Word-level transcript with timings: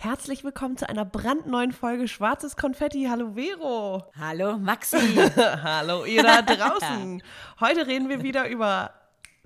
Herzlich 0.00 0.44
willkommen 0.44 0.76
zu 0.76 0.88
einer 0.88 1.04
brandneuen 1.04 1.72
Folge 1.72 2.06
Schwarzes 2.06 2.56
Konfetti. 2.56 3.08
Hallo 3.10 3.32
Vero. 3.34 4.04
Hallo 4.16 4.56
Maxi. 4.56 4.96
Hallo 5.36 6.04
ihr 6.04 6.22
da 6.22 6.40
draußen. 6.42 7.20
Heute 7.58 7.88
reden 7.88 8.08
wir 8.08 8.22
wieder 8.22 8.48
über 8.48 8.92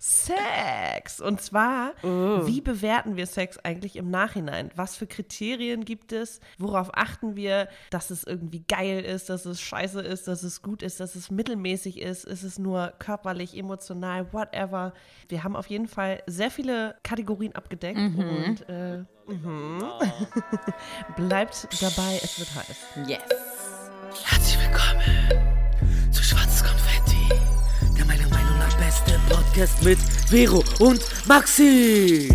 Sex. 0.04 1.20
Und 1.20 1.40
zwar, 1.40 1.92
Oh. 2.02 2.44
wie 2.44 2.60
bewerten 2.60 3.14
wir 3.16 3.26
Sex 3.26 3.56
eigentlich 3.58 3.94
im 3.94 4.10
Nachhinein? 4.10 4.72
Was 4.74 4.96
für 4.96 5.06
Kriterien 5.06 5.84
gibt 5.84 6.10
es? 6.10 6.40
Worauf 6.58 6.90
achten 6.92 7.36
wir, 7.36 7.68
dass 7.90 8.10
es 8.10 8.24
irgendwie 8.24 8.64
geil 8.66 9.04
ist, 9.04 9.30
dass 9.30 9.46
es 9.46 9.60
scheiße 9.60 10.00
ist, 10.00 10.26
dass 10.26 10.42
es 10.42 10.60
gut 10.60 10.82
ist, 10.82 10.98
dass 10.98 11.14
es 11.14 11.30
mittelmäßig 11.30 12.00
ist? 12.00 12.24
Ist 12.24 12.42
es 12.42 12.58
nur 12.58 12.92
körperlich, 12.98 13.56
emotional, 13.56 14.32
whatever? 14.32 14.92
Wir 15.28 15.44
haben 15.44 15.54
auf 15.54 15.68
jeden 15.68 15.86
Fall 15.86 16.20
sehr 16.26 16.50
viele 16.50 16.96
Kategorien 17.04 17.54
abgedeckt 17.54 18.00
und 18.00 18.68
äh, 18.68 19.04
mhm. 19.28 19.84
bleibt 21.16 21.68
dabei, 21.80 22.18
es 22.24 22.40
wird 22.40 22.52
heiß. 22.56 22.76
Yes. 23.06 23.22
Podcast 29.52 29.84
mit 29.84 29.98
Vero 30.30 30.64
und 30.78 31.00
Maxi. 31.26 32.34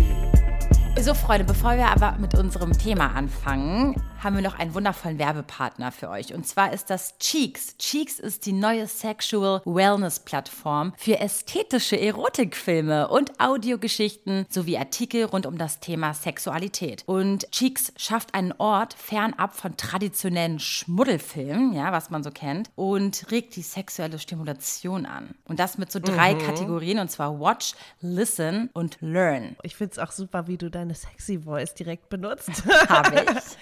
So, 1.00 1.14
Freunde, 1.14 1.44
bevor 1.44 1.76
wir 1.76 1.88
aber 1.88 2.16
mit 2.18 2.32
unserem 2.34 2.72
Thema 2.72 3.12
anfangen, 3.12 3.96
haben 4.22 4.36
wir 4.36 4.42
noch 4.42 4.58
einen 4.58 4.74
wundervollen 4.74 5.18
Werbepartner 5.18 5.92
für 5.92 6.08
euch. 6.08 6.34
Und 6.34 6.46
zwar 6.46 6.72
ist 6.72 6.90
das 6.90 7.18
Cheeks. 7.18 7.76
Cheeks 7.78 8.18
ist 8.18 8.46
die 8.46 8.52
neue 8.52 8.86
Sexual 8.86 9.62
Wellness 9.64 10.20
Plattform 10.20 10.92
für 10.96 11.18
ästhetische 11.18 11.98
Erotikfilme 12.00 13.08
und 13.08 13.40
Audiogeschichten 13.40 14.46
sowie 14.48 14.78
Artikel 14.78 15.24
rund 15.24 15.46
um 15.46 15.58
das 15.58 15.80
Thema 15.80 16.14
Sexualität. 16.14 17.02
Und 17.06 17.50
Cheeks 17.50 17.92
schafft 17.96 18.34
einen 18.34 18.52
Ort 18.58 18.94
fernab 18.94 19.54
von 19.54 19.76
traditionellen 19.76 20.58
Schmuddelfilmen, 20.58 21.72
ja, 21.72 21.92
was 21.92 22.10
man 22.10 22.22
so 22.22 22.30
kennt, 22.30 22.70
und 22.74 23.30
regt 23.30 23.56
die 23.56 23.62
sexuelle 23.62 24.18
Stimulation 24.18 25.06
an. 25.06 25.34
Und 25.44 25.60
das 25.60 25.78
mit 25.78 25.92
so 25.92 26.00
drei 26.00 26.34
Kategorien, 26.34 26.98
und 26.98 27.10
zwar 27.10 27.38
Watch, 27.40 27.74
Listen 28.00 28.70
und 28.72 28.98
Learn. 29.00 29.56
Ich 29.62 29.76
finde 29.76 29.92
es 29.92 29.98
auch 29.98 30.12
super, 30.12 30.46
wie 30.46 30.56
du 30.56 30.70
deine 30.70 30.94
sexy 30.94 31.38
Voice 31.38 31.74
direkt 31.74 32.08
benutzt. 32.08 32.64
Habe 32.88 33.22
ich. 33.22 33.28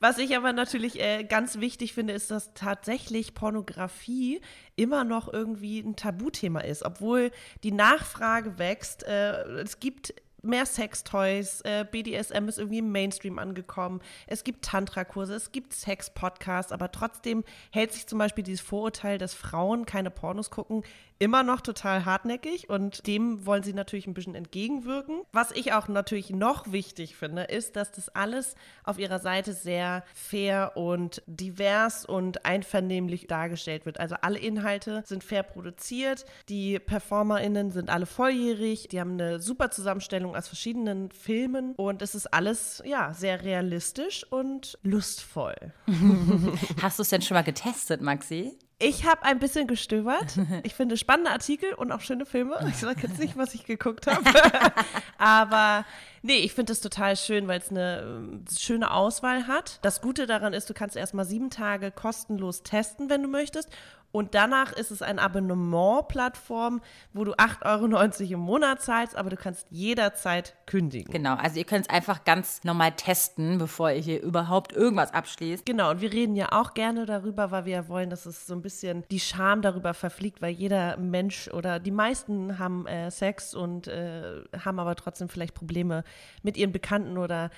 Was 0.00 0.18
ich 0.18 0.36
aber 0.36 0.52
natürlich 0.52 1.00
äh, 1.00 1.24
ganz 1.24 1.58
wichtig 1.58 1.92
finde, 1.92 2.12
ist, 2.12 2.30
dass 2.30 2.54
tatsächlich 2.54 3.34
Pornografie 3.34 4.40
immer 4.76 5.04
noch 5.04 5.32
irgendwie 5.32 5.80
ein 5.80 5.96
Tabuthema 5.96 6.60
ist, 6.60 6.84
obwohl 6.84 7.32
die 7.64 7.72
Nachfrage 7.72 8.58
wächst. 8.58 9.02
Äh, 9.02 9.42
es 9.60 9.80
gibt 9.80 10.14
mehr 10.42 10.66
Sextoys, 10.66 11.60
äh, 11.62 11.84
BDSM 11.90 12.48
ist 12.48 12.58
irgendwie 12.58 12.78
im 12.78 12.92
Mainstream 12.92 13.38
angekommen, 13.38 14.00
es 14.26 14.44
gibt 14.44 14.64
Tantra-Kurse, 14.64 15.34
es 15.34 15.52
gibt 15.52 15.72
Sex-Podcasts, 15.72 16.72
aber 16.72 16.90
trotzdem 16.92 17.44
hält 17.70 17.92
sich 17.92 18.06
zum 18.06 18.18
Beispiel 18.18 18.44
dieses 18.44 18.60
Vorurteil, 18.60 19.18
dass 19.18 19.34
Frauen 19.34 19.86
keine 19.86 20.10
Pornos 20.10 20.50
gucken, 20.50 20.84
immer 21.18 21.42
noch 21.42 21.60
total 21.60 22.04
hartnäckig 22.04 22.70
und 22.70 23.06
dem 23.06 23.44
wollen 23.44 23.62
sie 23.62 23.72
natürlich 23.72 24.06
ein 24.06 24.14
bisschen 24.14 24.34
entgegenwirken. 24.34 25.22
Was 25.32 25.50
ich 25.50 25.72
auch 25.72 25.88
natürlich 25.88 26.30
noch 26.30 26.70
wichtig 26.70 27.16
finde, 27.16 27.42
ist, 27.42 27.76
dass 27.76 27.90
das 27.90 28.08
alles 28.10 28.54
auf 28.84 28.98
ihrer 28.98 29.18
Seite 29.18 29.52
sehr 29.52 30.04
fair 30.14 30.76
und 30.76 31.22
divers 31.26 32.04
und 32.04 32.44
einvernehmlich 32.44 33.26
dargestellt 33.26 33.84
wird. 33.84 33.98
Also 33.98 34.16
alle 34.20 34.38
Inhalte 34.38 35.02
sind 35.06 35.24
fair 35.24 35.42
produziert, 35.42 36.24
die 36.48 36.78
PerformerInnen 36.78 37.72
sind 37.72 37.90
alle 37.90 38.06
volljährig, 38.06 38.88
die 38.88 39.00
haben 39.00 39.12
eine 39.12 39.40
super 39.40 39.70
Zusammenstellung 39.70 40.27
aus 40.34 40.48
verschiedenen 40.48 41.10
Filmen 41.10 41.74
und 41.76 42.02
es 42.02 42.14
ist 42.14 42.26
alles, 42.32 42.82
ja, 42.84 43.12
sehr 43.14 43.42
realistisch 43.44 44.24
und 44.30 44.78
lustvoll. 44.82 45.72
Hast 46.82 46.98
du 46.98 47.02
es 47.02 47.08
denn 47.08 47.22
schon 47.22 47.34
mal 47.34 47.42
getestet, 47.42 48.00
Maxi? 48.00 48.58
Ich 48.80 49.04
habe 49.04 49.24
ein 49.24 49.40
bisschen 49.40 49.66
gestöbert. 49.66 50.38
Ich 50.62 50.74
finde 50.74 50.96
spannende 50.96 51.32
Artikel 51.32 51.74
und 51.74 51.90
auch 51.90 52.00
schöne 52.00 52.24
Filme. 52.24 52.64
Ich 52.68 52.76
sage 52.76 53.08
jetzt 53.08 53.18
nicht, 53.18 53.36
was 53.36 53.52
ich 53.54 53.64
geguckt 53.64 54.06
habe. 54.06 54.22
Aber 55.18 55.84
nee, 56.22 56.36
ich 56.36 56.52
finde 56.52 56.72
es 56.72 56.80
total 56.80 57.16
schön, 57.16 57.48
weil 57.48 57.58
es 57.58 57.70
eine 57.70 58.02
ähm, 58.02 58.44
schöne 58.56 58.92
Auswahl 58.92 59.48
hat. 59.48 59.80
Das 59.82 60.00
Gute 60.00 60.28
daran 60.28 60.52
ist, 60.52 60.70
du 60.70 60.74
kannst 60.74 60.94
erst 60.94 61.12
mal 61.12 61.24
sieben 61.24 61.50
Tage 61.50 61.90
kostenlos 61.90 62.62
testen, 62.62 63.10
wenn 63.10 63.24
du 63.24 63.28
möchtest. 63.28 63.68
Und 64.10 64.34
danach 64.34 64.72
ist 64.72 64.90
es 64.90 65.02
eine 65.02 65.20
Abonnement-Plattform, 65.20 66.80
wo 67.12 67.24
du 67.24 67.34
8,90 67.34 68.20
Euro 68.20 68.32
im 68.32 68.40
Monat 68.40 68.80
zahlst, 68.80 69.14
aber 69.14 69.28
du 69.28 69.36
kannst 69.36 69.66
jederzeit 69.70 70.56
kündigen. 70.64 71.12
Genau, 71.12 71.34
also 71.34 71.58
ihr 71.58 71.64
könnt 71.64 71.86
es 71.86 71.90
einfach 71.90 72.24
ganz 72.24 72.64
normal 72.64 72.92
testen, 72.92 73.58
bevor 73.58 73.90
ihr 73.90 74.00
hier 74.00 74.22
überhaupt 74.22 74.72
irgendwas 74.72 75.12
abschließt. 75.12 75.66
Genau, 75.66 75.90
und 75.90 76.00
wir 76.00 76.10
reden 76.10 76.36
ja 76.36 76.52
auch 76.52 76.72
gerne 76.72 77.04
darüber, 77.04 77.50
weil 77.50 77.66
wir 77.66 77.72
ja 77.74 77.88
wollen, 77.88 78.08
dass 78.08 78.24
es 78.24 78.46
so 78.46 78.54
ein 78.54 78.62
bisschen 78.62 79.04
die 79.10 79.20
Scham 79.20 79.60
darüber 79.60 79.92
verfliegt, 79.92 80.40
weil 80.40 80.52
jeder 80.52 80.96
Mensch 80.96 81.48
oder 81.48 81.78
die 81.78 81.90
meisten 81.90 82.58
haben 82.58 82.86
äh, 82.86 83.10
Sex 83.10 83.54
und 83.54 83.88
äh, 83.88 84.42
haben 84.64 84.78
aber 84.78 84.96
trotzdem 84.96 85.28
vielleicht 85.28 85.54
Probleme 85.54 86.02
mit 86.42 86.56
ihren 86.56 86.72
Bekannten 86.72 87.18
oder 87.18 87.50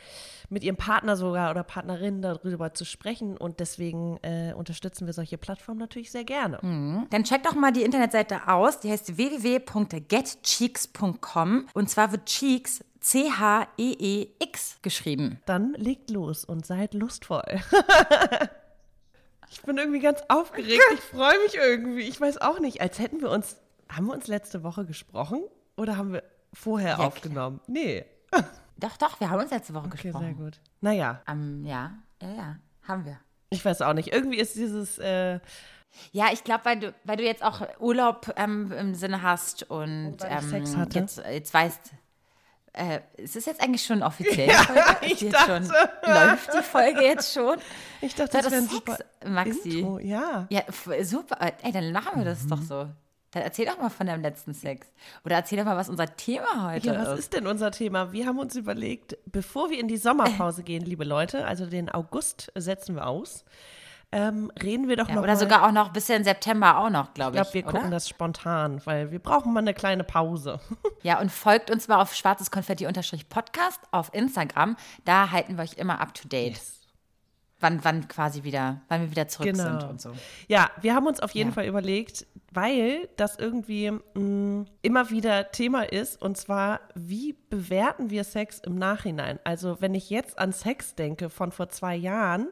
mit 0.49 0.65
ihrem 0.65 0.77
Partner 0.77 1.17
sogar 1.17 1.53
oder 1.53 1.63
Partnerin 1.63 2.23
darüber 2.23 2.75
zu 2.75 2.85
sprechen. 2.85 3.37
Und 3.37 3.61
deswegen 3.61 4.19
äh, 4.23 4.53
unterstützen 4.53 5.07
wir 5.07 5.13
solche 5.13 5.39
Plattformen 5.39 5.79
natürlich 5.79 6.11
sehr 6.11 6.25
gerne. 6.25 6.40
Dann 6.49 7.25
checkt 7.25 7.47
doch 7.47 7.55
mal 7.55 7.73
die 7.73 7.83
Internetseite 7.83 8.49
aus, 8.49 8.81
die 8.81 8.91
heißt 8.91 9.17
www.getcheeks.com 9.17 11.67
und 11.75 11.91
zwar 11.91 12.13
wird 12.13 12.27
Cheeks 12.27 12.83
C-H-E-E-X 13.01 14.79
geschrieben. 14.83 15.41
Dann 15.47 15.73
legt 15.75 16.11
los 16.11 16.45
und 16.45 16.67
seid 16.67 16.93
lustvoll. 16.95 17.43
ich 19.51 19.63
bin 19.63 19.79
irgendwie 19.79 20.01
ganz 20.01 20.21
aufgeregt. 20.29 20.81
Ich 20.95 21.01
freue 21.01 21.39
mich 21.45 21.55
irgendwie. 21.57 22.03
Ich 22.03 22.21
weiß 22.21 22.41
auch 22.43 22.61
nicht, 22.61 22.81
als 22.83 22.99
hätten 22.99 23.21
wir 23.23 23.31
uns. 23.31 23.57
Haben 23.89 24.07
wir 24.07 24.13
uns 24.15 24.27
letzte 24.29 24.63
Woche 24.63 24.85
gesprochen 24.85 25.41
oder 25.77 25.97
haben 25.97 26.13
wir 26.13 26.23
vorher 26.53 26.99
Ja, 26.99 27.07
aufgenommen? 27.07 27.61
Nee. 27.67 28.05
Doch, 28.77 28.97
doch, 28.97 29.19
wir 29.21 29.29
haben 29.29 29.41
uns 29.43 29.51
letzte 29.51 29.75
Woche 29.75 29.89
Okay, 29.89 30.11
sehr 30.11 30.13
gesprochen. 30.13 30.37
gut. 30.39 30.59
Naja, 30.81 31.21
Ähm, 31.29 31.67
ja, 31.67 31.93
ja, 32.23 32.31
ja, 32.35 32.57
haben 32.89 33.05
wir. 33.05 33.19
ich 33.51 33.63
weiß 33.63 33.83
auch 33.83 33.93
nicht. 33.93 34.11
Irgendwie 34.11 34.39
ist 34.39 34.57
dieses. 34.57 34.97
Äh, 34.99 35.41
Ja, 36.13 36.27
ich 36.33 36.45
glaube, 36.45 36.65
weil 36.65 36.79
du, 36.81 36.95
weil 37.05 37.17
du 37.17 37.25
jetzt 37.25 37.43
auch 37.43 37.63
Urlaub 37.79 38.33
ähm, 38.37 38.73
im 38.73 38.95
Sinne 38.95 39.23
hast 39.23 39.65
und, 39.71 40.17
weil 40.21 40.39
ich 40.39 40.45
ähm, 40.45 40.51
Sex 40.51 40.77
hatte. 40.77 40.99
Jetzt, 40.99 41.19
jetzt 41.31 41.53
weißt, 41.55 41.81
äh, 42.73 43.01
ist 43.17 43.37
es 43.37 43.47
jetzt 43.47 43.61
eigentlich 43.63 43.85
schon 43.85 44.03
offiziell? 44.03 44.49
die 44.49 44.55
Folge? 44.55 45.07
Ist 45.07 45.23
ich 45.23 45.31
dachte. 45.31 45.65
Schon, 45.65 46.13
läuft 46.15 46.55
die 46.55 46.63
Folge 46.63 47.03
jetzt 47.03 47.33
schon? 47.35 47.59
ich 48.01 48.15
dachte, 48.15 48.35
War 48.35 48.43
das 48.43 48.51
wäre 48.53 48.63
ein 48.63 48.67
das 48.67 48.73
super 48.75 48.97
Sex, 48.97 49.09
Maxi? 49.31 49.79
Intro. 49.81 49.99
Ja. 49.99 50.47
Ja, 50.51 50.63
super. 51.03 51.37
Ey, 51.63 51.73
dann 51.73 51.93
machen 51.93 52.19
wir 52.19 52.25
das 52.25 52.45
Mhm. 52.45 52.49
doch 52.51 52.63
so. 52.63 52.89
Dann 53.33 53.43
erzähl 53.45 53.67
doch 53.67 53.79
mal 53.79 53.91
von 53.91 54.07
deinem 54.09 54.23
letzten 54.23 54.55
Sex. 54.55 54.89
Oder 55.25 55.37
erzähl 55.37 55.59
doch 55.59 55.65
mal, 55.65 55.77
was 55.77 55.89
unser 55.89 56.17
Thema 56.17 56.73
heute 56.73 56.89
Ja, 56.89 56.99
was 57.01 57.09
ist. 57.11 57.19
ist 57.21 57.33
denn 57.35 57.47
unser 57.47 57.71
Thema? 57.71 58.11
Wir 58.13 58.27
haben 58.27 58.39
uns 58.41 58.57
überlegt, 58.57 59.17
bevor 59.27 59.71
wir 59.71 59.79
in 59.79 59.87
die 59.87 59.99
Sommerpause 59.99 60.63
gehen, 60.65 60.85
liebe 60.85 61.05
Leute, 61.05 61.47
also 61.47 61.67
den 61.67 61.89
August 61.91 62.51
setzen 62.57 62.97
wir 62.97 63.07
aus, 63.07 63.45
ähm, 64.13 64.51
reden 64.63 64.89
wir 64.89 64.97
doch 64.97 65.09
Ja, 65.09 65.15
noch 65.15 65.23
oder 65.23 65.33
mal. 65.35 65.39
sogar 65.39 65.67
auch 65.67 65.73
noch 65.73 65.93
bis 65.93 66.09
in 66.09 66.25
September 66.25 66.79
auch 66.79 66.91
noch, 66.91 67.15
glaube 67.15 67.37
Ich 67.37 67.43
ich. 67.43 67.51
glaube, 67.53 67.55
wir 67.55 67.65
oder? 67.65 67.73
gucken 67.79 67.91
das 67.93 68.09
spontan, 68.09 68.81
weil 68.85 69.11
wir 69.13 69.19
brauchen 69.21 69.53
mal 69.53 69.61
eine 69.61 69.75
kleine 69.75 70.05
Pause. 70.05 70.61
Ja, 71.03 71.19
und 71.21 71.31
folgt 71.33 71.71
uns 71.71 71.89
mal 71.89 72.01
auf 72.01 72.15
schwarzes 72.15 72.51
Konfetti-Podcast 72.51 73.81
auf 73.91 74.13
Instagram. 74.13 74.77
Da 75.05 75.31
halten 75.31 75.57
wir 75.57 75.63
euch 75.65 75.75
immer 75.79 76.01
up 76.01 76.13
to 76.15 76.29
date. 76.29 76.61
Wann, 77.63 77.85
wann 77.85 78.09
quasi 78.09 78.43
wieder, 78.43 78.81
wann 78.89 79.03
wir 79.03 79.11
wieder 79.11 79.29
zurück 79.29 79.55
sind 79.55 79.83
und 79.85 80.01
so. 80.01 80.13
Ja, 80.49 80.71
wir 80.81 80.95
haben 80.95 81.07
uns 81.07 81.21
auf 81.21 81.33
jeden 81.33 81.51
Ja. 81.51 81.55
Fall 81.55 81.67
überlegt, 81.67 82.27
weil 82.53 83.09
das 83.19 83.37
irgendwie 83.39 83.91
mh, 83.91 84.65
immer 84.81 85.11
wieder 85.11 85.51
Thema 85.53 85.83
ist, 85.83 86.21
und 86.23 86.39
zwar, 86.39 86.81
wie 86.95 87.35
bewerten 87.51 88.09
wir 88.09 88.25
Sex 88.25 88.61
im 88.61 88.77
Nachhinein? 88.77 89.39
Also, 89.45 89.79
wenn 89.81 89.95
ich 89.95 90.09
jetzt 90.09 90.39
an 90.39 90.53
Sex 90.53 90.95
denke 90.95 91.29
von 91.29 91.53
vor 91.53 91.69
zwei 91.69 91.95
Jahren, 91.97 92.49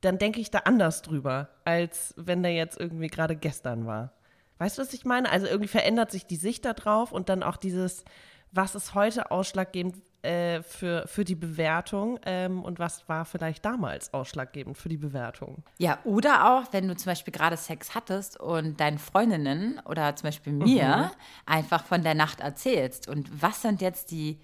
dann 0.00 0.18
denke 0.18 0.40
ich 0.40 0.50
da 0.50 0.60
anders 0.60 1.02
drüber, 1.02 1.48
als 1.64 2.14
wenn 2.16 2.42
der 2.42 2.52
jetzt 2.52 2.78
irgendwie 2.78 3.08
gerade 3.08 3.36
gestern 3.36 3.86
war. 3.86 4.12
Weißt 4.58 4.78
du, 4.78 4.82
was 4.82 4.92
ich 4.92 5.04
meine? 5.04 5.30
Also 5.30 5.46
irgendwie 5.46 5.68
verändert 5.68 6.10
sich 6.10 6.26
die 6.26 6.36
Sicht 6.36 6.64
da 6.64 6.72
drauf 6.72 7.12
und 7.12 7.28
dann 7.28 7.42
auch 7.42 7.56
dieses, 7.56 8.04
was 8.52 8.74
ist 8.74 8.94
heute 8.94 9.30
ausschlaggebend 9.30 9.96
äh, 10.22 10.62
für, 10.62 11.06
für 11.06 11.24
die 11.24 11.34
Bewertung 11.34 12.18
ähm, 12.24 12.64
und 12.64 12.78
was 12.78 13.08
war 13.08 13.24
vielleicht 13.24 13.64
damals 13.64 14.12
ausschlaggebend 14.14 14.76
für 14.76 14.88
die 14.88 14.96
Bewertung? 14.96 15.62
Ja, 15.78 15.98
oder 16.04 16.52
auch, 16.52 16.72
wenn 16.72 16.88
du 16.88 16.96
zum 16.96 17.10
Beispiel 17.10 17.32
gerade 17.32 17.56
Sex 17.56 17.94
hattest 17.94 18.40
und 18.40 18.80
deinen 18.80 18.98
Freundinnen 18.98 19.80
oder 19.84 20.16
zum 20.16 20.28
Beispiel 20.28 20.52
mir 20.54 21.12
einfach 21.44 21.84
von 21.84 22.02
der 22.02 22.14
Nacht 22.14 22.40
erzählst. 22.40 23.08
Und 23.08 23.42
was 23.42 23.62
sind 23.62 23.82
jetzt 23.82 24.10
die, 24.10 24.40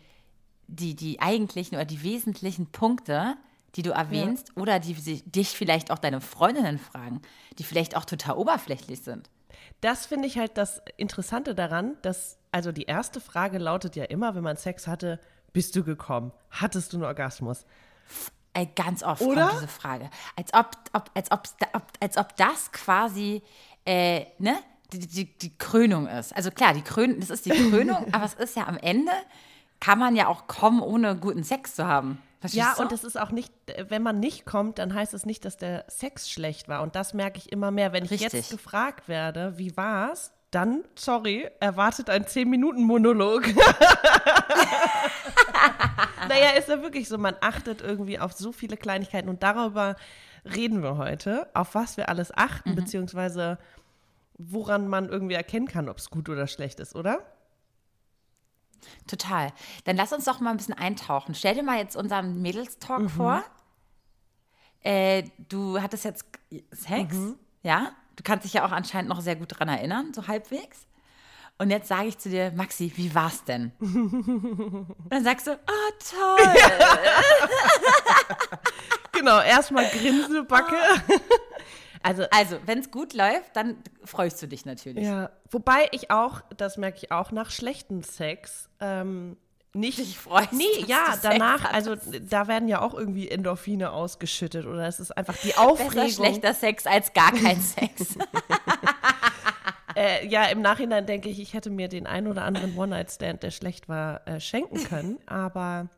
die, 0.69 0.95
die 0.95 1.21
eigentlichen 1.21 1.77
oder 1.77 1.87
die 1.87 2.03
wesentlichen 2.03 2.67
Punkte, 2.67 3.37
die 3.77 3.83
du 3.83 3.91
erwähnst 3.91 4.57
oder 4.57 4.79
die 4.81 4.95
sie- 4.95 5.23
dich 5.23 5.51
vielleicht 5.57 5.91
auch 5.91 5.99
deine 5.99 6.21
Freundinnen 6.21 6.79
fragen, 6.79 7.23
die 7.59 7.65
vielleicht 7.65 7.97
auch 7.97 8.05
total 8.05 8.37
oberflächlich 8.37 9.03
sind. 9.03 9.31
Das 9.81 10.07
finde 10.07 10.29
ich 10.29 10.39
halt 10.39 10.57
das 10.59 10.83
Interessante 10.97 11.55
daran, 11.55 11.97
dass, 12.03 12.39
also 12.53 12.73
die 12.73 12.85
erste 12.85 13.21
Frage 13.21 13.59
lautet 13.59 13.97
ja 13.97 14.05
immer, 14.05 14.35
wenn 14.35 14.43
man 14.43 14.57
Sex 14.57 14.87
hatte, 14.87 15.19
bist 15.53 15.75
du 15.77 15.85
gekommen? 15.85 16.33
Hattest 16.51 16.93
du 16.93 16.97
einen 16.99 17.05
Orgasmus? 17.05 17.65
Ganz 18.75 19.03
oft 19.03 19.23
Oder? 19.23 19.43
kommt 19.49 19.55
diese 19.55 19.69
Frage. 19.69 20.11
Als 20.37 20.53
ob, 20.53 20.77
ob, 20.93 21.11
als 21.15 21.31
ob, 21.31 21.43
ob, 21.73 21.83
als 22.01 22.19
ob 22.19 22.37
das 22.37 22.71
quasi, 22.73 23.43
äh, 23.87 24.27
ne, 24.39 24.57
die, 24.93 24.99
die, 25.07 25.39
die 25.39 25.57
Krönung 25.57 26.07
ist. 26.07 26.37
Also 26.37 26.51
klar, 26.51 26.75
die 26.75 26.83
Krön 26.83 27.19
das 27.19 27.31
ist 27.31 27.47
die 27.47 27.51
Krönung, 27.51 28.07
aber 28.13 28.25
es 28.25 28.35
ist 28.35 28.55
ja 28.57 28.67
am 28.67 28.77
Ende, 28.77 29.13
kann 29.81 29.99
man 29.99 30.15
ja 30.17 30.27
auch 30.27 30.47
kommen, 30.49 30.81
ohne 30.83 31.17
guten 31.17 31.45
Sex 31.45 31.75
zu 31.75 31.87
haben. 31.87 32.21
Verstehst 32.43 32.67
Ja, 32.67 32.75
du? 32.77 32.83
und 32.83 32.91
es 32.91 33.05
ist 33.05 33.19
auch 33.19 33.31
nicht, 33.31 33.53
wenn 33.89 34.03
man 34.03 34.19
nicht 34.19 34.45
kommt, 34.47 34.81
dann 34.81 34.93
heißt 34.93 35.15
es 35.15 35.25
nicht, 35.25 35.45
dass 35.45 35.57
der 35.57 35.85
Sex 35.87 36.29
schlecht 36.29 36.69
war. 36.69 36.83
Und 36.83 36.97
das 36.97 37.15
merke 37.15 37.39
ich 37.39 37.53
immer 37.53 37.71
mehr. 37.71 37.93
Wenn 37.93 38.05
ich 38.05 38.11
Richtig. 38.11 38.33
jetzt 38.33 38.51
gefragt 38.51 39.09
werde, 39.09 39.57
wie 39.59 39.77
war's, 39.77 40.33
dann, 40.51 40.83
sorry, 40.97 41.49
erwartet 41.61 42.11
ein 42.11 42.25
10-Minuten-Monolog. 42.25 43.47
naja, 46.29 46.51
ist 46.59 46.69
ja 46.69 46.83
wirklich 46.83 47.09
so, 47.09 47.17
man 47.17 47.37
achtet 47.41 47.81
irgendwie 47.81 48.19
auf 48.19 48.33
so 48.33 48.51
viele 48.51 48.77
Kleinigkeiten 48.77 49.29
und 49.29 49.45
darüber 49.45 49.95
reden 50.45 50.83
wir 50.83 50.97
heute, 50.97 51.47
auf 51.55 51.77
was 51.77 51.97
wir 51.97 52.09
alles 52.09 52.37
achten, 52.37 52.75
beziehungsweise 52.75 53.57
woran 54.37 54.89
man 54.89 55.09
irgendwie 55.09 55.37
erkennen 55.37 55.69
kann, 55.69 55.89
ob 55.89 55.99
es 55.99 56.11
gut 56.11 56.29
oder 56.29 56.49
schlecht 56.49 56.81
ist, 56.81 56.97
oder? 56.97 57.21
Total. 59.07 59.53
Dann 59.85 59.97
lass 59.97 60.13
uns 60.13 60.25
doch 60.25 60.41
mal 60.41 60.51
ein 60.51 60.57
bisschen 60.57 60.75
eintauchen. 60.75 61.35
Stell 61.35 61.55
dir 61.55 61.63
mal 61.63 61.79
jetzt 61.79 61.97
unseren 61.97 62.37
Mhm. 62.37 62.43
Mädels-Talk 62.43 63.11
vor. 63.11 63.43
Äh, 64.85 65.25
du 65.49 65.81
hattest 65.81 66.05
jetzt 66.05 66.25
Sex, 66.71 67.15
Mhm. 67.15 67.37
ja? 67.63 67.93
Du 68.17 68.23
kannst 68.23 68.45
dich 68.45 68.55
ja 68.55 68.67
auch 68.67 68.73
anscheinend 68.73 69.09
noch 69.09 69.21
sehr 69.21 69.37
gut 69.37 69.59
dran 69.59 69.69
erinnern, 69.69 70.13
so 70.15 70.27
halbwegs. 70.27 70.87
Und 71.59 71.71
jetzt 71.71 71.89
sage 71.89 72.09
ich 72.09 72.19
zu 72.19 72.29
dir, 72.31 72.51
Maxi, 72.53 72.93
wie 72.97 73.15
war's 73.15 73.45
denn? 73.45 73.73
Dann 75.09 75.25
sagst 75.25 75.47
du, 75.47 75.53
ah, 75.53 75.91
toll. 76.11 76.55
Genau, 79.13 79.41
erstmal 79.41 79.87
Grinsebacke. 79.89 80.75
Also 82.03 82.25
Also, 82.31 82.57
wenn 82.67 82.79
es 82.81 82.91
gut 82.91 83.13
läuft, 83.15 83.55
dann 83.55 83.77
freust 84.05 84.43
du 84.43 84.47
dich 84.49 84.65
natürlich. 84.65 85.05
Ja, 85.05 85.31
wobei 85.51 85.89
ich 85.93 86.11
auch, 86.11 86.41
das 86.57 86.77
merke 86.77 86.99
ich 87.03 87.13
auch, 87.13 87.31
nach 87.33 87.51
schlechten 87.51 88.03
Sex 88.03 88.69
ähm, 88.81 89.37
nicht. 89.75 89.99
Dich 89.99 90.19
freust, 90.19 90.53
Nee, 90.53 90.65
ja, 90.87 91.15
danach, 91.23 91.73
also 91.73 91.95
da 92.29 92.47
werden 92.49 92.69
ja 92.69 92.81
auch 92.83 92.93
irgendwie 92.95 93.29
Endorphine 93.31 93.93
ausgeschüttet 93.93 94.67
oder 94.67 94.87
es 94.87 95.01
ist 95.01 95.17
einfach 95.17 95.37
die 95.39 95.49
Besser 95.57 95.61
Aufregung. 95.63 96.11
schlechter 96.11 96.53
Sex 96.55 96.87
als 96.87 97.13
gar 97.13 97.33
kein 97.33 97.61
Sex. 97.61 98.17
Äh, 99.95 100.27
ja, 100.27 100.45
im 100.45 100.63
Nachhinein 100.63 101.05
denke 101.05 101.29
ich, 101.29 101.39
ich 101.39 101.53
hätte 101.53 101.69
mir 101.69 101.87
den 101.89 102.07
ein 102.07 102.27
oder 102.27 102.45
anderen 102.45 102.77
One-Night-Stand, 102.79 103.43
der 103.43 103.51
schlecht 103.51 103.91
war, 103.91 104.27
äh, 104.27 104.41
schenken 104.41 104.83
können. 104.85 105.19
Aber 105.27 105.89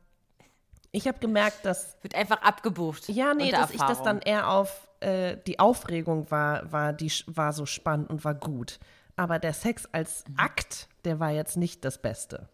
ich 0.91 1.07
habe 1.07 1.19
gemerkt, 1.21 1.65
dass 1.65 1.97
Wird 2.03 2.17
einfach 2.17 2.43
abgebucht. 2.43 3.09
Ja, 3.09 3.35
nee, 3.35 3.53
dass 3.53 3.71
ich 3.71 3.79
das 3.79 3.99
Erfahrung. 3.99 4.05
dann 4.05 4.19
eher 4.23 4.51
auf 4.51 4.89
äh, 5.05 5.37
die 5.47 5.59
Aufregung 5.59 6.31
war, 6.31 6.73
war, 6.73 6.93
die, 6.93 7.13
war 7.27 7.53
so 7.53 7.67
spannend 7.67 8.11
und 8.11 8.25
war 8.25 8.35
gut. 8.35 8.79
Aber 9.17 9.39
der 9.39 9.53
Sex 9.53 9.87
als 9.93 10.25
Mhm. 10.29 10.35
Akt, 10.39 10.89
der 11.05 11.21
war 11.21 11.31
jetzt 11.31 11.57
nicht 11.57 11.85
das 11.85 11.99
Beste. 11.99 12.49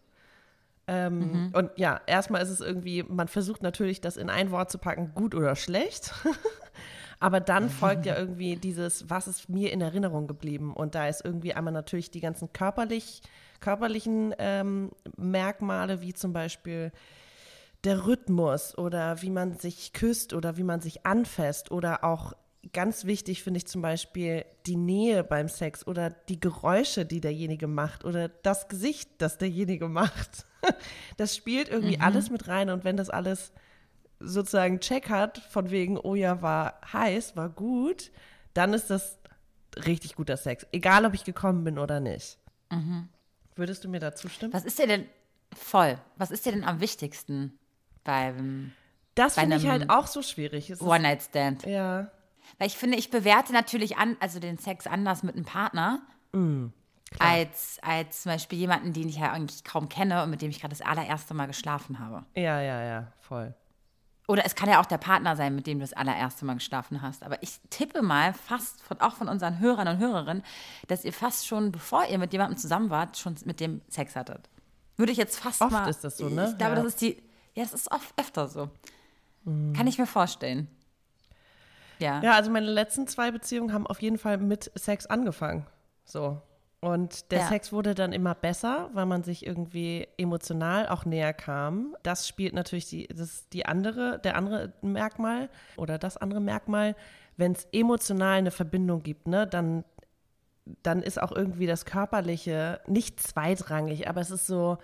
Ähm, 0.87 1.19
Mhm. 1.19 1.49
Und 1.53 1.71
ja, 1.77 2.01
erstmal 2.07 2.41
ist 2.41 2.49
es 2.49 2.59
irgendwie, 2.59 3.03
man 3.03 3.27
versucht 3.27 3.63
natürlich, 3.63 4.01
das 4.01 4.17
in 4.17 4.29
ein 4.29 4.51
Wort 4.51 4.71
zu 4.71 4.77
packen, 4.77 5.13
gut 5.15 5.33
oder 5.35 5.55
schlecht. 5.55 6.13
Aber 7.19 7.39
dann 7.39 7.69
folgt 7.69 8.07
ja 8.07 8.17
irgendwie 8.17 8.55
dieses, 8.55 9.07
was 9.09 9.27
ist 9.27 9.47
mir 9.47 9.71
in 9.71 9.79
Erinnerung 9.79 10.25
geblieben? 10.25 10.73
Und 10.73 10.95
da 10.95 11.07
ist 11.07 11.23
irgendwie 11.23 11.53
einmal 11.53 11.71
natürlich 11.71 12.09
die 12.09 12.19
ganzen 12.19 12.51
körperlich, 12.51 13.21
körperlichen 13.59 14.33
ähm, 14.39 14.89
Merkmale, 15.17 16.01
wie 16.01 16.13
zum 16.13 16.33
Beispiel 16.33 16.91
der 17.83 18.05
Rhythmus 18.07 18.75
oder 18.75 19.21
wie 19.21 19.29
man 19.29 19.55
sich 19.55 19.93
küsst 19.93 20.33
oder 20.33 20.57
wie 20.57 20.63
man 20.63 20.81
sich 20.81 21.05
anfasst 21.05 21.71
oder 21.71 22.03
auch 22.03 22.33
ganz 22.73 23.05
wichtig 23.05 23.43
finde 23.43 23.57
ich 23.57 23.67
zum 23.67 23.81
Beispiel 23.81 24.45
die 24.65 24.75
Nähe 24.75 25.23
beim 25.23 25.47
Sex 25.47 25.85
oder 25.87 26.09
die 26.09 26.39
Geräusche, 26.39 27.05
die 27.05 27.21
derjenige 27.21 27.67
macht 27.67 28.05
oder 28.05 28.29
das 28.29 28.67
Gesicht, 28.67 29.09
das 29.17 29.37
derjenige 29.37 29.87
macht. 29.87 30.45
Das 31.17 31.35
spielt 31.35 31.69
irgendwie 31.69 31.99
alles 31.99 32.29
mit 32.29 32.47
rein 32.47 32.69
und 32.69 32.83
wenn 32.83 32.95
das 32.95 33.09
alles 33.09 33.51
sozusagen 34.19 34.79
Check 34.79 35.09
hat, 35.09 35.39
von 35.39 35.71
wegen, 35.71 35.97
oh 35.97 36.13
ja, 36.13 36.43
war 36.43 36.79
heiß, 36.93 37.35
war 37.35 37.49
gut, 37.49 38.11
dann 38.53 38.75
ist 38.75 38.91
das 38.91 39.17
richtig 39.87 40.15
guter 40.15 40.37
Sex. 40.37 40.67
Egal, 40.71 41.03
ob 41.05 41.15
ich 41.15 41.23
gekommen 41.23 41.63
bin 41.63 41.79
oder 41.79 41.99
nicht. 41.99 42.37
Würdest 43.55 43.83
du 43.83 43.89
mir 43.89 43.99
da 43.99 44.13
zustimmen? 44.13 44.53
Was 44.53 44.63
ist 44.63 44.77
dir 44.77 44.85
denn 44.85 45.05
voll? 45.51 45.97
Was 46.17 46.29
ist 46.29 46.45
dir 46.45 46.51
denn 46.51 46.63
am 46.63 46.79
wichtigsten 46.79 47.57
beim 48.03 48.71
Das 49.15 49.35
finde 49.35 49.57
ich 49.57 49.67
halt 49.67 49.89
auch 49.89 50.05
so 50.05 50.21
schwierig. 50.21 50.79
One-Night-Stand? 50.79 51.65
ja. 51.65 52.11
Weil 52.57 52.67
ich 52.67 52.77
finde, 52.77 52.97
ich 52.97 53.09
bewerte 53.11 53.53
natürlich 53.53 53.97
an, 53.97 54.17
also 54.19 54.39
den 54.39 54.57
Sex 54.57 54.87
anders 54.87 55.23
mit 55.23 55.35
einem 55.35 55.45
Partner. 55.45 56.01
als, 57.19 57.77
als 57.81 58.23
zum 58.23 58.31
Beispiel 58.31 58.57
jemanden, 58.57 58.93
den 58.93 59.09
ich 59.09 59.17
ja 59.17 59.31
eigentlich 59.33 59.63
kaum 59.63 59.89
kenne 59.89 60.23
und 60.23 60.29
mit 60.29 60.41
dem 60.41 60.49
ich 60.49 60.61
gerade 60.61 60.75
das 60.75 60.85
allererste 60.85 61.33
Mal 61.33 61.47
geschlafen 61.47 61.99
habe. 61.99 62.25
Ja, 62.35 62.61
ja, 62.61 62.81
ja, 62.83 63.07
voll. 63.19 63.53
Oder 64.27 64.45
es 64.45 64.55
kann 64.55 64.69
ja 64.69 64.79
auch 64.79 64.85
der 64.85 64.97
Partner 64.99 65.35
sein, 65.35 65.53
mit 65.55 65.67
dem 65.67 65.79
du 65.79 65.83
das 65.83 65.91
allererste 65.91 66.45
Mal 66.45 66.53
geschlafen 66.53 67.01
hast. 67.01 67.23
Aber 67.23 67.41
ich 67.43 67.59
tippe 67.69 68.01
mal 68.01 68.33
fast, 68.33 68.81
von, 68.81 69.01
auch 69.01 69.15
von 69.15 69.27
unseren 69.27 69.59
Hörern 69.59 69.89
und 69.89 69.97
Hörerinnen, 69.97 70.43
dass 70.87 71.03
ihr 71.03 71.11
fast 71.11 71.47
schon, 71.47 71.71
bevor 71.73 72.05
ihr 72.07 72.17
mit 72.17 72.31
jemandem 72.31 72.57
zusammen 72.57 72.89
wart, 72.89 73.17
schon 73.17 73.35
mit 73.43 73.59
dem 73.59 73.81
Sex 73.89 74.15
hattet. 74.15 74.49
Würde 74.95 75.11
ich 75.11 75.17
jetzt 75.17 75.37
fast 75.39 75.61
Oft 75.61 75.71
mal. 75.71 75.89
ist 75.89 76.03
das 76.05 76.17
so, 76.17 76.29
ne? 76.29 76.49
Ich 76.51 76.57
glaube, 76.57 76.75
Ja. 76.75 76.83
das 76.83 76.85
ist 76.93 77.01
die. 77.01 77.21
Ja, 77.55 77.63
es 77.63 77.73
ist 77.73 77.91
oft 77.91 78.13
öfter 78.17 78.47
so. 78.47 78.69
Kann 79.43 79.87
ich 79.87 79.97
mir 79.97 80.05
vorstellen. 80.05 80.69
Ja. 82.01 82.21
Ja, 82.21 82.33
also 82.33 82.51
meine 82.51 82.69
letzten 82.69 83.07
zwei 83.07 83.31
Beziehungen 83.31 83.73
haben 83.73 83.87
auf 83.87 84.01
jeden 84.01 84.17
Fall 84.17 84.37
mit 84.37 84.71
Sex 84.75 85.05
angefangen. 85.05 85.65
So. 86.03 86.41
Und 86.79 87.31
der 87.31 87.41
Ja. 87.41 87.47
Sex 87.47 87.71
wurde 87.71 87.93
dann 87.93 88.11
immer 88.11 88.33
besser, 88.33 88.89
weil 88.93 89.05
man 89.05 89.23
sich 89.23 89.45
irgendwie 89.45 90.07
emotional 90.17 90.89
auch 90.89 91.05
näher 91.05 91.31
kam. 91.31 91.95
Das 92.01 92.27
spielt 92.27 92.53
natürlich 92.53 92.89
die, 92.89 93.07
das 93.07 93.47
die 93.49 93.67
andere, 93.67 94.19
der 94.19 94.35
andere 94.35 94.73
Merkmal 94.81 95.49
oder 95.77 95.99
das 95.99 96.17
andere 96.17 96.41
Merkmal. 96.41 96.95
Wenn 97.37 97.51
es 97.51 97.67
emotional 97.71 98.39
eine 98.39 98.49
Verbindung 98.49 99.03
gibt, 99.03 99.27
ne, 99.27 99.45
dann, 99.45 99.83
dann 100.81 101.03
ist 101.03 101.21
auch 101.21 101.31
irgendwie 101.31 101.67
das 101.67 101.85
Körperliche 101.85 102.81
nicht 102.87 103.21
zweitrangig, 103.21 104.09
aber 104.09 104.21
es 104.21 104.31
ist 104.31 104.47
so, 104.47 104.79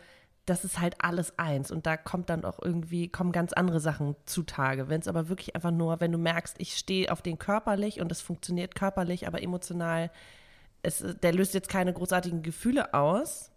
das 0.47 0.63
ist 0.63 0.79
halt 0.79 0.95
alles 1.03 1.37
eins 1.37 1.71
und 1.71 1.85
da 1.85 1.97
kommt 1.97 2.29
dann 2.29 2.45
auch 2.45 2.57
irgendwie, 2.61 3.09
kommen 3.09 3.33
ganz 3.33 3.51
andere 3.51 3.81
Sachen 3.81 4.15
zutage. 4.25 4.87
Wenn 4.87 5.01
es 5.01 5.09
aber 5.09 5.27
wirklich 5.27 5.55
einfach 5.55 5.71
nur, 5.71 5.99
wenn 5.99 6.13
du 6.13 6.17
merkst, 6.17 6.55
ich 6.57 6.77
stehe 6.77 7.11
auf 7.11 7.21
den 7.21 7.37
körperlich 7.37 7.99
und 7.99 8.11
es 8.13 8.21
funktioniert 8.21 8.73
körperlich, 8.73 9.27
aber 9.27 9.43
emotional, 9.43 10.09
es, 10.83 11.03
der 11.21 11.33
löst 11.33 11.53
jetzt 11.53 11.67
keine 11.67 11.91
großartigen 11.91 12.43
Gefühle 12.43 12.93
aus, 12.93 13.51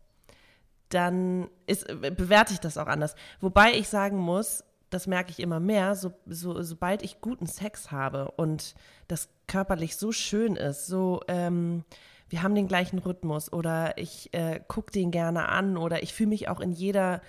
dann 0.88 1.49
ist, 1.68 1.87
bewerte 1.87 2.54
ich 2.54 2.61
das 2.61 2.76
auch 2.76 2.88
anders. 2.88 3.14
Wobei 3.40 3.73
ich 3.75 3.88
sagen 3.88 4.18
muss, 4.18 4.64
das 4.90 5.06
merke 5.06 5.30
ich 5.30 5.38
immer 5.38 5.61
mehr, 5.61 5.94
so, 5.94 6.12
so, 6.26 6.61
sobald 6.61 7.02
ich 7.02 7.20
guten 7.20 7.47
Sex 7.47 7.92
habe 7.92 8.32
und 8.32 8.75
das 9.06 9.28
körperlich 9.47 9.97
so 9.97 10.11
schön 10.11 10.56
ist, 10.56 10.88
so, 10.88 11.20
ähm, 11.28 11.85
wir 12.30 12.42
haben 12.42 12.54
den 12.54 12.68
gleichen 12.68 12.99
Rhythmus 12.99 13.52
oder 13.52 13.99
ich 13.99 14.32
äh, 14.32 14.60
gucke 14.66 14.92
den 14.92 15.10
gerne 15.10 15.49
an 15.49 15.76
oder 15.76 16.02
ich 16.02 16.14
fühle 16.14 16.30
mich 16.30 16.49
auch 16.49 16.60
in 16.60 16.72
jeder 16.72 17.20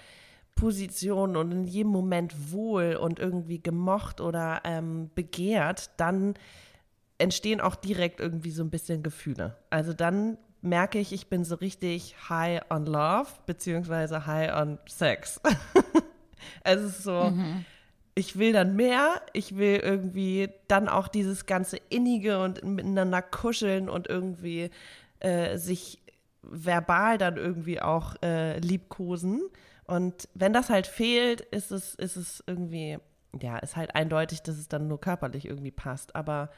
Position 0.55 1.36
und 1.36 1.51
in 1.51 1.63
jedem 1.65 1.91
Moment 1.91 2.51
wohl 2.51 2.96
und 2.96 3.20
irgendwie 3.20 3.62
gemocht 3.62 4.22
oder 4.22 4.62
ähm, 4.63 5.10
begehrt, 5.15 5.89
dann 5.98 6.36
entstehen 7.17 7.62
auch 7.62 7.75
direkt 7.75 8.20
irgendwie 8.20 8.51
so 8.51 8.63
ein 8.63 8.70
bisschen 8.70 9.03
Gefühle. 9.03 9.58
Also 9.70 9.93
dann 9.93 10.38
merke 10.62 11.00
ich, 11.00 11.13
ich 11.13 11.29
bin 11.29 11.43
so 11.43 11.55
richtig 11.55 12.15
high 12.29 12.62
on 12.70 12.86
love, 12.86 13.29
beziehungsweise 13.46 14.25
high 14.27 14.53
on 14.53 14.77
sex. 14.88 15.41
es 16.63 16.81
ist 16.81 17.03
so, 17.03 17.34
ich 18.15 18.38
will 18.38 18.53
dann 18.53 18.75
mehr, 18.75 19.22
ich 19.34 19.58
will 19.58 19.77
irgendwie 19.77 20.50
dann 20.68 20.89
auch 20.89 21.08
dieses 21.08 21.46
ganze 21.46 21.77
Innige 21.89 22.44
und 22.44 22.63
miteinander 22.63 23.22
kuscheln 23.22 23.89
und 23.89 24.08
irgendwie 24.08 24.70
äh, 25.20 25.58
sich 25.58 26.01
verbal 26.41 27.18
dann 27.18 27.38
irgendwie 27.38 27.82
auch 27.82 28.15
äh, 28.22 28.60
liebkosen. 28.60 29.41
Und 29.86 30.27
wenn 30.34 30.53
das 30.53 30.70
halt 30.70 30.88
fehlt, 30.88 31.41
ist 31.41 31.72
es, 31.72 31.96
ist 31.96 32.15
es 32.15 32.44
irgendwie, 32.48 32.98
ja, 33.39 33.58
ist 33.60 33.75
halt 33.75 33.96
eindeutig, 33.96 34.41
dass 34.41 34.58
es 34.58 34.68
dann 34.68 34.88
nur 34.88 35.00
körperlich 35.00 35.46
irgendwie 35.46 35.72
passt. 35.72 36.15
Aber 36.15 36.50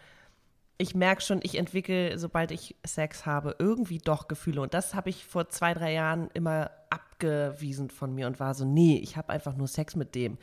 ich 0.77 0.95
merke 0.95 1.22
schon, 1.22 1.39
ich 1.43 1.55
entwickle, 1.55 2.17
sobald 2.17 2.51
ich 2.51 2.75
Sex 2.86 3.25
habe, 3.25 3.55
irgendwie 3.60 4.00
doch 4.00 4.27
Gefühle. 4.27 4.62
Und 4.62 4.74
das 4.74 4.95
habe 4.95 5.10
ich 5.10 5.25
vor 5.25 5.50
zwei, 5.50 5.74
drei 5.74 5.93
Jahren 5.93 6.29
immer 6.33 6.72
abgewiesen 6.89 7.89
von 7.89 8.13
mir 8.13 8.27
und 8.27 8.39
war 8.39 8.53
so, 8.53 8.65
nee, 8.65 8.98
ich 8.98 9.17
habe 9.17 9.29
einfach 9.29 9.55
nur 9.55 9.67
Sex 9.67 9.95
mit 9.95 10.15
dem. 10.15 10.38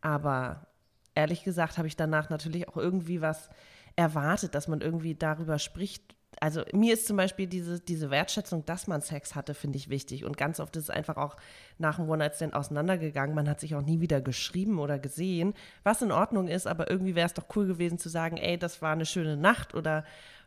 Aber 0.00 0.66
ehrlich 1.14 1.44
gesagt 1.44 1.78
habe 1.78 1.88
ich 1.88 1.96
danach 1.96 2.30
natürlich 2.30 2.68
auch 2.68 2.76
irgendwie 2.76 3.20
was 3.20 3.50
erwartet, 3.96 4.54
dass 4.54 4.68
man 4.68 4.80
irgendwie 4.80 5.14
darüber 5.14 5.58
spricht, 5.58 6.14
also 6.38 6.62
mir 6.72 6.94
ist 6.94 7.06
zum 7.06 7.16
Beispiel 7.16 7.46
diese, 7.46 7.80
diese 7.80 8.10
Wertschätzung, 8.10 8.64
dass 8.64 8.86
man 8.86 9.00
Sex 9.02 9.34
hatte, 9.34 9.54
finde 9.54 9.78
ich 9.78 9.90
wichtig. 9.90 10.24
Und 10.24 10.36
ganz 10.36 10.60
oft 10.60 10.76
ist 10.76 10.84
es 10.84 10.90
einfach 10.90 11.16
auch 11.16 11.36
nach 11.78 11.96
dem 11.96 12.08
One-Night-Stand 12.08 12.54
auseinandergegangen. 12.54 13.34
Man 13.34 13.48
hat 13.48 13.60
sich 13.60 13.74
auch 13.74 13.82
nie 13.82 14.00
wieder 14.00 14.20
geschrieben 14.20 14.78
oder 14.78 14.98
gesehen, 14.98 15.54
was 15.82 16.02
in 16.02 16.12
Ordnung 16.12 16.48
ist, 16.48 16.66
aber 16.66 16.90
irgendwie 16.90 17.14
wäre 17.14 17.26
es 17.26 17.34
doch 17.34 17.44
cool 17.56 17.66
gewesen 17.66 17.98
zu 17.98 18.08
sagen, 18.08 18.36
ey, 18.36 18.58
das 18.58 18.80
war 18.80 18.92
eine 18.92 19.06
schöne 19.06 19.36
Nacht 19.36 19.74
oder 19.74 20.04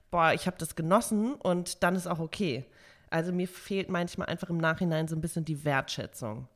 boah, 0.10 0.34
ich 0.34 0.48
habe 0.48 0.58
das 0.58 0.76
genossen 0.76 1.34
und 1.34 1.84
dann 1.84 1.96
ist 1.96 2.08
auch 2.08 2.20
okay. 2.20 2.66
Also 3.10 3.32
mir 3.32 3.48
fehlt 3.48 3.90
manchmal 3.90 4.30
einfach 4.30 4.50
im 4.50 4.58
Nachhinein 4.58 5.08
so 5.08 5.16
ein 5.16 5.22
bisschen 5.22 5.46
die 5.46 5.66
Wertschätzung. 5.66 6.48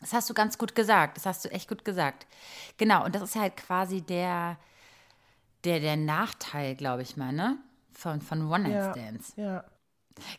Das 0.00 0.12
hast 0.12 0.28
du 0.30 0.34
ganz 0.34 0.58
gut 0.58 0.74
gesagt. 0.74 1.16
Das 1.16 1.26
hast 1.26 1.44
du 1.44 1.50
echt 1.50 1.68
gut 1.68 1.84
gesagt. 1.84 2.26
Genau, 2.76 3.04
und 3.04 3.14
das 3.14 3.22
ist 3.22 3.36
halt 3.36 3.56
quasi 3.56 4.02
der, 4.02 4.58
der, 5.64 5.80
der 5.80 5.96
Nachteil, 5.96 6.74
glaube 6.74 7.02
ich 7.02 7.16
mal, 7.16 7.32
ne? 7.32 7.58
Von, 7.92 8.20
von 8.20 8.50
One-Night-Stands. 8.50 9.32
Ja. 9.36 9.64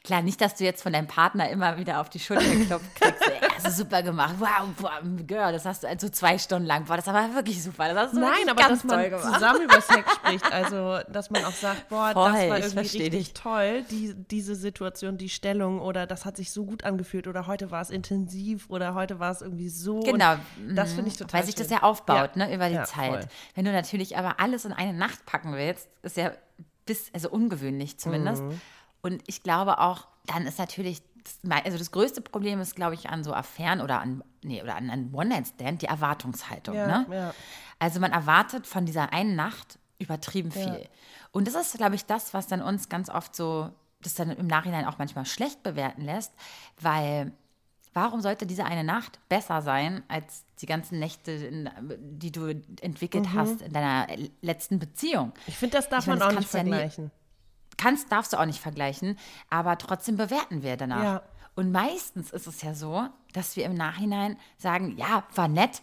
Klar, 0.04 0.22
nicht, 0.24 0.42
dass 0.42 0.56
du 0.56 0.64
jetzt 0.64 0.82
von 0.82 0.92
deinem 0.92 1.08
Partner 1.08 1.50
immer 1.50 1.78
wieder 1.78 2.02
auf 2.02 2.10
die 2.10 2.20
Schulter 2.20 2.44
geklopft 2.50 2.96
kriegst. 2.96 3.24
so, 3.24 3.32
"Ey, 3.32 3.40
hast 3.56 3.68
du 3.68 3.72
super 3.72 4.02
gemacht. 4.02 4.36
Wow, 4.40 4.70
wow, 4.80 4.92
Girl, 5.28 5.52
das 5.54 5.66
hast 5.66 5.84
du 5.84 5.88
also 5.88 6.10
zwei 6.10 6.38
Stunden 6.40 6.66
lang. 6.66 6.86
Boah, 6.86 6.96
das 6.98 7.06
war 7.08 7.34
wirklich 7.36 7.62
super. 7.62 7.94
Das 7.94 8.08
hast 8.08 8.14
du 8.16 8.20
Nein, 8.20 8.50
aber 8.50 8.56
ganz 8.64 8.82
dass 8.82 8.84
man 8.86 9.00
toll 9.02 9.10
gemacht. 9.12 9.34
zusammen 9.36 9.62
über 9.62 9.80
Sex 9.82 10.12
spricht. 10.16 10.52
Also, 10.52 11.00
dass 11.12 11.30
man 11.30 11.46
auch 11.46 11.52
sagt, 11.52 11.90
boah, 11.90 12.12
Voll, 12.14 12.24
das 12.24 12.50
war 12.50 12.58
irgendwie 12.60 12.80
richtig 12.80 13.10
dich. 13.12 13.34
toll, 13.34 13.84
die, 13.92 14.16
diese 14.32 14.56
Situation, 14.56 15.18
die 15.18 15.30
Stellung 15.30 15.80
oder 15.80 16.08
das 16.08 16.26
hat 16.26 16.38
sich 16.38 16.52
so 16.52 16.66
gut 16.66 16.84
angefühlt 16.84 17.28
oder 17.28 17.46
heute 17.46 17.70
war 17.70 17.82
es 17.82 17.90
intensiv 17.92 18.66
oder 18.70 18.96
heute 18.96 19.20
war 19.20 19.32
es 19.32 19.42
irgendwie 19.42 19.70
so. 19.70 20.00
Genau. 20.00 20.36
Das 20.74 20.94
finde 20.94 21.10
ich 21.12 21.18
total 21.18 21.40
Weil 21.42 21.46
sich 21.46 21.56
das 21.56 21.70
ja 21.70 21.84
aufbaut, 21.84 22.32
Ja. 22.36 22.48
ne, 22.48 22.54
über 22.56 22.70
die 22.70 22.76
Ja, 22.76 22.84
Zeit. 22.86 23.10
voll. 23.12 23.26
Wenn 23.56 23.66
du 23.66 23.72
natürlich 23.72 24.18
aber 24.18 24.40
alles 24.40 24.66
in 24.66 24.74
eine 24.74 24.94
Nacht 24.94 25.26
packen 25.28 25.54
willst, 25.54 25.88
ist 26.02 26.18
ja 26.18 26.32
bis, 26.86 27.12
also 27.14 27.30
ungewöhnlich 27.30 28.00
zumindest. 28.00 28.42
Mhm. 28.42 28.60
Und 29.08 29.24
ich 29.28 29.42
glaube 29.42 29.80
auch, 29.80 30.06
dann 30.26 30.46
ist 30.46 30.60
natürlich, 30.60 31.02
also 31.50 31.78
das 31.78 31.92
größte 31.92 32.20
Problem 32.22 32.60
ist, 32.60 32.76
glaube 32.76 32.94
ich, 32.96 33.10
an 33.10 33.24
so 33.24 33.34
Affären 33.34 33.80
oder 33.80 34.02
an, 34.02 34.22
nee, 34.44 34.62
oder 34.62 34.76
an 34.76 34.90
einen 34.90 35.14
One-Night-Stand, 35.14 35.82
die 35.82 35.86
Erwartungshaltung. 35.86 36.76
Ja, 36.76 36.88
ne? 36.88 37.06
ja. 37.10 37.34
Also 37.80 38.00
man 38.02 38.12
erwartet 38.12 38.68
von 38.68 38.86
dieser 38.86 39.14
einen 39.14 39.36
Nacht 39.36 39.80
übertrieben 39.98 40.52
viel. 40.52 40.88
Und 41.32 41.48
das 41.48 41.56
ist, 41.56 41.78
glaube 41.78 41.96
ich, 41.96 42.06
das, 42.06 42.34
was 42.34 42.48
dann 42.48 42.62
uns 42.62 42.90
ganz 42.90 43.10
oft 43.10 43.34
so, 43.36 43.70
das 44.02 44.16
dann 44.16 44.30
im 44.32 44.48
Nachhinein 44.48 44.86
auch 44.86 44.98
manchmal 44.98 45.26
schlecht 45.26 45.64
bewerten 45.64 46.02
lässt, 46.02 46.34
weil 46.82 47.32
warum 47.94 48.22
sollte 48.22 48.46
diese 48.46 48.66
eine 48.66 48.84
Nacht 48.84 49.20
besser 49.30 49.62
sein 49.62 50.04
als 50.08 50.44
die 50.62 50.66
ganzen 50.66 51.00
Nächte, 51.00 51.32
in, 51.32 51.70
die 52.00 52.32
du 52.32 52.48
entwickelt 52.82 53.30
hast 53.34 53.62
in 53.62 53.74
deiner 53.74 54.08
letzten 54.42 54.80
Beziehung? 54.80 55.32
Ich 55.48 55.58
finde, 55.58 55.78
das 55.78 55.90
darf 55.90 56.02
Ich 56.02 56.08
meine, 56.08 56.20
man 56.20 56.36
das 56.36 56.36
auch 56.36 56.40
nicht 56.40 56.54
du 56.54 56.58
ja 56.58 56.64
nie- 56.64 56.70
vergleichen. 56.72 57.12
Kannst, 57.78 58.12
darfst 58.12 58.34
du 58.34 58.38
auch 58.40 58.46
nicht 58.46 58.60
vergleichen, 58.60 59.18
aber 59.50 59.78
trotzdem 59.78 60.18
bewerten 60.18 60.64
wir 60.64 60.78
danach. 60.78 61.04
Ja. 61.04 61.22
Und 61.56 61.72
meistens 61.72 62.32
ist 62.32 62.46
es 62.48 62.62
ja 62.62 62.74
so, 62.76 63.08
dass 63.34 63.56
wir 63.56 63.66
im 63.66 63.74
Nachhinein 63.74 64.38
sagen, 64.58 64.96
ja, 64.98 65.24
war 65.36 65.48
nett, 65.48 65.82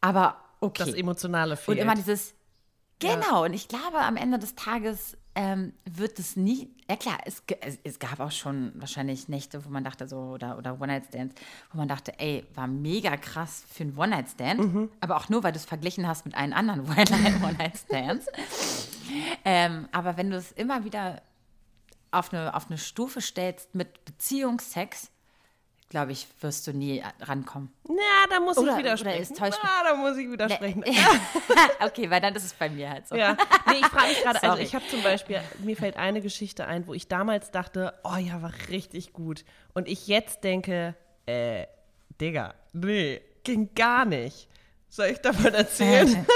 aber 0.00 0.36
okay. 0.60 0.84
Das 0.84 0.94
Emotionale 0.94 1.52
Und 1.54 1.60
fehlt. 1.60 1.78
immer 1.78 1.94
dieses, 1.94 2.34
genau, 3.00 3.44
und 3.44 3.52
ich 3.52 3.66
glaube, 3.68 3.98
am 3.98 4.16
Ende 4.16 4.38
des 4.38 4.54
Tages 4.54 5.16
ähm, 5.34 5.74
wird 5.84 6.18
es 6.18 6.36
nie, 6.36 6.70
ja 6.88 6.96
klar, 6.96 7.18
es, 7.26 7.42
es, 7.60 7.78
es 7.84 7.98
gab 7.98 8.20
auch 8.20 8.30
schon 8.30 8.72
wahrscheinlich 8.76 9.28
Nächte, 9.28 9.64
wo 9.66 9.68
man 9.68 9.84
dachte 9.84 10.08
so, 10.08 10.16
oder, 10.16 10.56
oder 10.56 10.80
One-Night-Stands, 10.80 11.34
wo 11.72 11.78
man 11.78 11.88
dachte, 11.88 12.18
ey, 12.18 12.46
war 12.54 12.66
mega 12.68 13.16
krass 13.18 13.64
für 13.70 13.82
einen 13.82 13.98
One-Night-Stand, 13.98 14.60
Mhm. 14.60 14.90
aber 15.00 15.16
auch 15.16 15.28
nur, 15.28 15.42
weil 15.42 15.52
du 15.52 15.58
es 15.58 15.66
verglichen 15.66 16.06
hast 16.08 16.24
mit 16.24 16.34
allen 16.36 16.52
anderen 16.54 16.80
One-Night-Stands. 16.88 18.26
ähm, 19.44 19.88
aber 19.92 20.16
wenn 20.16 20.30
du 20.30 20.36
es 20.36 20.52
immer 20.52 20.84
wieder 20.84 21.20
auf 22.10 22.32
eine, 22.32 22.54
auf 22.54 22.66
eine 22.68 22.78
Stufe 22.78 23.20
stellst 23.20 23.74
mit 23.74 24.04
Beziehungsex, 24.04 25.10
glaube 25.88 26.12
ich, 26.12 26.26
wirst 26.40 26.66
du 26.66 26.72
nie 26.72 27.02
rankommen. 27.20 27.72
Na, 27.88 27.94
da 28.28 28.40
muss 28.40 28.56
Oder- 28.58 28.68
ich 28.68 28.72
oder 28.72 28.78
widersprechen. 28.78 29.36
Na, 29.38 29.84
da 29.84 29.94
muss 29.94 30.16
ich 30.16 30.30
widersprechen. 30.30 30.84
okay, 31.80 32.10
weil 32.10 32.20
dann 32.20 32.34
ist 32.34 32.44
es 32.44 32.52
bei 32.54 32.68
mir 32.68 32.90
halt 32.90 33.06
so. 33.06 33.14
Ja, 33.14 33.36
nee, 33.68 33.78
ich 33.78 33.86
frage 33.86 34.08
mich 34.08 34.22
gerade, 34.22 34.42
also 34.42 34.62
ich 34.62 34.74
habe 34.74 34.86
zum 34.88 35.02
Beispiel, 35.02 35.40
mir 35.60 35.76
fällt 35.76 35.96
eine 35.96 36.20
Geschichte 36.20 36.66
ein, 36.66 36.86
wo 36.86 36.94
ich 36.94 37.08
damals 37.08 37.50
dachte, 37.50 37.94
oh 38.02 38.16
ja, 38.16 38.42
war 38.42 38.52
richtig 38.68 39.12
gut. 39.12 39.44
Und 39.74 39.86
ich 39.88 40.08
jetzt 40.08 40.42
denke, 40.42 40.96
äh, 41.26 41.66
Digga, 42.20 42.54
nee, 42.72 43.20
ging 43.44 43.74
gar 43.74 44.04
nicht. 44.04 44.48
Soll 44.88 45.06
ich 45.06 45.18
davon 45.18 45.54
erzählen? 45.54 46.26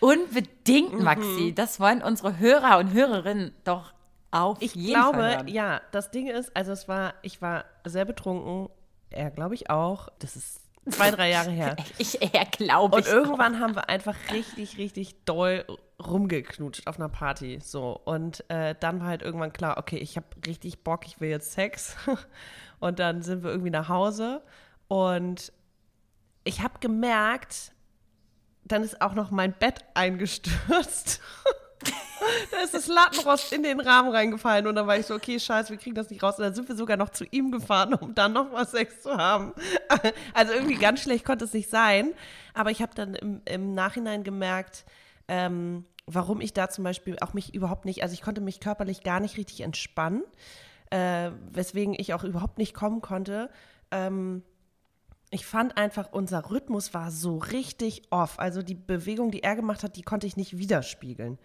Unbedingt, 0.00 0.92
Mhm. 0.94 1.04
Maxi. 1.04 1.52
Das 1.54 1.80
wollen 1.80 2.02
unsere 2.02 2.38
Hörer 2.38 2.78
und 2.78 2.92
Hörerinnen 2.92 3.52
doch 3.64 3.92
auf 4.30 4.58
Ich 4.60 4.74
jeden 4.74 4.92
glaube, 5.00 5.18
Fall 5.18 5.36
hören. 5.38 5.48
ja, 5.48 5.80
das 5.90 6.10
Ding 6.10 6.28
ist, 6.28 6.54
also 6.56 6.72
es 6.72 6.86
war, 6.88 7.14
ich 7.22 7.40
war 7.42 7.64
sehr 7.84 8.04
betrunken, 8.04 8.68
er 9.10 9.30
glaube 9.30 9.54
ich 9.54 9.70
auch. 9.70 10.08
Das 10.18 10.36
ist 10.36 10.60
zwei, 10.90 11.10
drei 11.10 11.30
Jahre 11.30 11.50
her. 11.50 11.76
Ich 11.98 12.20
eher 12.22 12.44
glaube 12.44 12.96
Und 12.96 13.06
ich. 13.06 13.12
irgendwann 13.12 13.58
haben 13.60 13.74
wir 13.74 13.88
einfach 13.88 14.14
richtig, 14.32 14.76
richtig 14.78 15.24
doll 15.24 15.64
rumgeknutscht 16.06 16.86
auf 16.86 16.96
einer 16.98 17.08
Party. 17.08 17.58
So. 17.62 17.98
Und 18.04 18.48
äh, 18.50 18.74
dann 18.78 19.00
war 19.00 19.08
halt 19.08 19.22
irgendwann 19.22 19.52
klar, 19.52 19.78
okay, 19.78 19.96
ich 19.96 20.16
habe 20.16 20.26
richtig 20.46 20.84
Bock, 20.84 21.06
ich 21.06 21.20
will 21.20 21.28
jetzt 21.30 21.52
Sex. 21.52 21.96
Und 22.80 22.98
dann 23.00 23.22
sind 23.22 23.42
wir 23.42 23.50
irgendwie 23.50 23.70
nach 23.70 23.88
Hause. 23.88 24.42
Und 24.86 25.52
ich 26.44 26.62
habe 26.62 26.74
gemerkt, 26.80 27.72
dann 28.72 28.82
ist 28.82 29.00
auch 29.00 29.14
noch 29.14 29.30
mein 29.30 29.52
Bett 29.52 29.80
eingestürzt. 29.94 31.20
da 32.50 32.58
ist 32.58 32.74
das 32.74 32.86
Lattenrost 32.86 33.52
in 33.52 33.62
den 33.62 33.80
Rahmen 33.80 34.10
reingefallen 34.10 34.66
und 34.66 34.74
dann 34.74 34.86
war 34.86 34.96
ich 34.96 35.06
so, 35.06 35.14
okay, 35.14 35.38
scheiße, 35.38 35.70
wir 35.70 35.78
kriegen 35.78 35.94
das 35.94 36.10
nicht 36.10 36.22
raus. 36.22 36.38
Und 36.38 36.44
dann 36.44 36.54
sind 36.54 36.68
wir 36.68 36.76
sogar 36.76 36.96
noch 36.96 37.10
zu 37.10 37.24
ihm 37.30 37.50
gefahren, 37.50 37.94
um 37.94 38.14
dann 38.14 38.32
noch 38.32 38.50
mal 38.50 38.66
Sex 38.66 39.02
zu 39.02 39.16
haben. 39.16 39.52
Also 40.34 40.52
irgendwie 40.52 40.76
ganz 40.76 41.02
schlecht 41.02 41.24
konnte 41.24 41.44
es 41.44 41.52
nicht 41.52 41.70
sein. 41.70 42.12
Aber 42.54 42.70
ich 42.70 42.82
habe 42.82 42.94
dann 42.94 43.14
im, 43.14 43.40
im 43.44 43.74
Nachhinein 43.74 44.22
gemerkt, 44.22 44.84
ähm, 45.26 45.84
warum 46.06 46.40
ich 46.40 46.52
da 46.52 46.68
zum 46.68 46.84
Beispiel 46.84 47.16
auch 47.20 47.34
mich 47.34 47.54
überhaupt 47.54 47.84
nicht, 47.84 48.02
also 48.02 48.14
ich 48.14 48.22
konnte 48.22 48.40
mich 48.40 48.60
körperlich 48.60 49.02
gar 49.02 49.20
nicht 49.20 49.36
richtig 49.36 49.60
entspannen, 49.60 50.22
äh, 50.90 51.30
weswegen 51.52 51.94
ich 51.98 52.14
auch 52.14 52.24
überhaupt 52.24 52.58
nicht 52.58 52.74
kommen 52.74 53.00
konnte. 53.00 53.50
Ähm, 53.90 54.42
ich 55.30 55.46
fand 55.46 55.76
einfach, 55.76 56.12
unser 56.12 56.50
Rhythmus 56.50 56.94
war 56.94 57.10
so 57.10 57.36
richtig 57.36 58.02
off. 58.10 58.38
Also 58.38 58.62
die 58.62 58.74
Bewegung, 58.74 59.30
die 59.30 59.42
er 59.42 59.56
gemacht 59.56 59.82
hat, 59.82 59.96
die 59.96 60.02
konnte 60.02 60.26
ich 60.26 60.36
nicht 60.36 60.58
widerspiegeln. 60.58 61.38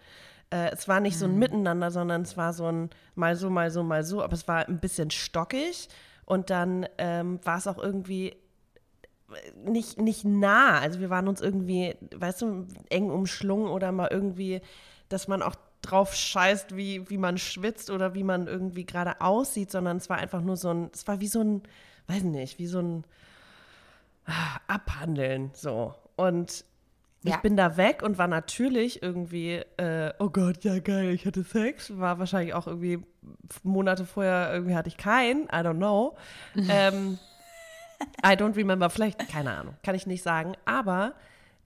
Äh, 0.50 0.70
es 0.72 0.88
war 0.88 1.00
nicht 1.00 1.18
so 1.18 1.26
ein 1.26 1.38
Miteinander, 1.38 1.90
sondern 1.90 2.22
es 2.22 2.36
war 2.36 2.52
so 2.52 2.66
ein 2.66 2.90
mal 3.14 3.36
so, 3.36 3.50
mal 3.50 3.70
so, 3.70 3.82
mal 3.82 4.04
so, 4.04 4.22
aber 4.22 4.34
es 4.34 4.48
war 4.48 4.68
ein 4.68 4.80
bisschen 4.80 5.10
stockig. 5.10 5.88
Und 6.24 6.48
dann 6.48 6.86
ähm, 6.96 7.38
war 7.44 7.58
es 7.58 7.66
auch 7.66 7.78
irgendwie 7.78 8.36
nicht, 9.64 10.00
nicht 10.00 10.24
nah. 10.24 10.78
Also 10.78 11.00
wir 11.00 11.10
waren 11.10 11.28
uns 11.28 11.40
irgendwie, 11.40 11.96
weißt 12.14 12.42
du, 12.42 12.66
eng 12.88 13.10
umschlungen 13.10 13.68
oder 13.68 13.92
mal 13.92 14.08
irgendwie, 14.10 14.60
dass 15.08 15.28
man 15.28 15.42
auch 15.42 15.56
drauf 15.82 16.14
scheißt, 16.14 16.76
wie, 16.76 17.08
wie 17.10 17.18
man 17.18 17.36
schwitzt 17.36 17.90
oder 17.90 18.14
wie 18.14 18.24
man 18.24 18.46
irgendwie 18.46 18.86
gerade 18.86 19.20
aussieht, 19.20 19.70
sondern 19.70 19.98
es 19.98 20.08
war 20.08 20.16
einfach 20.16 20.40
nur 20.40 20.56
so 20.56 20.70
ein, 20.70 20.90
es 20.94 21.06
war 21.06 21.20
wie 21.20 21.28
so 21.28 21.40
ein, 21.42 21.62
weiß 22.06 22.22
nicht, 22.22 22.58
wie 22.58 22.66
so 22.66 22.80
ein 22.80 23.04
Abhandeln 24.66 25.50
so. 25.54 25.94
Und 26.16 26.64
ich 27.22 27.30
Ja. 27.30 27.38
bin 27.38 27.56
da 27.56 27.76
weg 27.76 28.02
und 28.02 28.18
war 28.18 28.28
natürlich 28.28 29.02
irgendwie, 29.02 29.62
äh, 29.78 30.12
oh 30.18 30.28
Gott, 30.28 30.62
ja 30.64 30.78
geil, 30.78 31.10
ich 31.10 31.26
hatte 31.26 31.42
Sex. 31.42 31.96
War 31.98 32.18
wahrscheinlich 32.18 32.54
auch 32.54 32.66
irgendwie 32.66 33.00
Monate 33.62 34.04
vorher, 34.04 34.52
irgendwie 34.52 34.74
hatte 34.74 34.88
ich 34.88 34.96
keinen, 34.98 35.44
I 35.44 35.62
don't 35.62 35.76
know. 35.76 36.16
ähm, 36.68 37.18
I 38.24 38.30
don't 38.30 38.56
remember, 38.56 38.90
vielleicht, 38.90 39.26
keine 39.30 39.52
Ahnung, 39.52 39.74
kann 39.82 39.94
ich 39.94 40.06
nicht 40.06 40.22
sagen. 40.22 40.52
Aber, 40.66 41.14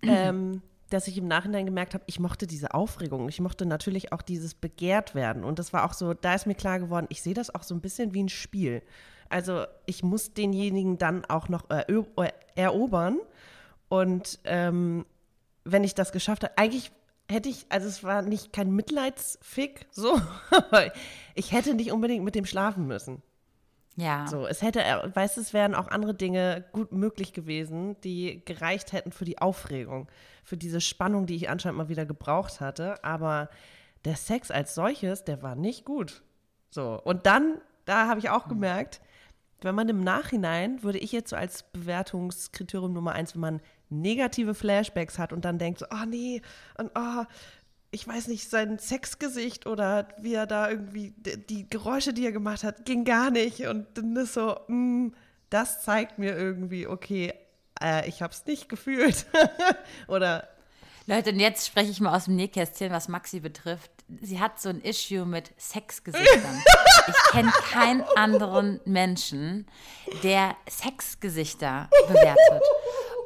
ähm, 0.03 0.63
dass 0.91 1.09
ich 1.09 1.19
im 1.19 1.27
Nachhinein 1.27 1.67
gemerkt 1.67 1.93
habe, 1.95 2.05
ich 2.07 2.21
mochte 2.21 2.47
diese 2.47 2.73
Aufregung. 2.73 3.29
Ich 3.29 3.41
mochte 3.41 3.67
natürlich 3.67 4.13
auch 4.13 4.23
dieses 4.23 4.55
begehrt 4.55 5.15
werden. 5.15 5.43
Und 5.45 5.59
das 5.59 5.73
war 5.73 5.85
auch 5.85 5.93
so, 5.93 6.15
da 6.15 6.35
ist 6.35 6.47
mir 6.47 6.55
klar 6.55 6.79
geworden, 6.79 7.07
ich 7.11 7.21
sehe 7.21 7.35
das 7.35 7.53
auch 7.55 7.63
so 7.65 7.75
ein 7.75 7.81
bisschen 7.81 8.15
wie 8.15 8.23
ein 8.23 8.29
Spiel. 8.29 8.83
Also 9.29 9.65
ich 9.85 10.03
muss 10.03 10.33
denjenigen 10.33 10.97
dann 10.97 11.25
auch 11.27 11.49
noch 11.51 11.69
erö- 11.69 12.07
erobern. 12.59 13.19
Und 13.89 14.39
ähm, 14.45 15.07
wenn 15.65 15.85
ich 15.85 15.95
das 15.95 16.13
geschafft 16.13 16.45
habe, 16.45 16.59
eigentlich 16.59 16.91
hätte 17.31 17.49
ich, 17.49 17.67
also 17.69 17.89
es 17.89 18.03
war 18.05 18.23
nicht 18.23 18.53
kein 18.53 18.71
Mitleidsfick, 18.71 19.87
so, 19.91 20.21
aber 20.51 20.93
ich 21.35 21.53
hätte 21.53 21.75
nicht 21.75 21.93
unbedingt 21.93 22.25
mit 22.25 22.35
dem 22.35 22.45
schlafen 22.45 22.87
müssen. 22.87 23.23
Ja. 23.97 24.27
So, 24.29 24.47
es 24.47 24.63
hätte, 24.63 24.83
äh, 24.83 25.15
weißt 25.15 25.37
du, 25.37 25.41
es 25.41 25.53
wären 25.53 25.75
auch 25.75 25.89
andere 25.89 26.15
Dinge 26.15 26.65
gut 26.73 26.93
möglich 26.93 27.33
gewesen, 27.33 28.01
die 28.03 28.45
gereicht 28.45 28.93
hätten 28.93 29.11
für 29.11 29.25
die 29.25 29.39
Aufregung, 29.39 30.09
für 30.45 30.57
diese 30.57 30.81
Spannung, 30.81 31.27
die 31.27 31.35
ich 31.35 31.51
anscheinend 31.51 31.79
mal 31.79 31.89
wieder 31.89 32.07
gebraucht 32.07 32.61
hatte. 32.61 33.03
Aber 33.03 33.51
der 34.05 34.15
Sex 34.15 34.51
als 34.51 34.75
solches, 34.75 35.25
der 35.25 35.43
war 35.43 35.57
nicht 35.57 35.85
gut. 35.85 36.23
So, 36.71 37.01
und 37.03 37.27
dann, 37.27 37.61
da 37.87 38.07
habe 38.07 38.21
ich 38.21 38.31
auch 38.31 38.47
gemerkt, 38.47 39.01
wenn 39.61 39.75
man 39.75 39.89
im 39.89 40.01
Nachhinein, 40.01 40.83
würde 40.83 40.99
ich 40.99 41.13
jetzt 41.13 41.31
so 41.31 41.37
als 41.37 41.65
Bewertungskriterium 41.73 42.93
Nummer 42.93 43.13
eins, 43.13 43.35
wenn 43.35 43.41
man 43.41 43.61
negative 43.91 44.55
Flashbacks 44.55 45.19
hat 45.19 45.33
und 45.33 45.45
dann 45.45 45.59
denkt 45.59 45.81
so, 45.81 45.87
oh 45.91 46.05
nee, 46.07 46.43
und 46.79 46.91
oh, 46.95 47.25
ich 47.91 48.07
weiß 48.07 48.29
nicht, 48.29 48.49
sein 48.51 48.79
Sexgesicht 48.79 49.67
oder 49.67 50.09
wie 50.21 50.35
er 50.35 50.47
da 50.47 50.71
irgendwie, 50.71 51.15
die 51.49 51.69
Geräusche, 51.69 52.13
die 52.13 52.25
er 52.25 52.33
gemacht 52.33 52.63
hat, 52.63 52.85
ging 52.85 53.05
gar 53.05 53.31
nicht. 53.31 53.67
Und 53.67 53.87
dann 53.95 54.15
ist 54.17 54.35
so, 54.35 54.59
mm, 54.69 55.09
das 55.49 55.83
zeigt 55.83 56.19
mir 56.19 56.37
irgendwie, 56.37 56.87
okay, 56.87 57.33
äh, 57.83 58.07
ich 58.09 58.21
habe 58.21 58.33
es 58.33 58.45
nicht 58.45 58.69
gefühlt. 58.69 59.27
oder 60.09 60.49
Leute, 61.07 61.31
und 61.31 61.41
jetzt 61.41 61.67
spreche 61.67 61.91
ich 61.91 62.01
mal 62.01 62.15
aus 62.15 62.27
dem 62.27 62.37
Nähkästchen, 62.37 62.93
was 62.93 63.09
Maxi 63.09 63.41
betrifft. 63.41 63.91
Sie 64.23 64.41
hat 64.41 64.61
so 64.61 64.69
ein 64.71 64.81
Issue 64.81 65.27
mit 65.27 65.53
Sexgesichtern. 65.61 66.63
ich 67.09 67.31
kenne 67.31 67.53
keinen 67.71 68.03
anderen 68.17 68.81
Menschen, 68.85 69.67
der 70.23 70.57
Sexgesichter 70.69 71.91
bewertet. 72.07 72.63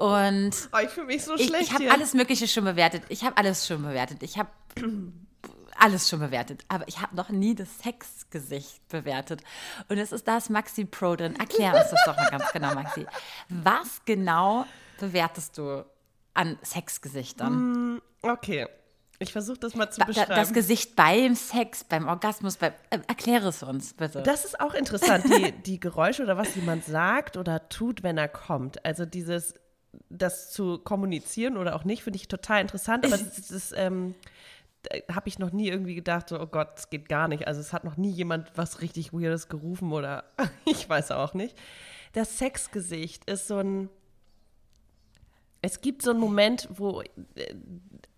Und 0.01 0.69
oh, 0.73 0.79
ich 0.83 0.91
fühle 0.91 1.07
mich 1.07 1.25
so 1.25 1.37
schlecht. 1.37 1.55
Ich, 1.55 1.69
ich 1.69 1.75
habe 1.75 1.91
alles 1.91 2.15
Mögliche 2.15 2.49
schon 2.49 2.65
bewertet. 2.65 3.05
Ich 3.09 3.23
habe 3.23 3.37
alles 3.37 3.67
schon 3.67 3.83
bewertet. 3.83 4.23
Ich 4.23 4.37
habe 4.39 4.51
alles 5.79 6.09
schon 6.09 6.19
bewertet. 6.19 6.65
Aber 6.69 6.87
ich 6.89 7.01
habe 7.01 7.15
noch 7.15 7.29
nie 7.29 7.55
das 7.55 7.69
Sexgesicht 7.79 8.87
bewertet. 8.89 9.43
Und 9.89 9.99
es 9.99 10.11
ist 10.11 10.27
das 10.27 10.51
Maxi 10.51 10.85
Pro 10.85 11.15
drin. 11.15 11.37
Erklär 11.37 11.75
uns 11.75 11.91
das 11.91 12.01
doch 12.05 12.17
mal 12.17 12.31
ganz 12.31 12.51
genau, 12.53 12.75
Maxi. 12.75 13.07
Was 13.49 14.05
genau 14.05 14.67
bewertest 14.99 15.59
du 15.59 15.85
an 16.35 16.59
Sexgesichtern. 16.63 17.95
Mm, 17.95 18.03
okay. 18.23 18.67
Ich 19.19 19.33
versuche 19.33 19.59
das 19.59 19.75
mal 19.75 19.91
zu 19.91 20.01
da, 20.01 20.07
beschreiben. 20.07 20.35
Das 20.35 20.53
Gesicht 20.53 20.97
beim 20.97 21.35
Sex, 21.35 21.85
beim 21.85 22.09
Orgasmus, 22.09 22.57
beim, 22.57 22.73
äh, 22.91 22.99
erkläre 23.07 23.49
es 23.49 23.63
uns 23.63 23.95
bitte. 23.95 24.23
Das 24.23 24.45
ist 24.45 24.61
auch 24.61 24.75
interessant, 24.75 25.25
die, 25.27 25.53
die 25.67 25.81
Geräusche 25.81 26.23
oder 26.25 26.37
was 26.37 26.55
jemand 26.55 26.85
sagt 26.85 27.37
oder 27.37 27.69
tut, 27.69 28.03
wenn 28.03 28.19
er 28.19 28.29
kommt. 28.29 28.85
Also 28.85 29.05
dieses, 29.05 29.55
das 30.09 30.51
zu 30.51 30.79
kommunizieren 30.79 31.57
oder 31.57 31.77
auch 31.77 31.85
nicht, 31.85 32.03
finde 32.03 32.17
ich 32.17 32.29
total 32.29 32.61
interessant. 32.61 33.07
Aber 33.07 33.17
das 33.17 33.51
ist, 33.51 33.73
ähm, 33.77 34.15
habe 35.11 35.29
ich 35.29 35.39
noch 35.39 35.53
nie 35.53 35.69
irgendwie 35.69 35.95
gedacht, 35.95 36.29
so, 36.29 36.41
oh 36.41 36.47
Gott, 36.47 36.71
es 36.77 36.91
geht 36.91 37.09
gar 37.09 37.29
nicht. 37.29 37.47
Also 37.47 37.61
es 37.61 37.73
hat 37.73 37.85
noch 37.85 37.97
nie 37.97 38.11
jemand 38.11 38.51
was 38.57 38.81
richtig 38.81 39.13
Weirdes 39.13 39.49
gerufen 39.49 39.93
oder 39.93 40.25
ich 40.65 40.89
weiß 40.89 41.13
auch 41.13 41.35
nicht. 41.35 41.57
Das 42.13 42.39
Sexgesicht 42.39 43.31
ist 43.31 43.47
so 43.47 43.59
ein, 43.59 43.89
es 45.63 45.81
gibt 45.81 46.03
so 46.03 46.11
einen 46.11 46.21
Moment, 46.21 46.69
wo, 46.71 47.03
äh, 47.03 47.55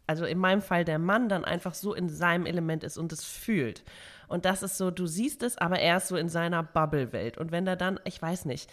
also 0.06 0.24
in 0.24 0.38
meinem 0.38 0.62
Fall 0.62 0.84
der 0.84 0.98
Mann 0.98 1.28
dann 1.28 1.44
einfach 1.44 1.74
so 1.74 1.94
in 1.94 2.08
seinem 2.08 2.46
Element 2.46 2.84
ist 2.84 2.98
und 2.98 3.12
es 3.12 3.24
fühlt. 3.24 3.84
Und 4.28 4.44
das 4.44 4.62
ist 4.62 4.78
so, 4.78 4.90
du 4.90 5.06
siehst 5.06 5.42
es, 5.42 5.58
aber 5.58 5.78
er 5.78 5.98
ist 5.98 6.08
so 6.08 6.16
in 6.16 6.28
seiner 6.28 6.62
Bubble-Welt. 6.62 7.38
Und 7.38 7.52
wenn 7.52 7.66
er 7.66 7.76
dann, 7.76 8.00
ich 8.04 8.20
weiß 8.20 8.46
nicht, 8.46 8.70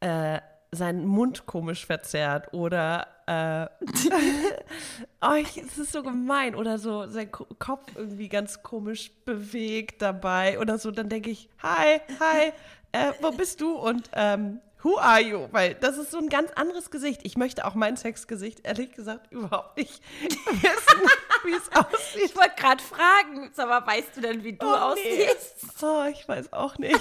äh, 0.00 0.40
seinen 0.72 1.04
Mund 1.04 1.46
komisch 1.46 1.84
verzerrt 1.84 2.52
oder 2.54 3.06
äh, 3.26 3.66
oh, 5.20 5.34
es 5.34 5.78
ist 5.78 5.92
so 5.92 6.02
gemein 6.02 6.54
oder 6.54 6.78
so 6.78 7.08
sein 7.08 7.30
Kopf 7.30 7.86
irgendwie 7.96 8.28
ganz 8.28 8.62
komisch 8.62 9.10
bewegt 9.24 10.00
dabei 10.00 10.58
oder 10.60 10.78
so, 10.78 10.90
dann 10.90 11.08
denke 11.08 11.30
ich, 11.30 11.48
hi, 11.62 12.00
hi, 12.20 12.52
äh, 12.92 13.12
wo 13.20 13.32
bist 13.32 13.60
du? 13.60 13.72
Und 13.72 14.10
ähm, 14.12 14.60
Who 14.82 14.98
are 14.98 15.20
you? 15.20 15.48
Weil 15.50 15.74
das 15.74 15.98
ist 15.98 16.10
so 16.10 16.18
ein 16.18 16.28
ganz 16.28 16.50
anderes 16.52 16.90
Gesicht. 16.90 17.20
Ich 17.24 17.36
möchte 17.36 17.66
auch 17.66 17.74
mein 17.74 17.96
Sexgesicht, 17.96 18.60
ehrlich 18.64 18.92
gesagt, 18.92 19.30
überhaupt 19.30 19.76
nicht 19.76 20.00
wissen, 20.20 21.10
wie 21.44 21.54
es 21.54 21.70
aussieht. 21.76 22.22
Ich 22.24 22.36
wollte 22.36 22.54
gerade 22.56 22.82
fragen, 22.82 23.50
mal, 23.56 23.86
weißt 23.86 24.16
du 24.16 24.20
denn, 24.22 24.42
wie 24.42 24.54
du 24.54 24.66
oh, 24.66 24.74
aussiehst? 24.74 25.56
Nee. 25.62 25.86
Oh, 25.86 26.04
ich 26.10 26.26
weiß 26.26 26.52
auch 26.52 26.78
nicht. 26.78 27.00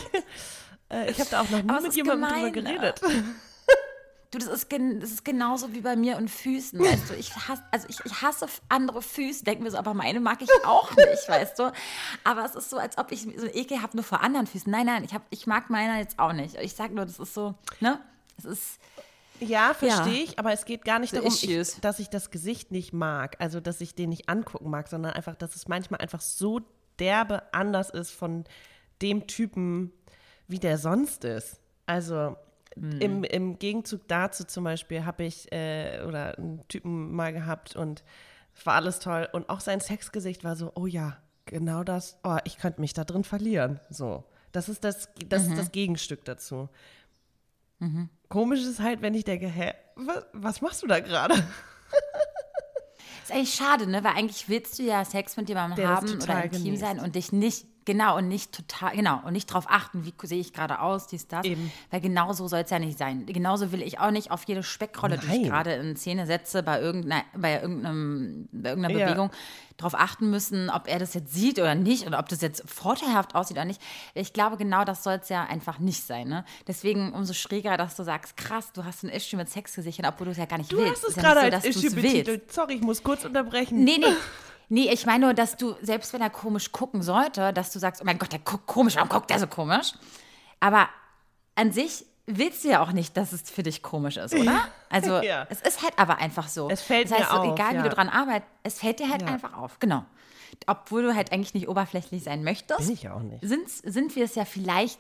Äh, 0.92 1.12
ich 1.12 1.20
habe 1.20 1.30
da 1.30 1.42
auch 1.42 1.50
noch 1.50 1.62
nie 1.62 1.82
mit 1.84 1.96
jemandem 1.96 2.30
drüber 2.30 2.52
geredet. 2.52 3.02
Du, 4.32 4.38
das 4.38 4.48
ist, 4.48 4.72
das 4.72 5.10
ist 5.10 5.26
genauso 5.26 5.74
wie 5.74 5.82
bei 5.82 5.96
mir 5.96 6.18
und 6.18 6.30
Füßen, 6.30 6.80
weißt 6.80 7.10
du. 7.10 7.14
Ich 7.16 7.36
hasse, 7.36 7.64
also 7.72 7.88
ich, 7.90 8.00
ich 8.06 8.22
hasse 8.22 8.46
andere 8.68 9.02
Füße, 9.02 9.44
denken 9.44 9.64
wir 9.64 9.72
so, 9.72 9.78
aber 9.78 9.96
meine 9.96 10.20
mag 10.20 10.40
ich 10.44 10.50
auch 10.66 10.96
nicht, 10.96 11.28
weißt 11.28 11.58
du. 11.58 11.72
Aber 12.24 12.46
es 12.46 12.54
ist 12.54 12.70
so, 12.70 12.78
als 12.78 13.00
ob 13.00 13.12
ich 13.12 13.24
so 13.24 13.30
einen 13.30 13.56
Ekel 13.56 13.82
habe 13.82 13.98
nur 13.98 14.04
vor 14.04 14.22
anderen 14.22 14.46
Füßen. 14.46 14.72
Nein, 14.72 14.86
nein, 14.86 15.04
ich, 15.04 15.16
hab, 15.16 15.24
ich 15.32 15.48
mag 15.48 15.72
meiner 15.72 15.98
jetzt 15.98 16.20
auch 16.20 16.34
nicht. 16.34 16.56
Ich 16.58 16.76
sage 16.76 16.94
nur, 16.94 17.06
das 17.06 17.18
ist 17.18 17.34
so, 17.34 17.56
ne? 17.80 18.00
Es 18.38 18.46
ist. 18.46 18.80
Ja, 19.40 19.74
verstehe 19.74 20.18
ja. 20.18 20.24
ich, 20.24 20.38
aber 20.38 20.52
es 20.52 20.66
geht 20.66 20.86
gar 20.86 21.00
nicht 21.00 21.16
darum, 21.16 21.34
ich, 21.34 21.76
dass 21.82 22.00
ich 22.00 22.10
das 22.10 22.30
Gesicht 22.30 22.72
nicht 22.72 22.94
mag, 22.94 23.38
also 23.40 23.62
dass 23.62 23.80
ich 23.82 23.96
den 23.96 24.10
nicht 24.10 24.28
angucken 24.28 24.70
mag, 24.70 24.90
sondern 24.90 25.14
einfach, 25.14 25.36
dass 25.36 25.56
es 25.56 25.68
manchmal 25.68 26.02
einfach 26.02 26.22
so 26.22 26.60
derbe 27.00 27.52
anders 27.54 27.90
ist 27.90 28.12
von 28.12 28.44
dem 29.02 29.28
Typen, 29.28 29.94
wie 30.48 30.60
der 30.60 30.78
sonst 30.78 31.24
ist. 31.24 31.62
Also 31.86 32.36
Mhm. 32.76 33.02
Im, 33.02 33.24
Im 33.24 33.60
Gegenzug 33.60 34.08
dazu 34.08 34.44
zum 34.44 34.64
Beispiel 34.64 35.06
habe 35.06 35.24
ich 35.24 35.52
äh, 35.52 36.02
oder 36.08 36.38
einen 36.38 36.68
Typen 36.68 37.14
mal 37.14 37.34
gehabt 37.34 37.76
und 37.76 38.04
es 38.56 38.66
war 38.66 38.76
alles 38.76 39.00
toll. 39.00 39.28
Und 39.32 39.50
auch 39.50 39.60
sein 39.60 39.80
Sexgesicht 39.80 40.44
war 40.44 40.56
so, 40.56 40.72
oh 40.76 40.86
ja, 40.86 41.18
genau 41.46 41.84
das, 41.84 42.18
oh, 42.24 42.38
ich 42.44 42.58
könnte 42.58 42.82
mich 42.82 42.94
da 42.94 43.04
drin 43.04 43.24
verlieren. 43.24 43.80
So. 43.90 44.24
Das 44.52 44.70
ist 44.70 44.84
das, 44.84 45.10
das, 45.28 45.46
mhm. 45.46 45.54
ist 45.54 45.60
das 45.60 45.72
Gegenstück 45.72 46.26
dazu. 46.26 46.70
Mhm. 47.80 48.10
Komisch 48.30 48.62
ist 48.62 48.80
halt, 48.80 49.02
wenn 49.02 49.14
ich 49.14 49.24
denke, 49.24 49.48
hä, 49.48 49.74
was, 49.96 50.26
was 50.34 50.62
machst 50.62 50.84
du 50.84 50.88
da 50.88 51.00
gerade? 51.00 51.36
ist 53.24 53.32
eigentlich 53.32 53.54
schade, 53.54 53.88
ne? 53.88 54.04
Weil 54.04 54.14
eigentlich 54.14 54.50
willst 54.50 54.80
du 54.80 54.84
ja 54.84 55.06
Sex 55.06 55.38
mit 55.38 55.50
jemandem 55.50 55.78
Der 55.78 55.90
haben 55.90 56.14
oder 56.22 56.44
intim 56.44 56.64
genießt. 56.64 56.82
sein 56.82 57.00
und 57.00 57.16
dich 57.16 57.32
nicht 57.32 57.68
Genau, 57.86 58.18
und 58.18 58.28
nicht 58.28 58.52
total, 58.52 58.96
genau, 58.96 59.22
und 59.26 59.34
nicht 59.34 59.50
darauf 59.50 59.66
achten, 59.70 60.06
wie 60.06 60.14
sehe 60.28 60.40
ich 60.40 60.54
gerade 60.54 60.80
aus, 60.80 61.08
dies, 61.08 61.28
das. 61.28 61.46
Eben. 61.46 61.72
Weil 61.90 62.02
genau 62.02 62.34
so 62.34 62.48
soll 62.48 62.60
es 62.60 62.70
ja 62.70 62.80
nicht 62.80 62.98
sein. 62.98 63.26
Genauso 63.26 63.72
will 63.72 63.82
ich 63.82 64.00
auch 64.00 64.12
nicht 64.12 64.32
auf 64.32 64.44
jede 64.44 64.64
Speckrolle, 64.64 65.18
Nein. 65.18 65.26
die 65.28 65.42
ich 65.42 65.48
gerade 65.48 65.74
in 65.74 65.96
Szene 65.96 66.26
setze, 66.26 66.62
bei, 66.62 66.80
irgendeiner, 66.80 67.24
bei, 67.36 67.60
irgendeinem, 67.62 68.48
bei 68.52 68.70
irgendeiner 68.70 68.98
ja. 68.98 69.06
Bewegung, 69.06 69.32
darauf 69.78 69.96
achten 69.96 70.30
müssen, 70.30 70.70
ob 70.70 70.88
er 70.88 71.00
das 71.00 71.14
jetzt 71.14 71.34
sieht 71.34 71.58
oder 71.58 71.74
nicht 71.74 72.06
oder 72.06 72.20
ob 72.20 72.30
das 72.30 72.42
jetzt 72.42 72.64
vorteilhaft 72.70 73.34
aussieht 73.34 73.58
oder 73.58 73.66
nicht. 73.66 73.82
Ich 74.14 74.34
glaube, 74.34 74.58
genau 74.58 74.84
das 74.84 75.04
soll 75.04 75.20
es 75.22 75.30
ja 75.30 75.46
einfach 75.46 75.80
nicht 75.80 76.06
sein. 76.06 76.28
Ne? 76.28 76.46
Deswegen 76.68 77.14
umso 77.14 77.34
schräger, 77.34 77.78
dass 77.78 77.96
du 77.96 78.04
sagst, 78.04 78.38
krass, 78.38 78.72
du 78.74 78.84
hast 78.84 79.04
ein 79.04 79.10
Issue 79.10 79.38
mit 79.38 79.50
Sexgesichtern, 79.50 80.06
obwohl 80.06 80.26
du 80.26 80.32
es 80.32 80.38
ja 80.38 80.46
gar 80.46 80.58
nicht 80.58 80.72
du 80.72 80.78
willst. 80.78 81.04
Du 81.04 81.08
hast 81.08 81.18
es 81.18 81.24
gerade 81.24 81.48
ja 81.48 81.54
als 81.54 81.64
so, 81.64 81.70
Issue 81.70 81.92
betitelt. 81.92 82.52
Sorry, 82.52 82.76
ich 82.76 82.82
muss 82.82 83.02
kurz 83.02 83.26
unterbrechen. 83.26 83.84
Nee, 83.84 83.98
nee. 84.00 84.06
Nee, 84.70 84.92
ich 84.92 85.06
meine 85.06 85.26
nur, 85.26 85.34
dass 85.34 85.58
du, 85.58 85.76
selbst 85.82 86.14
wenn 86.14 86.22
er 86.22 86.30
komisch 86.30 86.72
gucken 86.72 87.02
sollte, 87.02 87.52
dass 87.54 87.72
du 87.72 87.80
sagst, 87.80 88.02
oh 88.02 88.06
mein 88.06 88.20
Gott, 88.20 88.32
der 88.32 88.40
guckt 88.40 88.68
komisch, 88.68 88.96
warum 88.96 89.10
guckt 89.10 89.30
der 89.30 89.40
so 89.40 89.48
komisch? 89.48 89.94
Aber 90.60 90.88
an 91.56 91.72
sich 91.72 92.06
willst 92.28 92.64
du 92.64 92.70
ja 92.70 92.82
auch 92.82 92.92
nicht, 92.92 93.18
dass 93.18 93.34
es 93.34 93.50
für 93.50 93.64
dich 93.64 93.82
komisch 93.82 94.18
ist, 94.18 94.34
oder? 94.34 94.68
Also 94.92 95.22
ja. 95.22 95.46
es 95.52 95.62
ist 95.62 95.84
halt 95.84 95.94
aber 95.98 96.18
einfach 96.18 96.48
so. 96.48 96.68
Es 96.68 96.82
fällt 96.82 97.12
das 97.12 97.20
heißt, 97.20 97.32
mir 97.32 97.40
auf, 97.42 97.54
egal 97.54 97.76
ja. 97.76 97.84
wie 97.84 97.90
du 97.90 97.94
dran 97.94 98.10
arbeitest, 98.10 98.50
es 98.64 98.80
fällt 98.80 99.00
dir 99.00 99.08
halt 99.08 99.22
ja. 99.22 99.28
einfach 99.28 99.56
auf, 99.56 99.78
genau. 99.78 100.04
Obwohl 100.66 101.04
du 101.04 101.16
halt 101.16 101.32
eigentlich 101.32 101.54
nicht 101.54 101.70
oberflächlich 101.70 102.24
sein 102.24 102.44
möchtest. 102.44 102.80
Bin 102.80 102.92
ich 102.92 103.08
auch 103.08 103.22
nicht. 103.22 103.44
Sind, 103.44 103.70
sind 103.70 104.16
wir 104.16 104.26
es 104.26 104.34
ja 104.34 104.46
vielleicht 104.46 105.00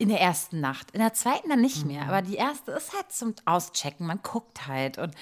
in 0.00 0.08
der 0.10 0.20
ersten 0.20 0.60
Nacht. 0.60 0.92
In 0.92 1.00
der 1.00 1.12
zweiten 1.12 1.48
dann 1.48 1.60
nicht 1.60 1.84
mehr. 1.84 2.04
Mhm. 2.04 2.08
Aber 2.08 2.22
die 2.22 2.36
erste 2.36 2.70
ist 2.70 2.94
halt 2.94 3.10
zum 3.10 3.34
Auschecken. 3.46 4.06
Man 4.06 4.20
guckt 4.22 4.68
halt 4.68 4.96
und 4.96 5.12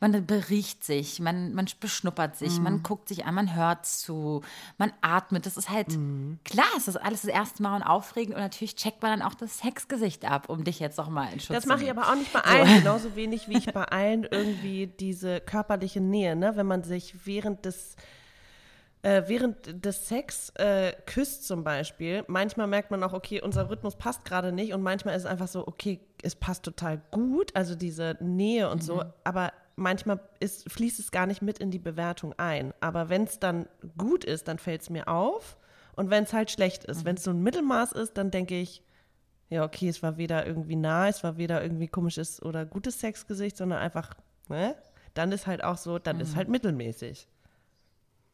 man 0.00 0.26
beriecht 0.26 0.82
sich, 0.82 1.20
man, 1.20 1.54
man 1.54 1.66
beschnuppert 1.78 2.36
sich, 2.36 2.58
mhm. 2.58 2.64
man 2.64 2.82
guckt 2.82 3.08
sich 3.08 3.26
an, 3.26 3.36
man 3.36 3.54
hört 3.54 3.86
zu, 3.86 4.42
man 4.76 4.92
atmet. 5.02 5.46
Das 5.46 5.56
ist 5.56 5.70
halt 5.70 5.90
mhm. 5.90 6.40
klar, 6.44 6.66
es 6.76 6.88
ist 6.88 6.96
alles 6.96 7.22
das 7.22 7.30
erste 7.30 7.62
Mal 7.62 7.76
und 7.76 7.84
aufregend. 7.84 8.34
Und 8.34 8.42
natürlich 8.42 8.74
checkt 8.74 9.02
man 9.02 9.20
dann 9.20 9.28
auch 9.28 9.34
das 9.34 9.58
Sexgesicht 9.58 10.24
ab, 10.24 10.48
um 10.48 10.64
dich 10.64 10.80
jetzt 10.80 10.98
nochmal 10.98 11.32
in 11.32 11.38
Schutz 11.38 11.54
Das 11.54 11.66
mache 11.66 11.84
ich 11.84 11.90
aber 11.90 12.10
auch 12.10 12.16
nicht 12.16 12.32
bei 12.32 12.40
allen, 12.40 12.66
so. 12.66 12.74
genauso 12.78 13.16
wenig 13.16 13.48
wie 13.48 13.58
ich 13.58 13.72
bei 13.72 13.84
allen 13.84 14.24
irgendwie 14.28 14.88
diese 14.88 15.40
körperliche 15.40 16.00
Nähe, 16.00 16.34
ne? 16.34 16.56
wenn 16.56 16.66
man 16.66 16.82
sich 16.82 17.24
während 17.24 17.64
des 17.64 17.94
äh, 19.04 19.28
während 19.28 19.84
des 19.84 20.08
Sex 20.08 20.48
äh, 20.56 20.94
küsst 21.04 21.46
zum 21.46 21.62
Beispiel, 21.62 22.24
manchmal 22.26 22.66
merkt 22.66 22.90
man 22.90 23.02
auch, 23.02 23.12
okay, 23.12 23.42
unser 23.42 23.68
Rhythmus 23.68 23.96
passt 23.96 24.24
gerade 24.24 24.50
nicht 24.50 24.72
und 24.72 24.82
manchmal 24.82 25.14
ist 25.14 25.24
es 25.24 25.30
einfach 25.30 25.48
so, 25.48 25.66
okay, 25.68 26.00
es 26.22 26.34
passt 26.34 26.64
total 26.64 27.02
gut, 27.10 27.54
also 27.54 27.74
diese 27.74 28.16
Nähe 28.20 28.70
und 28.70 28.80
mhm. 28.80 28.86
so, 28.86 29.04
aber 29.22 29.52
manchmal 29.76 30.20
ist, 30.40 30.72
fließt 30.72 30.98
es 31.00 31.10
gar 31.10 31.26
nicht 31.26 31.42
mit 31.42 31.58
in 31.58 31.70
die 31.70 31.78
Bewertung 31.78 32.32
ein. 32.38 32.72
Aber 32.80 33.10
wenn 33.10 33.24
es 33.24 33.38
dann 33.38 33.66
gut 33.98 34.24
ist, 34.24 34.48
dann 34.48 34.58
fällt 34.58 34.80
es 34.80 34.88
mir 34.88 35.06
auf 35.06 35.58
und 35.96 36.08
wenn 36.08 36.24
es 36.24 36.32
halt 36.32 36.50
schlecht 36.50 36.84
ist, 36.84 37.00
mhm. 37.00 37.04
wenn 37.04 37.16
es 37.16 37.24
so 37.24 37.30
ein 37.30 37.42
Mittelmaß 37.42 37.92
ist, 37.92 38.16
dann 38.16 38.30
denke 38.30 38.58
ich, 38.58 38.82
ja, 39.50 39.64
okay, 39.64 39.88
es 39.90 40.02
war 40.02 40.16
weder 40.16 40.46
irgendwie 40.46 40.76
nah, 40.76 41.08
es 41.08 41.22
war 41.22 41.36
weder 41.36 41.62
irgendwie 41.62 41.88
komisches 41.88 42.42
oder 42.42 42.64
gutes 42.64 43.00
Sexgesicht, 43.00 43.58
sondern 43.58 43.80
einfach, 43.80 44.14
ne? 44.48 44.76
Dann 45.12 45.30
ist 45.30 45.46
halt 45.46 45.62
auch 45.62 45.76
so, 45.76 45.98
dann 45.98 46.16
mhm. 46.16 46.22
ist 46.22 46.36
halt 46.36 46.48
mittelmäßig. 46.48 47.28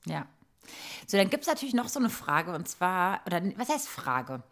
Ja, 0.07 0.27
so, 1.07 1.17
dann 1.17 1.31
gibt 1.31 1.43
es 1.43 1.49
natürlich 1.49 1.75
noch 1.75 1.89
so 1.89 1.99
eine 1.99 2.11
Frage 2.11 2.53
und 2.53 2.69
zwar, 2.69 3.21
oder 3.27 3.43
was 3.57 3.69
heißt 3.69 3.89
Frage? 3.89 4.43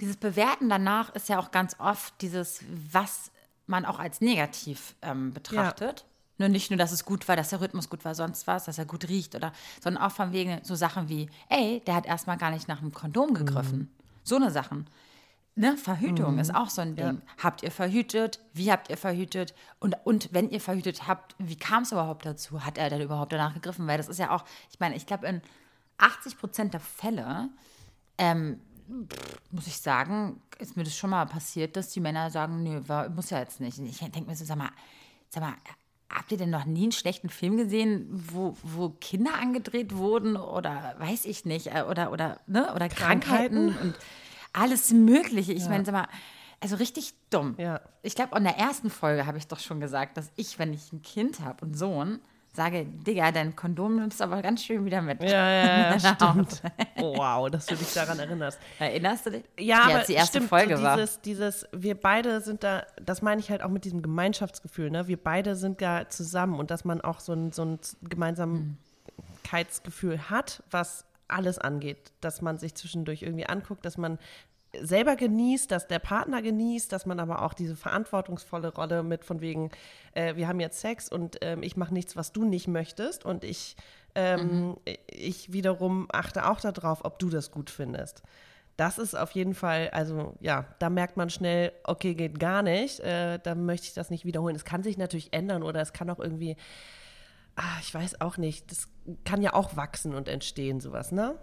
Dieses 0.00 0.16
Bewerten 0.16 0.68
danach 0.68 1.14
ist 1.14 1.28
ja 1.28 1.38
auch 1.38 1.50
ganz 1.50 1.76
oft 1.78 2.14
dieses, 2.20 2.60
was 2.90 3.30
man 3.66 3.84
auch 3.84 3.98
als 3.98 4.20
negativ 4.20 4.94
ähm, 5.02 5.32
betrachtet. 5.32 6.00
Ja. 6.00 6.06
Nur 6.38 6.48
nicht 6.48 6.70
nur, 6.70 6.78
dass 6.78 6.92
es 6.92 7.04
gut 7.04 7.28
war, 7.28 7.36
dass 7.36 7.50
der 7.50 7.60
Rhythmus 7.60 7.88
gut 7.88 8.04
war, 8.04 8.14
sonst 8.14 8.46
was, 8.46 8.64
dass 8.64 8.78
er 8.78 8.84
gut 8.84 9.08
riecht 9.08 9.34
oder, 9.34 9.52
sondern 9.82 10.02
auch 10.02 10.10
von 10.10 10.32
wegen 10.32 10.60
so 10.64 10.74
Sachen 10.74 11.08
wie, 11.08 11.28
ey, 11.48 11.82
der 11.86 11.94
hat 11.94 12.06
erstmal 12.06 12.36
gar 12.36 12.50
nicht 12.50 12.68
nach 12.68 12.80
einem 12.80 12.92
Kondom 12.92 13.34
gegriffen. 13.34 13.78
Mhm. 13.78 13.88
So 14.24 14.36
eine 14.36 14.50
Sachen. 14.50 14.86
Ne, 15.54 15.76
Verhütung 15.76 16.38
ist 16.38 16.54
auch 16.54 16.70
so 16.70 16.80
ein 16.80 16.96
Ding. 16.96 17.20
Habt 17.42 17.62
ihr 17.62 17.70
verhütet? 17.70 18.40
Wie 18.54 18.72
habt 18.72 18.88
ihr 18.88 18.96
verhütet? 18.96 19.54
Und, 19.80 19.96
und 20.04 20.30
wenn 20.32 20.48
ihr 20.48 20.60
verhütet 20.60 21.06
habt, 21.06 21.34
wie 21.38 21.56
kam 21.56 21.82
es 21.82 21.92
überhaupt 21.92 22.24
dazu? 22.24 22.64
Hat 22.64 22.78
er 22.78 22.88
denn 22.88 23.02
überhaupt 23.02 23.32
danach 23.32 23.52
gegriffen? 23.52 23.86
Weil 23.86 23.98
das 23.98 24.08
ist 24.08 24.18
ja 24.18 24.30
auch, 24.30 24.44
ich 24.70 24.80
meine, 24.80 24.96
ich 24.96 25.04
glaube, 25.04 25.26
in 25.26 25.42
80 25.98 26.38
Prozent 26.38 26.72
der 26.72 26.80
Fälle, 26.80 27.50
ähm, 28.16 28.60
muss 29.50 29.66
ich 29.66 29.78
sagen, 29.78 30.40
ist 30.58 30.76
mir 30.76 30.84
das 30.84 30.96
schon 30.96 31.10
mal 31.10 31.26
passiert, 31.26 31.76
dass 31.76 31.90
die 31.90 32.00
Männer 32.00 32.30
sagen, 32.30 32.62
nö, 32.62 32.80
war, 32.86 33.10
muss 33.10 33.28
ja 33.28 33.38
jetzt 33.38 33.60
nicht. 33.60 33.78
Und 33.78 33.86
ich 33.86 33.98
denke 33.98 34.22
mir 34.22 34.36
so, 34.36 34.46
sag 34.46 34.56
mal, 34.56 34.70
sag 35.28 35.42
mal, 35.42 35.54
habt 36.10 36.32
ihr 36.32 36.38
denn 36.38 36.50
noch 36.50 36.64
nie 36.64 36.84
einen 36.84 36.92
schlechten 36.92 37.28
Film 37.28 37.58
gesehen, 37.58 38.06
wo, 38.10 38.56
wo 38.62 38.88
Kinder 38.88 39.34
angedreht 39.34 39.96
wurden 39.96 40.36
oder 40.36 40.94
weiß 40.98 41.26
ich 41.26 41.44
nicht, 41.44 41.68
äh, 41.68 41.82
oder, 41.82 42.10
oder, 42.10 42.40
ne, 42.46 42.72
oder 42.74 42.88
Krankheiten, 42.88 43.68
Krankheiten? 43.68 43.88
und 43.88 43.94
alles 44.52 44.92
Mögliche. 44.92 45.52
Ich 45.52 45.68
meine, 45.68 45.84
sag 45.84 45.92
mal, 45.92 46.08
also 46.60 46.76
richtig 46.76 47.14
dumm. 47.30 47.54
Ja. 47.58 47.80
Ich 48.02 48.14
glaube, 48.14 48.36
in 48.36 48.44
der 48.44 48.56
ersten 48.56 48.90
Folge 48.90 49.26
habe 49.26 49.38
ich 49.38 49.48
doch 49.48 49.58
schon 49.58 49.80
gesagt, 49.80 50.16
dass 50.16 50.30
ich, 50.36 50.58
wenn 50.58 50.72
ich 50.72 50.92
ein 50.92 51.02
Kind 51.02 51.40
habe 51.40 51.64
und 51.64 51.76
Sohn, 51.76 52.20
sage, 52.54 52.84
Digga, 52.84 53.32
dein 53.32 53.56
Kondom 53.56 53.96
nimmst 53.96 54.20
du 54.20 54.24
aber 54.24 54.42
ganz 54.42 54.62
schön 54.62 54.84
wieder 54.84 55.02
mit. 55.02 55.22
Ja, 55.22 55.50
ja, 55.50 55.96
ja, 55.96 55.98
stimmt. 56.14 56.62
Wow, 56.96 57.50
dass 57.50 57.66
du 57.66 57.74
dich 57.74 57.92
daran 57.94 58.18
erinnerst. 58.18 58.60
Erinnerst 58.78 59.26
du 59.26 59.30
dich? 59.30 59.44
Ja, 59.58 59.84
aber 59.84 59.94
als 59.96 60.06
die 60.06 60.14
erste 60.14 60.38
stimmt, 60.38 60.50
Folge 60.50 60.76
so 60.76 60.82
war. 60.82 60.96
dieses, 60.96 61.20
dieses, 61.22 61.66
wir 61.72 61.98
beide 61.98 62.42
sind 62.42 62.62
da, 62.62 62.84
das 63.02 63.22
meine 63.22 63.40
ich 63.40 63.50
halt 63.50 63.62
auch 63.62 63.70
mit 63.70 63.84
diesem 63.84 64.02
Gemeinschaftsgefühl, 64.02 64.90
ne? 64.90 65.08
Wir 65.08 65.16
beide 65.16 65.56
sind 65.56 65.80
da 65.80 66.10
zusammen 66.10 66.60
und 66.60 66.70
dass 66.70 66.84
man 66.84 67.00
auch 67.00 67.20
so 67.20 67.32
ein, 67.32 67.52
so 67.52 67.64
ein 67.64 67.78
Gemeinsamkeitsgefühl 68.02 70.28
hat, 70.28 70.62
was 70.70 71.06
alles 71.32 71.58
angeht, 71.58 72.12
dass 72.20 72.42
man 72.42 72.58
sich 72.58 72.74
zwischendurch 72.74 73.22
irgendwie 73.22 73.46
anguckt, 73.46 73.84
dass 73.84 73.98
man 73.98 74.18
selber 74.80 75.16
genießt, 75.16 75.70
dass 75.70 75.86
der 75.86 75.98
Partner 75.98 76.40
genießt, 76.40 76.90
dass 76.92 77.06
man 77.06 77.20
aber 77.20 77.42
auch 77.42 77.54
diese 77.54 77.76
verantwortungsvolle 77.76 78.74
Rolle 78.74 79.02
mit 79.02 79.24
von 79.24 79.40
wegen, 79.40 79.70
äh, 80.14 80.34
wir 80.36 80.48
haben 80.48 80.60
jetzt 80.60 80.80
Sex 80.80 81.08
und 81.10 81.38
ähm, 81.42 81.62
ich 81.62 81.76
mache 81.76 81.92
nichts, 81.92 82.16
was 82.16 82.32
du 82.32 82.44
nicht 82.44 82.68
möchtest 82.68 83.24
und 83.24 83.44
ich, 83.44 83.76
ähm, 84.14 84.76
ich 85.10 85.52
wiederum 85.52 86.08
achte 86.10 86.48
auch 86.48 86.60
darauf, 86.60 87.04
ob 87.04 87.18
du 87.18 87.28
das 87.28 87.50
gut 87.50 87.70
findest. 87.70 88.22
Das 88.78 88.98
ist 88.98 89.14
auf 89.14 89.32
jeden 89.32 89.54
Fall, 89.54 89.90
also 89.90 90.34
ja, 90.40 90.64
da 90.78 90.88
merkt 90.88 91.18
man 91.18 91.28
schnell, 91.28 91.72
okay, 91.84 92.14
geht 92.14 92.40
gar 92.40 92.62
nicht, 92.62 93.00
äh, 93.00 93.38
da 93.42 93.54
möchte 93.54 93.88
ich 93.88 93.94
das 93.94 94.08
nicht 94.08 94.24
wiederholen. 94.24 94.56
Es 94.56 94.64
kann 94.64 94.82
sich 94.82 94.96
natürlich 94.96 95.34
ändern 95.34 95.62
oder 95.62 95.82
es 95.82 95.92
kann 95.92 96.08
auch 96.08 96.18
irgendwie, 96.18 96.56
ah, 97.56 97.78
ich 97.80 97.94
weiß 97.94 98.20
auch 98.20 98.36
nicht, 98.36 98.70
das 98.70 98.88
kann 99.24 99.42
ja 99.42 99.54
auch 99.54 99.76
wachsen 99.76 100.14
und 100.14 100.28
entstehen, 100.28 100.80
sowas, 100.80 101.12
ne? 101.12 101.38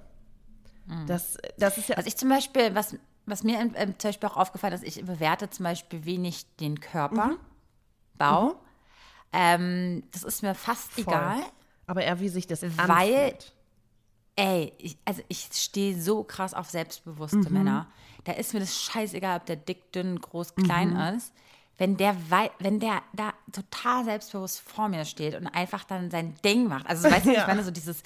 Das, 1.06 1.38
das 1.58 1.78
ist 1.78 1.90
ja, 1.90 1.98
Was 1.98 2.08
ich 2.08 2.18
zum 2.18 2.30
Beispiel, 2.30 2.74
was, 2.74 2.96
was 3.28 3.44
mir 3.44 3.60
ähm, 3.60 3.76
zum 4.00 4.10
Beispiel 4.10 4.28
auch 4.30 4.38
aufgefallen 4.38 4.74
ist, 4.74 4.84
ich 4.84 5.06
bewerte 5.06 5.50
zum 5.50 5.66
Beispiel 5.66 6.04
wenig 6.06 6.56
den 6.58 6.80
Körperbau. 6.80 7.36
Mhm. 8.18 8.54
Ähm, 9.32 10.04
das 10.12 10.24
ist 10.24 10.42
mir 10.42 10.56
fast 10.56 10.92
voll. 10.94 11.04
egal. 11.04 11.38
aber 11.86 12.02
eher 12.04 12.20
wie 12.20 12.30
sich 12.30 12.48
das 12.48 12.64
Weil- 12.64 12.90
anfühlt. 12.90 13.54
Ey, 14.36 14.74
ich, 14.78 14.98
also 15.04 15.22
ich 15.28 15.50
stehe 15.52 16.02
so 16.02 16.24
krass 16.24 16.54
auf 16.54 16.70
selbstbewusste 16.70 17.50
Männer. 17.50 17.88
Da 18.24 18.32
ist 18.32 18.54
mir 18.54 18.62
das 18.62 18.74
scheißegal, 18.82 19.38
ob 19.38 19.46
der 19.46 19.58
dick, 19.58 19.92
dünn, 19.92 20.18
groß, 20.20 20.56
klein 20.56 20.96
ist. 20.96 21.34
Wenn 21.80 21.98
der, 21.98 22.16
wenn 22.60 22.80
der 22.80 23.02
da 23.14 23.34
total 23.52 24.06
selbstbewusst 24.06 24.60
vor 24.60 24.88
mir 24.90 25.06
steht 25.06 25.34
und 25.34 25.48
einfach 25.48 25.84
dann 25.86 26.12
sein 26.12 26.36
Ding 26.46 26.68
macht. 26.68 26.86
Also, 26.88 27.10
weißt 27.10 27.26
du, 27.26 27.32
Ja. 27.32 27.42
ich 27.42 27.48
meine, 27.48 27.64
so 27.64 27.72
dieses 27.72 28.04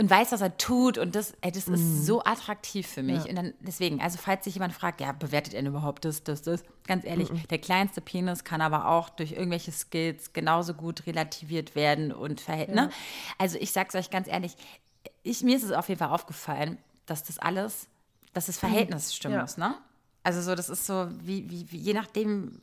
und 0.00 0.08
weiß, 0.08 0.30
was 0.30 0.40
er 0.40 0.56
tut 0.56 0.96
und 0.96 1.16
das, 1.16 1.32
ey, 1.40 1.50
das 1.50 1.66
ist 1.66 2.06
so 2.06 2.22
attraktiv 2.24 2.86
für 2.86 3.02
mich. 3.02 3.28
Und 3.28 3.34
dann 3.34 3.52
deswegen, 3.58 4.00
also 4.00 4.16
falls 4.16 4.44
sich 4.44 4.54
jemand 4.54 4.72
fragt, 4.72 5.00
ja, 5.00 5.10
bewertet 5.10 5.54
er 5.54 5.62
denn 5.62 5.70
überhaupt 5.72 6.04
das, 6.04 6.22
das, 6.22 6.42
das? 6.42 6.62
Ganz 6.86 7.04
ehrlich, 7.04 7.28
der 7.50 7.58
kleinste 7.58 8.00
Penis 8.00 8.44
kann 8.44 8.60
aber 8.60 8.86
auch 8.86 9.08
durch 9.08 9.32
irgendwelche 9.32 9.72
Skills 9.72 10.32
genauso 10.32 10.74
gut 10.74 11.04
relativiert 11.06 11.74
werden 11.74 12.12
und 12.12 12.40
verhält, 12.40 12.68
ne? 12.70 12.90
Also 13.38 13.58
ich 13.58 13.72
sag's 13.72 13.96
euch 13.96 14.10
ganz 14.10 14.28
ehrlich, 14.28 14.56
ich, 15.24 15.42
mir 15.42 15.56
ist 15.56 15.64
es 15.64 15.72
auf 15.72 15.88
jeden 15.88 15.98
Fall 15.98 16.10
aufgefallen, 16.10 16.78
dass 17.06 17.24
das 17.24 17.40
alles, 17.40 17.88
dass 18.34 18.46
das 18.46 18.58
Verhältnis 18.58 19.14
stimmen 19.16 19.34
Ja. 19.34 19.42
muss, 19.42 19.56
ne? 19.56 19.74
Also 20.28 20.42
so, 20.42 20.54
das 20.54 20.68
ist 20.68 20.84
so, 20.84 21.08
wie, 21.22 21.48
wie, 21.48 21.72
wie 21.72 21.78
je 21.78 21.94
nachdem, 21.94 22.60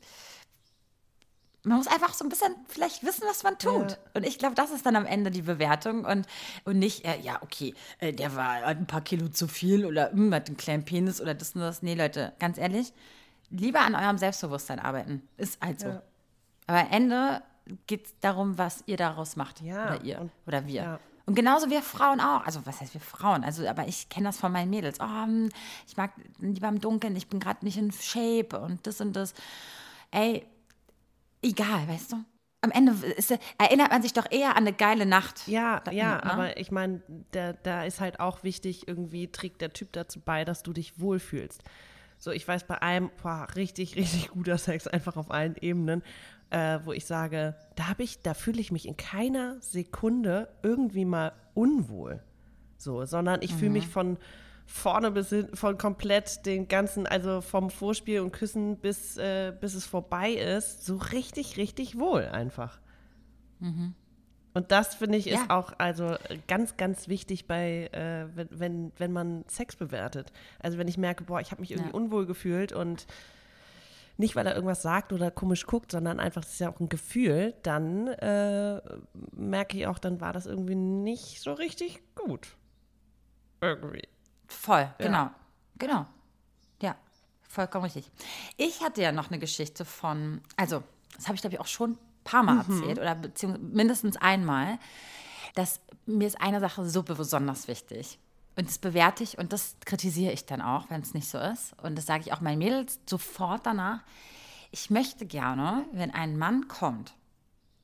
man 1.63 1.80
muss 1.80 1.88
einfach 1.88 2.13
so 2.13 2.23
ein 2.23 2.30
bisschen 2.30 2.54
vielleicht 2.67 3.04
wissen, 3.04 3.23
was 3.28 3.41
man 3.41 3.58
tut. 3.58 3.93
Ja. 3.93 3.97
Und 4.13 4.23
ich 4.23 4.38
glaube, 4.38 4.54
das 4.54 4.69
ist 4.69 4.86
dann 4.86 4.95
am 4.95 5.08
Ende 5.08 5.32
die 5.32 5.41
Bewertung 5.41 6.06
und, 6.06 6.28
und 6.65 6.78
nicht, 6.78 7.06
äh, 7.06 7.19
ja, 7.21 7.41
okay, 7.41 7.73
äh, 7.97 8.13
der 8.13 8.36
war 8.36 8.63
ein 8.65 8.86
paar 8.86 9.01
Kilo 9.01 9.30
zu 9.30 9.47
viel 9.47 9.84
oder 9.84 10.12
hm, 10.12 10.32
hat 10.32 10.45
einen 10.45 10.58
kleinen 10.58 10.86
Penis 10.86 11.19
oder 11.19 11.34
das 11.34 11.56
und 11.56 11.62
das. 11.62 11.82
Nee, 11.82 11.95
Leute, 11.95 12.34
ganz 12.38 12.60
ehrlich, 12.60 12.93
lieber 13.49 13.80
an 13.80 13.95
eurem 13.95 14.19
Selbstbewusstsein 14.19 14.80
arbeiten. 14.80 15.28
Ist 15.38 15.60
halt 15.60 15.80
so. 15.80 15.88
Ja. 15.88 16.04
Aber 16.67 16.82
am 16.82 16.91
Ende 16.91 17.41
geht 17.88 18.06
es 18.06 18.13
darum, 18.19 18.60
was 18.60 18.84
ihr 18.86 18.97
daraus 18.97 19.38
macht. 19.38 19.62
Ja, 19.62 19.88
Oder 19.88 20.04
ihr. 20.04 20.30
oder 20.45 20.67
wir. 20.67 20.99
Und 21.28 21.34
genauso 21.36 21.70
wir 21.72 21.82
Frauen 21.82 22.20
auch. 22.20 22.46
Also, 22.46 22.66
was 22.66 22.82
heißt 22.82 22.94
wir 22.94 23.02
Frauen? 23.02 23.44
Also, 23.44 23.68
aber 23.68 23.88
ich 23.88 24.10
kenne 24.10 24.28
das 24.28 24.38
von 24.38 24.52
meinen 24.52 24.70
Mädels. 24.70 25.00
Oh, 25.00 25.24
hm, 25.24 25.50
ich 25.88 25.98
mag 25.98 26.12
lieber 26.40 26.68
im 26.68 26.80
Dunkeln, 26.80 27.16
ich 27.16 27.28
bin 27.28 27.40
gerade 27.40 27.66
nicht 27.66 27.78
in 27.78 27.92
Shape 27.92 28.60
und 28.60 28.86
das 28.86 29.02
und 29.02 29.14
das. 29.16 29.34
Ey, 30.12 30.46
egal, 31.42 31.88
weißt 31.88 32.14
du? 32.14 32.18
Am 32.62 32.72
Ende 32.72 32.94
ist, 32.94 33.32
erinnert 33.60 33.92
man 33.92 34.02
sich 34.02 34.14
doch 34.14 34.32
eher 34.32 34.52
an 34.52 34.64
eine 34.64 34.74
geile 34.74 35.06
Nacht. 35.06 35.48
Ja, 35.48 35.80
Da- 35.82 35.92
ja, 35.92 36.16
ne? 36.16 36.24
aber 36.24 36.58
ich 36.58 36.72
meine, 36.72 37.02
da, 37.32 37.54
da 37.54 37.84
ist 37.84 38.00
halt 38.00 38.20
auch 38.20 38.44
wichtig, 38.44 38.88
irgendwie 38.88 39.32
trägt 39.32 39.62
der 39.62 39.72
Typ 39.72 39.94
dazu 39.94 40.20
bei, 40.20 40.46
dass 40.46 40.64
du 40.64 40.74
dich 40.74 41.00
wohlfühlst. 41.00 41.64
So, 42.17 42.32
ich 42.32 42.47
weiß 42.47 42.65
bei 42.65 42.82
einem, 42.82 43.12
boah, 43.21 43.47
richtig, 43.56 43.95
richtig 43.95 44.30
guter 44.30 44.58
Sex, 44.58 44.88
einfach 44.88 45.17
auf 45.17 45.32
allen 45.32 45.56
Ebenen, 45.60 46.01
äh, 46.49 46.80
wo 46.84 46.93
ich 46.93 47.06
sage, 47.06 47.56
da 47.75 47.89
habe 47.89 48.04
ich, 48.04 48.21
da 48.21 48.34
fühle 48.34 48.60
ich 48.62 48.71
mich 48.71 48.88
in 48.88 48.97
keiner 48.97 49.60
Sekunde 49.62 50.49
irgendwie 50.63 51.06
mal 51.06 51.34
unwohl. 51.54 52.21
So, 52.78 53.06
sondern 53.06 53.41
ich 53.41 53.54
fühle 53.54 53.71
mich 53.71 53.88
von 53.88 54.17
vorne 54.65 55.12
bis 55.12 55.30
hinten, 55.30 55.56
von 55.56 55.78
komplett 55.78 56.45
den 56.45 56.67
ganzen, 56.67 57.06
also 57.08 57.41
vom 57.41 57.69
Vorspiel 57.69 58.21
und 58.21 58.32
Küssen 58.32 58.78
bis, 58.78 59.17
äh, 59.17 59.54
bis 59.60 59.75
es 59.75 59.86
vorbei 59.86 60.32
ist, 60.34 60.86
so 60.86 60.97
richtig, 60.97 61.58
richtig 61.58 61.99
wohl 61.99 62.23
einfach. 62.25 62.80
Und 64.56 64.72
das 64.72 64.96
finde 64.96 65.18
ich 65.20 65.28
ist 65.28 65.34
Ja. 65.48 65.50
auch 65.50 65.74
also 65.78 66.15
ganz, 66.48 66.78
ganz 66.78 67.08
wichtig 67.08 67.46
bei, 67.46 67.89
äh, 67.91 68.26
wenn, 68.36 68.48
wenn, 68.52 68.91
wenn 68.98 69.12
man 69.12 69.44
Sex 69.48 69.76
bewertet. 69.76 70.32
Also 70.60 70.78
wenn 70.80 70.88
ich 70.88 70.98
merke, 70.98 71.26
boah, 71.26 71.39
ich 71.41 71.52
habe 71.52 71.62
mich 71.62 71.72
irgendwie 71.72 71.89
Ja. 71.91 71.96
unwohl 71.96 72.26
gefühlt 72.26 72.72
und 72.72 73.06
nicht, 74.18 74.36
weil 74.38 74.48
er 74.48 74.56
irgendwas 74.56 74.82
sagt 74.82 75.12
oder 75.12 75.30
komisch 75.30 75.65
guckt, 75.68 75.91
sondern 75.91 76.22
einfach, 76.22 76.41
das 76.41 76.54
ist 76.54 76.60
ja 76.60 76.70
auch 76.72 76.80
ein 76.80 76.88
Gefühl, 76.88 77.54
dann 77.63 78.08
äh, 78.08 78.82
merke 79.34 79.78
ich 79.78 79.88
auch, 79.88 80.00
dann 80.00 80.22
war 80.22 80.32
das 80.32 80.46
irgendwie 80.46 80.76
nicht 80.76 81.41
so 81.41 81.52
richtig 81.52 82.02
gut. 82.15 82.48
Irgendwie. 83.60 84.08
Voll, 84.48 84.89
genau. 85.00 85.32
Genau. 85.78 86.06
Ja, 86.82 86.96
vollkommen 87.41 87.84
richtig. 87.86 88.10
Ich 88.56 88.82
hatte 88.82 89.02
ja 89.02 89.12
noch 89.12 89.30
eine 89.32 89.39
Geschichte 89.39 89.84
von, 89.84 90.39
also, 90.56 90.82
das 91.15 91.26
habe 91.26 91.36
ich 91.36 91.41
glaube 91.41 91.56
ich 91.56 91.60
auch 91.60 91.68
schon 91.68 91.98
paar 92.26 92.44
Mal 92.44 92.58
erzählt 92.58 93.00
oder 93.00 93.16
beziehungsweise 93.16 93.66
mindestens 93.66 94.18
einmal, 94.18 94.78
dass 95.54 95.80
mir 96.06 96.28
ist 96.28 96.42
eine 96.42 96.60
Sache 96.60 96.86
so 96.88 97.04
besonders 97.04 97.70
wichtig. 97.70 98.20
Und 98.58 98.68
das 98.68 98.78
bewerte 98.78 99.24
ich 99.24 99.38
und 99.38 99.54
das 99.54 99.76
kritisiere 99.86 100.32
ich 100.34 100.46
dann 100.46 100.62
auch, 100.62 100.90
wenn 100.90 101.02
es 101.02 101.14
nicht 101.14 101.28
so 101.30 101.38
ist. 101.38 101.74
Und 101.82 101.98
das 101.98 102.06
sage 102.06 102.24
ich 102.26 102.34
auch 102.34 102.42
meinen 102.42 102.60
Mädels 102.60 103.00
sofort 103.06 103.66
danach. 103.66 104.02
Ich 104.72 104.90
möchte 104.90 105.26
gerne, 105.26 105.86
wenn 105.92 106.12
ein 106.14 106.38
Mann 106.38 106.68
kommt, 106.68 107.14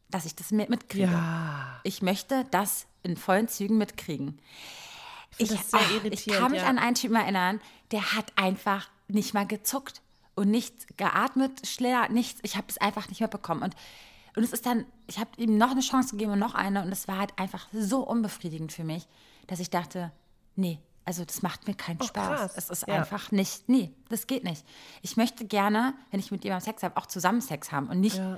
dass 0.10 0.26
ich 0.26 0.36
das 0.36 0.52
mit- 0.52 0.70
mitkriege. 0.70 1.12
Ja. 1.12 1.80
Ich 1.84 2.02
möchte 2.02 2.46
das 2.52 2.86
in 3.04 3.18
vollen 3.18 3.48
Zügen 3.48 3.78
mitkriegen. 3.78 4.40
Ich, 5.38 5.50
sehr 5.50 5.60
ach, 5.72 6.04
ich 6.04 6.26
kann 6.28 6.52
mich 6.52 6.62
ja. 6.62 6.68
an 6.68 6.78
einen 6.78 6.96
Typen 6.96 7.16
erinnern, 7.16 7.62
der 7.92 8.14
hat 8.14 8.34
einfach 8.36 8.90
nicht 9.08 9.34
mal 9.34 9.48
gezuckt 9.48 10.02
und 10.36 10.50
nicht 10.50 10.98
geatmet, 10.98 11.66
schleer, 11.68 12.10
nichts. 12.10 12.40
Ich 12.44 12.56
habe 12.56 12.68
es 12.70 12.78
einfach 12.78 13.10
nicht 13.10 13.20
mehr 13.20 13.30
bekommen. 13.30 13.64
Und, 13.64 13.76
und 14.36 14.44
es 14.44 14.54
ist 14.54 14.66
dann, 14.66 14.86
ich 15.08 15.20
habe 15.20 15.30
ihm 15.38 15.58
noch 15.58 15.72
eine 15.72 15.82
Chance 15.82 16.12
gegeben 16.12 16.32
und 16.34 16.40
noch 16.40 16.56
eine. 16.56 16.84
Und 16.84 16.92
es 16.92 17.08
war 17.08 17.18
halt 17.20 17.38
einfach 17.38 17.68
so 17.74 18.00
unbefriedigend 18.08 18.72
für 18.72 18.84
mich, 18.84 19.08
dass 19.48 19.60
ich 19.60 19.70
dachte, 19.70 20.12
nee, 20.56 20.80
also 21.06 21.26
das 21.26 21.42
macht 21.42 21.68
mir 21.68 21.74
keinen 21.74 22.02
Spaß. 22.02 22.28
Oh, 22.30 22.36
krass. 22.36 22.54
Es 22.56 22.70
ist 22.70 22.88
Ja. 22.88 22.96
einfach 22.96 23.32
nicht, 23.32 23.68
nee, 23.68 23.92
das 24.10 24.28
geht 24.28 24.44
nicht. 24.44 24.64
Ich 25.02 25.18
möchte 25.18 25.46
gerne, 25.46 25.94
wenn 26.12 26.20
ich 26.20 26.32
mit 26.32 26.44
jemandem 26.44 26.66
Sex 26.66 26.84
habe, 26.84 26.96
auch 26.98 27.08
zusammen 27.08 27.42
Sex 27.42 27.72
haben 27.72 27.88
und 27.90 28.00
nicht, 28.00 28.18
Ja. 28.18 28.36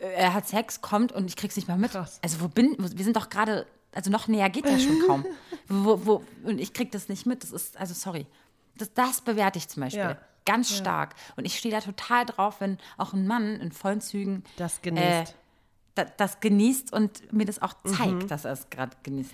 äh, 0.00 0.12
er 0.14 0.34
hat 0.34 0.48
Sex, 0.48 0.80
kommt 0.80 1.12
und 1.12 1.26
ich 1.26 1.36
krieg's 1.36 1.56
nicht 1.56 1.68
mal 1.68 1.78
mit. 1.78 1.92
Krass. 1.92 2.18
Also 2.22 2.40
wo 2.40 2.48
bin, 2.48 2.74
wo, 2.78 2.88
wir 2.96 3.04
sind 3.04 3.16
doch 3.16 3.28
gerade, 3.28 3.66
also 3.92 4.10
noch 4.10 4.28
näher 4.28 4.50
geht 4.50 4.64
ja 4.66 4.78
schon 4.78 5.02
kaum. 5.06 5.24
Wo, 5.68 6.06
wo, 6.06 6.24
und 6.44 6.58
ich 6.60 6.72
krieg 6.72 6.92
das 6.92 7.08
nicht 7.08 7.26
mit. 7.26 7.42
Das 7.42 7.50
ist, 7.50 7.76
also 7.76 7.92
sorry. 7.92 8.26
Das, 8.76 8.92
das 8.94 9.20
bewerte 9.20 9.58
ich 9.58 9.68
zum 9.68 9.82
Beispiel. 9.82 10.00
Ja. 10.00 10.18
Ganz 10.46 10.74
stark. 10.74 11.14
Und 11.36 11.44
ich 11.44 11.58
stehe 11.58 11.74
da 11.74 11.80
total 11.82 12.24
drauf, 12.24 12.60
wenn 12.60 12.78
auch 12.96 13.12
ein 13.12 13.26
Mann 13.26 13.56
in 13.60 13.72
vollen 13.72 14.00
Zügen 14.00 14.42
Das 14.56 14.80
genießt. 14.80 15.34
da, 15.96 16.04
das 16.04 16.40
genießt 16.40 16.92
und 16.92 17.32
mir 17.32 17.44
das 17.44 17.60
auch 17.60 17.74
zeigt, 17.84 18.22
Mhm. 18.22 18.28
dass 18.28 18.44
er 18.46 18.52
es 18.52 18.70
gerade 18.70 18.96
genießt. 19.02 19.32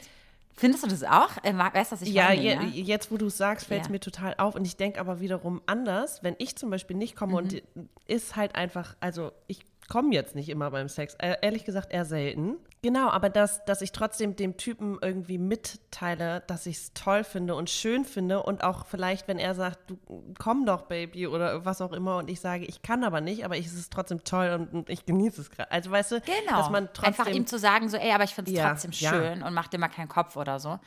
Findest 0.55 0.85
du 0.85 0.89
das 0.89 1.03
auch? 1.03 1.31
Äh, 1.45 1.57
weißt 1.57 1.93
du, 1.93 1.95
was 1.97 2.03
ich 2.03 2.11
ja, 2.11 2.25
meine? 2.25 2.41
je, 2.43 2.51
ja, 2.55 2.63
jetzt 2.65 3.11
wo 3.11 3.17
du 3.17 3.27
es 3.27 3.37
sagst, 3.39 3.67
fällt 3.67 3.83
es 3.83 3.89
Ja. 3.89 3.93
mir 3.93 4.01
total 4.01 4.35
auf. 4.39 4.55
Und 4.55 4.65
ich 4.67 4.77
denke 4.77 5.01
aber 5.01 5.19
wiederum 5.21 5.63
anders, 5.67 6.23
wenn 6.23 6.35
ich 6.39 6.57
zum 6.57 6.69
Beispiel 6.71 6.97
nicht 6.97 7.17
komme 7.17 7.37
und 7.37 7.55
Mhm. 7.75 7.89
ist 8.07 8.37
halt 8.37 8.55
einfach, 8.55 8.95
also 9.01 9.33
ich 9.47 9.61
komme 9.89 10.13
jetzt 10.15 10.35
nicht 10.35 10.49
immer 10.51 10.71
beim 10.71 10.89
Sex, 10.89 11.15
äh, 11.19 11.37
ehrlich 11.43 11.65
gesagt 11.65 11.93
eher 11.93 12.05
selten. 12.05 12.57
Genau, 12.85 13.11
aber 13.11 13.31
dass, 13.31 13.65
dass 13.65 13.81
ich 13.81 13.93
trotzdem 13.93 14.35
dem 14.35 14.57
Typen 14.57 14.99
irgendwie 15.01 15.39
mitteile, 15.39 16.43
dass 16.49 16.67
ich 16.67 16.79
es 16.79 16.93
toll 16.95 17.23
finde 17.23 17.55
und 17.55 17.71
schön 17.71 18.05
finde 18.05 18.43
und 18.43 18.65
auch 18.65 18.87
vielleicht, 18.87 19.29
wenn 19.29 19.39
er 19.39 19.55
sagt, 19.55 19.89
du 19.89 19.99
komm 20.37 20.67
doch, 20.67 20.83
Baby 20.83 21.29
oder 21.29 21.65
was 21.65 21.81
auch 21.81 21.93
immer 21.93 22.17
und 22.17 22.29
ich 22.29 22.41
sage, 22.41 22.65
ich 22.65 22.83
kann 22.83 23.05
aber 23.05 23.21
nicht, 23.21 23.45
aber 23.45 23.57
ich, 23.57 23.67
es 23.67 23.75
ist 23.75 23.93
trotzdem 23.93 24.25
toll 24.25 24.51
und, 24.59 24.73
und 24.75 24.91
ich 24.91 25.07
genieße 25.07 25.41
es 25.43 25.51
gerade. 25.51 25.71
Also 25.71 25.93
weißt 25.93 26.11
du, 26.11 26.21
Genau. 26.23 26.59
dass 26.59 26.71
man 26.71 26.89
trotzdem 26.93 27.07
Einfach 27.07 27.27
ihm 27.29 27.47
zu 27.47 27.57
sagen, 27.57 27.89
so, 27.89 27.97
ey, 27.97 28.11
aber 28.11 28.25
ich 28.25 28.35
finde 28.35 28.51
es 28.51 28.57
Ja, 28.59 28.71
trotzdem 28.71 28.91
ja. 28.95 29.11
schön 29.11 29.43
und 29.45 29.55
mach 29.55 29.69
dir 29.69 29.79
mal 29.79 29.87
keinen 29.89 30.09
Kopf 30.09 30.37
oder 30.37 30.59
so. 30.59 30.81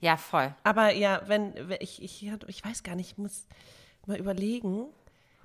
Ja, 0.00 0.16
voll. 0.16 0.52
Aber 0.64 0.92
ja, 0.92 1.22
wenn, 1.26 1.54
wenn 1.68 1.78
ich, 1.80 2.02
ich, 2.02 2.28
ich 2.48 2.64
weiß 2.64 2.82
gar 2.82 2.96
nicht, 2.96 3.12
ich 3.12 3.18
muss 3.18 3.46
mal 4.06 4.18
überlegen. 4.18 4.86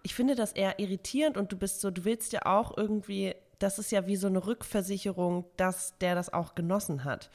Ich 0.03 0.15
finde 0.15 0.33
das 0.33 0.51
eher 0.53 0.79
irritierend 0.79 1.37
und 1.37 1.51
du 1.51 1.57
bist 1.57 1.79
so, 1.79 1.91
du 1.91 2.05
willst 2.05 2.33
ja 2.33 2.47
auch 2.47 2.75
irgendwie, 2.75 3.35
das 3.63 3.79
ist 3.79 3.91
ja 3.91 4.07
wie 4.07 4.15
so 4.15 4.27
eine 4.27 4.45
Rückversicherung, 4.45 5.45
dass 5.57 5.97
der 5.99 6.15
das 6.15 6.31
auch 6.33 6.55
genossen 6.55 7.03
hat. 7.03 7.29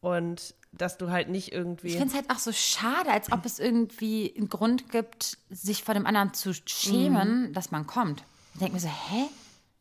Und 0.00 0.54
dass 0.72 0.96
du 0.96 1.10
halt 1.10 1.28
nicht 1.28 1.52
irgendwie. 1.52 1.88
Ich 1.88 1.96
finde 1.96 2.08
es 2.08 2.14
halt 2.14 2.30
auch 2.30 2.38
so 2.38 2.52
schade, 2.52 3.10
als 3.10 3.30
ob 3.32 3.44
es 3.44 3.58
irgendwie 3.58 4.32
einen 4.36 4.48
Grund 4.48 4.90
gibt, 4.90 5.36
sich 5.50 5.82
vor 5.84 5.94
dem 5.94 6.06
anderen 6.06 6.32
zu 6.32 6.54
schämen, 6.54 7.48
Mhm. 7.48 7.52
dass 7.52 7.70
man 7.70 7.86
kommt. 7.86 8.22
Ich 8.54 8.60
denke 8.60 8.74
mir 8.74 8.80
so, 8.80 8.88
hä? 8.88 9.26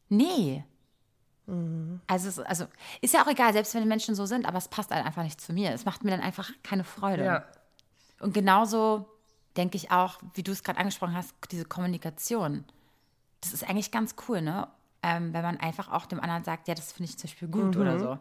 Nee. 0.10 0.64
Mhm. 1.46 2.02
Also, 2.08 2.44
also 2.44 2.66
ist 3.02 3.14
ja 3.14 3.24
auch 3.24 3.28
egal, 3.28 3.54
selbst 3.54 3.74
wenn 3.76 3.82
die 3.82 3.88
Menschen 3.88 4.14
so 4.16 4.26
sind, 4.26 4.46
aber 4.46 4.58
es 4.58 4.68
passt 4.68 4.92
halt 4.92 5.06
einfach 5.06 5.24
nicht 5.24 5.40
zu 5.40 5.54
mir. 5.54 5.72
Es 5.74 5.86
macht 5.86 6.04
mir 6.04 6.12
dann 6.12 6.22
einfach 6.22 6.50
keine 6.64 6.84
Freude. 6.84 7.24
ja, 7.24 7.46
Und 8.20 8.34
genauso 8.34 9.08
denke 9.58 9.78
ich 9.78 9.92
auch, 9.92 10.20
wie 10.34 10.44
du 10.44 10.52
es 10.52 10.64
gerade 10.64 10.80
angesprochen 10.80 11.16
hast, 11.16 11.34
diese 11.52 11.66
Kommunikation. 11.66 12.66
Das 13.42 13.54
ist 13.54 13.64
eigentlich 13.68 13.92
ganz 13.92 14.16
cool, 14.28 14.42
ne? 14.42 14.68
Ähm, 15.02 15.34
wenn 15.34 15.44
man 15.44 15.58
einfach 15.58 15.90
auch 15.92 16.06
dem 16.06 16.20
anderen 16.20 16.44
sagt, 16.44 16.68
ja, 16.68 16.76
das 16.76 16.92
finde 16.92 17.10
ich 17.10 17.18
zum 17.18 17.30
Beispiel 17.30 17.48
gut 17.48 17.78
oder 17.78 17.96
Mhm. 17.96 18.00
so. 18.00 18.20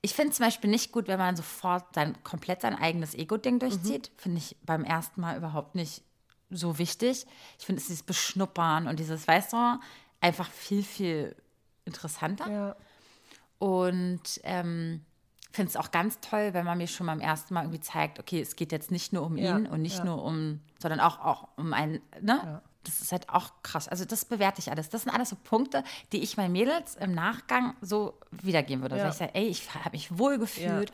Ich 0.00 0.14
finde 0.14 0.32
zum 0.32 0.44
Beispiel 0.44 0.70
nicht 0.70 0.92
gut, 0.92 1.08
wenn 1.08 1.18
man 1.18 1.34
sofort 1.34 1.94
sein, 1.94 2.16
komplett 2.22 2.60
sein 2.60 2.74
eigenes 2.76 3.14
Ego-Ding 3.14 3.58
durchzieht. 3.58 4.10
Mhm. 4.14 4.18
Finde 4.20 4.38
ich 4.38 4.56
beim 4.62 4.84
ersten 4.84 5.20
Mal 5.20 5.36
überhaupt 5.36 5.74
nicht 5.74 6.02
so 6.50 6.78
wichtig. 6.78 7.26
Ich 7.58 7.64
finde 7.66 7.80
es 7.80 7.86
dieses 7.88 8.02
Beschnuppern 8.02 8.86
und 8.86 9.00
dieses, 9.00 9.26
weißt 9.26 9.54
du, 9.54 9.80
einfach 10.20 10.50
viel, 10.50 10.82
viel 10.84 11.34
interessanter. 11.84 12.48
ja. 12.50 12.76
Und 13.58 14.40
ähm, 14.42 15.04
finde 15.52 15.70
es 15.70 15.76
auch 15.76 15.90
ganz 15.90 16.20
toll, 16.20 16.52
wenn 16.52 16.64
man 16.66 16.78
mir 16.78 16.86
schon 16.88 17.06
beim 17.06 17.20
ersten 17.20 17.54
Mal 17.54 17.62
irgendwie 17.62 17.80
zeigt, 17.80 18.18
okay, 18.18 18.40
es 18.40 18.56
geht 18.56 18.72
jetzt 18.72 18.90
nicht 18.90 19.12
nur 19.12 19.22
um 19.24 19.36
Ja, 19.36 19.56
ihn 19.56 19.66
und 19.66 19.80
nicht 19.82 19.98
ja. 19.98 20.04
nur 20.04 20.22
um, 20.22 20.60
sondern 20.80 21.00
auch, 21.00 21.20
auch 21.20 21.48
um 21.56 21.72
einen, 21.72 22.00
ne? 22.20 22.60
Das 22.84 23.00
ist 23.00 23.12
halt 23.12 23.28
auch 23.28 23.50
krass. 23.62 23.88
Also 23.88 24.04
das 24.04 24.24
bewerte 24.24 24.60
ich 24.60 24.70
alles. 24.70 24.88
Das 24.90 25.02
sind 25.02 25.12
alles 25.12 25.30
so 25.30 25.36
Punkte, 25.36 25.82
die 26.12 26.22
ich 26.22 26.36
meinen 26.36 26.52
Mädels 26.52 26.94
im 26.96 27.12
Nachgang 27.14 27.74
so 27.80 28.14
wiedergeben 28.30 28.82
würde. 28.82 28.96
Ja. 28.98 29.08
Ich 29.08 29.14
sage, 29.14 29.34
ey, 29.34 29.46
ich 29.48 29.74
habe 29.74 29.90
mich 29.90 30.18
wohl 30.18 30.38
gefühlt, 30.38 30.92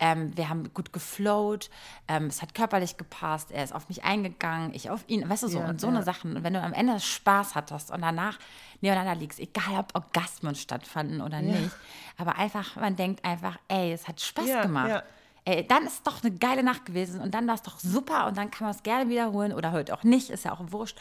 ähm, 0.00 0.36
wir 0.36 0.48
haben 0.48 0.72
gut 0.74 0.92
geflowt, 0.92 1.70
ähm, 2.08 2.26
es 2.26 2.42
hat 2.42 2.54
körperlich 2.54 2.96
gepasst, 2.96 3.52
er 3.52 3.62
ist 3.62 3.72
auf 3.72 3.88
mich 3.88 4.02
eingegangen, 4.02 4.74
ich 4.74 4.90
auf 4.90 5.04
ihn, 5.06 5.28
weißt 5.28 5.44
du 5.44 5.48
so, 5.48 5.60
Ja, 5.60 5.68
und 5.68 5.80
so 5.80 5.86
ja. 5.86 5.92
eine 5.94 6.02
Sachen. 6.02 6.36
Und 6.36 6.42
wenn 6.42 6.54
du 6.54 6.60
am 6.62 6.72
Ende 6.72 6.98
Spaß 6.98 7.54
hattest 7.54 7.90
und 7.90 8.00
danach 8.02 8.38
nebeneinander 8.80 9.14
liegst, 9.20 9.38
egal 9.38 9.78
ob 9.78 9.94
Orgasmen 9.94 10.54
stattfanden 10.56 11.20
oder 11.20 11.40
nicht, 11.42 11.70
aber 12.18 12.36
einfach, 12.36 12.76
man 12.76 12.96
denkt 12.96 13.24
einfach, 13.24 13.58
ey, 13.68 13.92
es 13.92 14.08
hat 14.08 14.20
Spaß 14.20 14.46
Ja, 14.46 14.62
gemacht. 14.62 15.04
Ja. 15.46 15.54
Ey, 15.54 15.66
dann 15.66 15.86
ist 15.86 16.06
doch 16.06 16.22
eine 16.22 16.34
geile 16.34 16.62
Nacht 16.62 16.86
gewesen 16.86 17.20
und 17.20 17.34
dann 17.34 17.46
war 17.46 17.54
es 17.54 17.62
doch 17.62 17.78
super 17.78 18.26
und 18.26 18.36
dann 18.36 18.50
kann 18.50 18.66
man 18.66 18.74
es 18.74 18.82
gerne 18.82 19.10
wiederholen 19.10 19.52
oder 19.52 19.72
heute 19.72 19.94
auch 19.94 20.02
nicht, 20.04 20.30
ist 20.30 20.44
ja 20.44 20.52
auch 20.52 20.60
wurscht. 20.72 20.98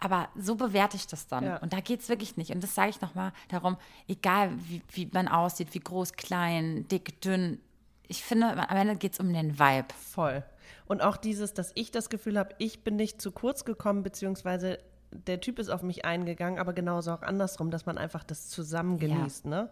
Aber 0.00 0.28
so 0.36 0.56
bewerte 0.56 0.96
ich 0.96 1.06
das 1.06 1.28
dann. 1.28 1.44
Ja. 1.44 1.56
Und 1.58 1.72
da 1.72 1.80
geht 1.80 2.00
es 2.00 2.08
wirklich 2.08 2.36
nicht. 2.36 2.50
Und 2.50 2.62
das 2.62 2.74
sage 2.74 2.90
ich 2.90 3.00
nochmal 3.00 3.32
darum, 3.48 3.76
egal 4.08 4.50
wie, 4.68 4.82
wie 4.90 5.08
man 5.12 5.28
aussieht, 5.28 5.72
wie 5.72 5.80
groß, 5.80 6.12
klein, 6.12 6.86
dick, 6.88 7.20
dünn. 7.22 7.58
Ich 8.06 8.22
finde, 8.22 8.48
am 8.68 8.76
Ende 8.76 8.96
geht 8.96 9.14
es 9.14 9.20
um 9.20 9.32
den 9.32 9.58
Vibe. 9.58 9.88
Voll. 10.12 10.44
Und 10.86 11.00
auch 11.00 11.16
dieses, 11.16 11.54
dass 11.54 11.72
ich 11.74 11.90
das 11.90 12.10
Gefühl 12.10 12.38
habe, 12.38 12.54
ich 12.58 12.84
bin 12.84 12.96
nicht 12.96 13.22
zu 13.22 13.32
kurz 13.32 13.64
gekommen, 13.64 14.02
beziehungsweise 14.02 14.78
der 15.10 15.40
Typ 15.40 15.58
ist 15.58 15.70
auf 15.70 15.82
mich 15.82 16.04
eingegangen, 16.04 16.58
aber 16.58 16.72
genauso 16.72 17.12
auch 17.12 17.22
andersrum, 17.22 17.70
dass 17.70 17.86
man 17.86 17.96
einfach 17.96 18.24
das 18.24 18.48
zusammen 18.48 18.98
Ja. 18.98 19.06
genießt. 19.08 19.46
Ne? 19.46 19.70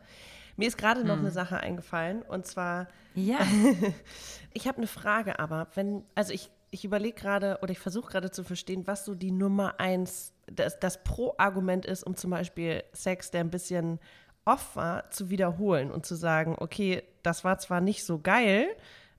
Mir 0.57 0.69
ist 0.69 0.79
gerade 0.79 1.05
noch 1.05 1.19
eine 1.19 1.31
Sache 1.31 1.59
eingefallen 1.59 2.23
und 2.23 2.47
zwar, 2.47 2.88
Ja. 3.15 3.38
ich 4.53 4.69
habe 4.69 4.79
eine 4.79 4.87
Frage, 4.87 5.38
aber 5.38 5.69
wenn, 5.75 6.05
also 6.15 6.33
ich, 6.33 6.51
ich 6.71 6.85
überlege 6.85 7.21
gerade 7.21 7.59
oder 7.62 7.73
ich 7.73 7.79
versuche 7.79 8.11
gerade 8.11 8.31
zu 8.31 8.45
verstehen, 8.45 8.87
was 8.87 9.05
so 9.05 9.15
die 9.15 9.31
Nummer 9.31 9.79
eins, 9.79 10.33
das, 10.47 10.79
das 10.79 11.03
Pro-Argument 11.05 11.87
ist, 11.87 12.05
um 12.05 12.17
zum 12.17 12.31
Beispiel 12.31 12.83
Sex, 12.93 13.31
der 13.31 13.41
ein 13.41 13.51
bisschen 13.51 13.99
off 14.45 14.77
war, 14.77 15.11
zu 15.11 15.31
wiederholen 15.31 15.91
und 15.91 16.05
zu 16.05 16.15
sagen, 16.15 16.57
okay, 16.59 17.03
das 17.23 17.45
war 17.45 17.59
zwar 17.59 17.81
nicht 17.81 18.05
so 18.05 18.19
geil, 18.19 18.67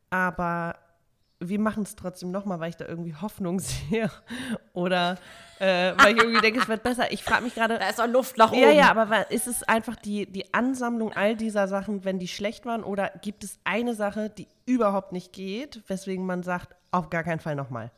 aber 0.09 0.75
wir 1.49 1.59
machen 1.59 1.83
es 1.83 1.95
trotzdem 1.95 2.31
nochmal, 2.31 2.59
weil 2.59 2.69
ich 2.69 2.77
da 2.77 2.85
irgendwie 2.85 3.15
Hoffnung 3.15 3.59
sehe. 3.59 4.09
Oder 4.73 5.17
äh, 5.59 5.93
weil 5.97 6.13
ich 6.15 6.21
irgendwie 6.21 6.41
denke, 6.41 6.59
es 6.59 6.67
wird 6.67 6.83
besser. 6.83 7.11
Ich 7.11 7.23
frage 7.23 7.43
mich 7.43 7.55
gerade, 7.55 7.77
Da 7.79 7.87
ist 7.89 7.99
doch 7.99 8.07
Luft 8.07 8.37
nach 8.37 8.51
oben. 8.51 8.61
ja, 8.61 8.69
ja, 8.71 8.91
aber 8.95 9.31
ist 9.31 9.47
es 9.47 9.63
einfach 9.63 9.95
die, 9.95 10.25
die 10.25 10.53
Ansammlung 10.53 11.13
all 11.13 11.35
dieser 11.35 11.67
Sachen, 11.67 12.03
wenn 12.03 12.19
die 12.19 12.27
schlecht 12.27 12.65
waren? 12.65 12.83
Oder 12.83 13.09
gibt 13.21 13.43
es 13.43 13.59
eine 13.63 13.93
Sache, 13.95 14.29
die 14.29 14.47
überhaupt 14.65 15.11
nicht 15.11 15.31
geht, 15.33 15.81
weswegen 15.87 16.25
man 16.25 16.43
sagt, 16.43 16.75
auf 16.91 17.09
gar 17.09 17.23
keinen 17.23 17.39
Fall 17.39 17.55
nochmal? 17.55 17.91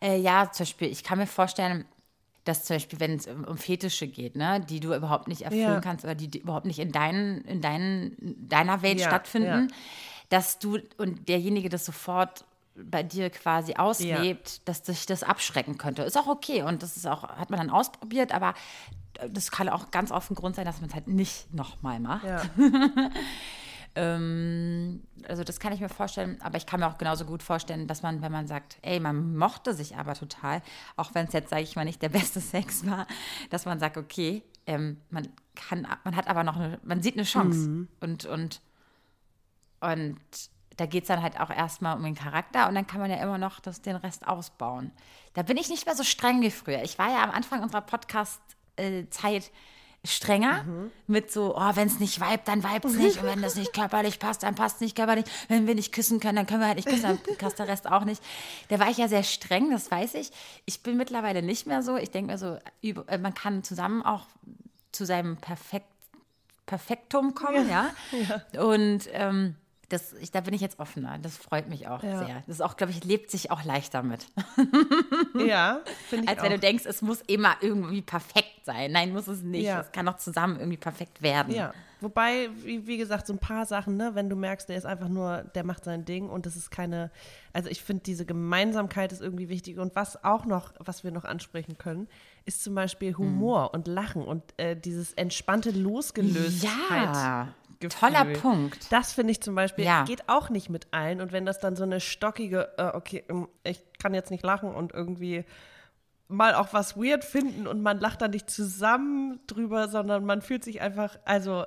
Äh, 0.00 0.18
ja, 0.18 0.50
zum 0.50 0.64
Beispiel, 0.64 0.88
ich 0.88 1.04
kann 1.04 1.18
mir 1.18 1.26
vorstellen, 1.26 1.84
dass 2.44 2.64
zum 2.64 2.76
Beispiel, 2.76 3.00
wenn 3.00 3.14
es 3.16 3.26
um, 3.26 3.44
um 3.44 3.58
Fetische 3.58 4.06
geht, 4.08 4.34
ne, 4.34 4.60
die 4.68 4.80
du 4.80 4.94
überhaupt 4.94 5.28
nicht 5.28 5.42
erfüllen 5.42 5.74
Ja. 5.74 5.80
kannst 5.80 6.04
oder 6.04 6.14
die, 6.14 6.28
die 6.28 6.38
überhaupt 6.38 6.64
nicht 6.66 6.78
in, 6.78 6.90
deinen, 6.90 7.42
in 7.42 7.60
deinen, 7.60 8.16
deiner 8.48 8.80
Welt 8.82 8.98
Ja, 8.98 9.06
stattfinden, 9.08 9.68
ja. 9.70 9.76
Dass 10.30 10.58
du 10.58 10.78
und 10.96 11.28
derjenige 11.28 11.68
das 11.68 11.84
sofort 11.84 12.44
bei 12.74 13.02
dir 13.02 13.28
quasi 13.30 13.74
auslebt, 13.74 14.66
dass 14.66 14.86
sich 14.86 15.04
das 15.04 15.22
abschrecken 15.22 15.76
könnte. 15.76 16.02
Ist 16.02 16.16
auch 16.16 16.28
okay 16.28 16.62
und 16.62 16.82
das 16.82 16.96
ist 16.96 17.06
auch, 17.06 17.24
hat 17.24 17.50
man 17.50 17.58
dann 17.58 17.70
ausprobiert, 17.70 18.32
aber 18.32 18.54
das 19.28 19.50
kann 19.50 19.68
auch 19.68 19.90
ganz 19.90 20.10
oft 20.10 20.30
ein 20.30 20.34
Grund 20.34 20.56
sein, 20.56 20.64
dass 20.64 20.80
man 20.80 20.88
es 20.88 20.94
halt 20.94 21.08
nicht 21.08 21.52
nochmal 21.52 22.00
macht. 22.00 22.24
Ja. 22.24 22.42
Ähm, 23.96 25.02
also 25.26 25.42
das 25.42 25.58
kann 25.58 25.72
ich 25.72 25.80
mir 25.80 25.88
vorstellen, 25.88 26.40
aber 26.42 26.56
ich 26.56 26.66
kann 26.66 26.80
mir 26.80 26.86
auch 26.86 26.98
genauso 26.98 27.24
gut 27.24 27.42
vorstellen, 27.42 27.88
dass 27.88 28.02
man, 28.02 28.22
wenn 28.22 28.30
man 28.30 28.46
sagt, 28.46 28.78
ey, 28.82 29.00
man 29.00 29.36
mochte 29.36 29.74
sich 29.74 29.96
aber 29.96 30.14
total, 30.14 30.62
auch 30.96 31.14
wenn 31.14 31.26
es 31.26 31.32
jetzt, 31.32 31.50
sage 31.50 31.62
ich 31.62 31.74
mal, 31.74 31.84
nicht 31.84 32.00
der 32.00 32.08
beste 32.08 32.40
Sex 32.40 32.86
war, 32.86 33.06
dass 33.50 33.64
man 33.64 33.80
sagt, 33.80 33.96
okay, 33.96 34.42
ähm, 34.66 34.98
man 35.10 35.28
kann, 35.56 35.86
man 36.04 36.14
hat 36.14 36.28
aber 36.28 36.44
noch 36.44 36.56
eine, 36.56 36.78
man 36.84 37.02
sieht 37.02 37.14
eine 37.14 37.24
Chance 37.24 37.88
und, 38.00 38.26
und, 38.26 38.60
und 39.80 40.20
da 40.76 40.86
geht 40.86 41.04
es 41.04 41.08
dann 41.08 41.22
halt 41.22 41.38
auch 41.38 41.50
erstmal 41.50 41.96
um 41.96 42.02
den 42.02 42.14
Charakter 42.14 42.68
und 42.68 42.74
dann 42.74 42.86
kann 42.86 43.00
man 43.00 43.10
ja 43.10 43.18
immer 43.18 43.38
noch 43.38 43.60
das, 43.60 43.82
den 43.82 43.96
Rest 43.96 44.26
ausbauen. 44.26 44.92
Da 45.34 45.42
bin 45.42 45.56
ich 45.56 45.68
nicht 45.68 45.86
mehr 45.86 45.94
so 45.94 46.04
streng 46.04 46.40
wie 46.40 46.50
früher. 46.50 46.82
Ich 46.82 46.98
war 46.98 47.10
ja 47.10 47.22
am 47.22 47.30
Anfang 47.30 47.62
unserer 47.62 47.82
Podcast-Zeit 47.82 49.50
strenger 50.02 50.64
mit 51.06 51.30
so, 51.30 51.54
oh, 51.54 51.70
wenn 51.74 51.86
es 51.86 52.00
nicht 52.00 52.20
vibet, 52.20 52.48
dann 52.48 52.64
vibet 52.64 52.86
es 52.86 52.94
nicht. 52.94 53.18
Und 53.18 53.26
wenn 53.26 53.42
das 53.42 53.56
nicht 53.56 53.74
körperlich 53.74 54.18
passt, 54.18 54.42
dann 54.42 54.54
passt 54.54 54.76
es 54.76 54.80
nicht 54.80 54.96
körperlich. 54.96 55.26
Wenn 55.48 55.66
wir 55.66 55.74
nicht 55.74 55.92
küssen 55.92 56.20
können, 56.20 56.36
dann 56.36 56.46
können 56.46 56.60
wir 56.60 56.68
halt 56.68 56.76
nicht 56.76 56.88
küssen, 56.88 57.02
dann 57.02 57.36
passt 57.36 57.58
der 57.58 57.68
Rest 57.68 57.86
auch 57.86 58.04
nicht. 58.04 58.22
Da 58.68 58.78
war 58.78 58.88
ich 58.88 58.96
ja 58.96 59.08
sehr 59.08 59.22
streng, 59.22 59.70
das 59.70 59.90
weiß 59.90 60.14
ich. 60.14 60.30
Ich 60.64 60.82
bin 60.82 60.96
mittlerweile 60.96 61.42
nicht 61.42 61.66
mehr 61.66 61.82
so. 61.82 61.96
Ich 61.96 62.10
denke 62.10 62.32
mir 62.32 62.38
so, 62.38 62.58
äh, 62.82 63.18
man 63.18 63.34
kann 63.34 63.62
zusammen 63.62 64.02
auch 64.02 64.26
zu 64.92 65.04
seinem 65.04 65.36
Perfekt, 65.36 65.86
Perfektum 66.64 67.34
kommen, 67.34 67.68
ja. 67.68 67.90
Und 68.58 69.08
ähm, 69.12 69.56
das, 69.90 70.14
ich, 70.14 70.30
da 70.30 70.40
bin 70.40 70.54
ich 70.54 70.60
jetzt 70.62 70.78
offener. 70.78 71.18
Das 71.18 71.36
freut 71.36 71.68
mich 71.68 71.86
auch 71.88 72.02
Ja. 72.02 72.18
sehr. 72.24 72.42
Das 72.46 72.56
ist 72.56 72.60
auch, 72.62 72.76
glaube 72.76 72.92
ich, 72.92 73.04
lebt 73.04 73.30
sich 73.30 73.50
auch 73.50 73.64
leichter 73.64 74.02
mit. 74.02 74.26
Ja, 75.46 75.80
finde 76.08 76.24
ich 76.24 76.30
Als 76.30 76.42
wenn 76.42 76.48
auch. 76.52 76.54
du 76.56 76.60
denkst, 76.60 76.84
es 76.86 77.02
muss 77.02 77.20
immer 77.22 77.56
irgendwie 77.60 78.02
perfekt 78.02 78.64
sein. 78.64 78.92
Nein, 78.92 79.12
muss 79.12 79.26
es 79.26 79.42
nicht. 79.42 79.64
Ja. 79.66 79.80
Es 79.80 79.92
kann 79.92 80.06
auch 80.08 80.16
zusammen 80.16 80.58
irgendwie 80.58 80.76
perfekt 80.76 81.22
werden. 81.22 81.54
Ja, 81.54 81.72
wobei, 82.00 82.50
wie, 82.62 82.86
wie 82.86 82.96
gesagt, 82.98 83.26
so 83.26 83.32
ein 83.32 83.38
paar 83.38 83.64
Sachen, 83.66 83.96
ne, 83.96 84.10
wenn 84.14 84.28
du 84.28 84.36
merkst, 84.36 84.68
der 84.68 84.76
ist 84.76 84.84
einfach 84.86 85.08
nur, 85.08 85.44
der 85.54 85.64
macht 85.64 85.84
sein 85.84 86.04
Ding 86.04 86.28
und 86.28 86.46
das 86.46 86.56
ist 86.56 86.70
keine, 86.70 87.10
also 87.52 87.68
ich 87.68 87.82
finde, 87.82 88.02
diese 88.02 88.26
Gemeinsamkeit 88.26 89.12
ist 89.12 89.22
irgendwie 89.22 89.48
wichtig 89.48 89.78
und 89.78 89.94
was 89.96 90.22
auch 90.24 90.44
noch, 90.44 90.72
was 90.78 91.04
wir 91.04 91.10
noch 91.10 91.24
ansprechen 91.24 91.78
können, 91.78 92.08
ist 92.44 92.62
zum 92.62 92.74
Beispiel 92.74 93.16
Humor 93.16 93.72
und 93.72 93.86
Lachen 93.88 94.22
und 94.24 94.42
äh, 94.58 94.76
dieses 94.76 95.12
entspannte 95.14 95.70
Losgelöstheit. 95.70 97.14
Ja, 97.14 97.48
Gefühl. 97.80 97.98
toller 98.10 98.24
Punkt. 98.38 98.92
Das 98.92 99.12
finde 99.12 99.32
ich 99.32 99.40
zum 99.42 99.54
Beispiel, 99.54 99.84
Ja. 99.84 100.04
geht 100.04 100.28
auch 100.28 100.50
nicht 100.50 100.68
mit 100.70 100.88
allen. 100.92 101.20
Und 101.20 101.32
wenn 101.32 101.46
das 101.46 101.58
dann 101.58 101.76
so 101.76 101.82
eine 101.84 102.00
stockige, 102.00 102.72
äh, 102.78 102.96
okay, 102.96 103.24
ähm, 103.28 103.48
ich 103.64 103.82
kann 104.02 104.14
jetzt 104.14 104.30
nicht 104.30 104.44
lachen 104.44 104.74
und 104.74 104.92
irgendwie 104.92 105.44
mal 106.28 106.54
auch 106.54 106.72
was 106.72 106.96
weird 106.96 107.24
finden 107.24 107.66
und 107.66 107.82
man 107.82 107.98
lacht 107.98 108.22
da 108.22 108.28
nicht 108.28 108.48
zusammen 108.50 109.40
drüber, 109.48 109.88
sondern 109.88 110.24
man 110.24 110.42
fühlt 110.42 110.62
sich 110.62 110.80
einfach, 110.80 111.18
also 111.24 111.64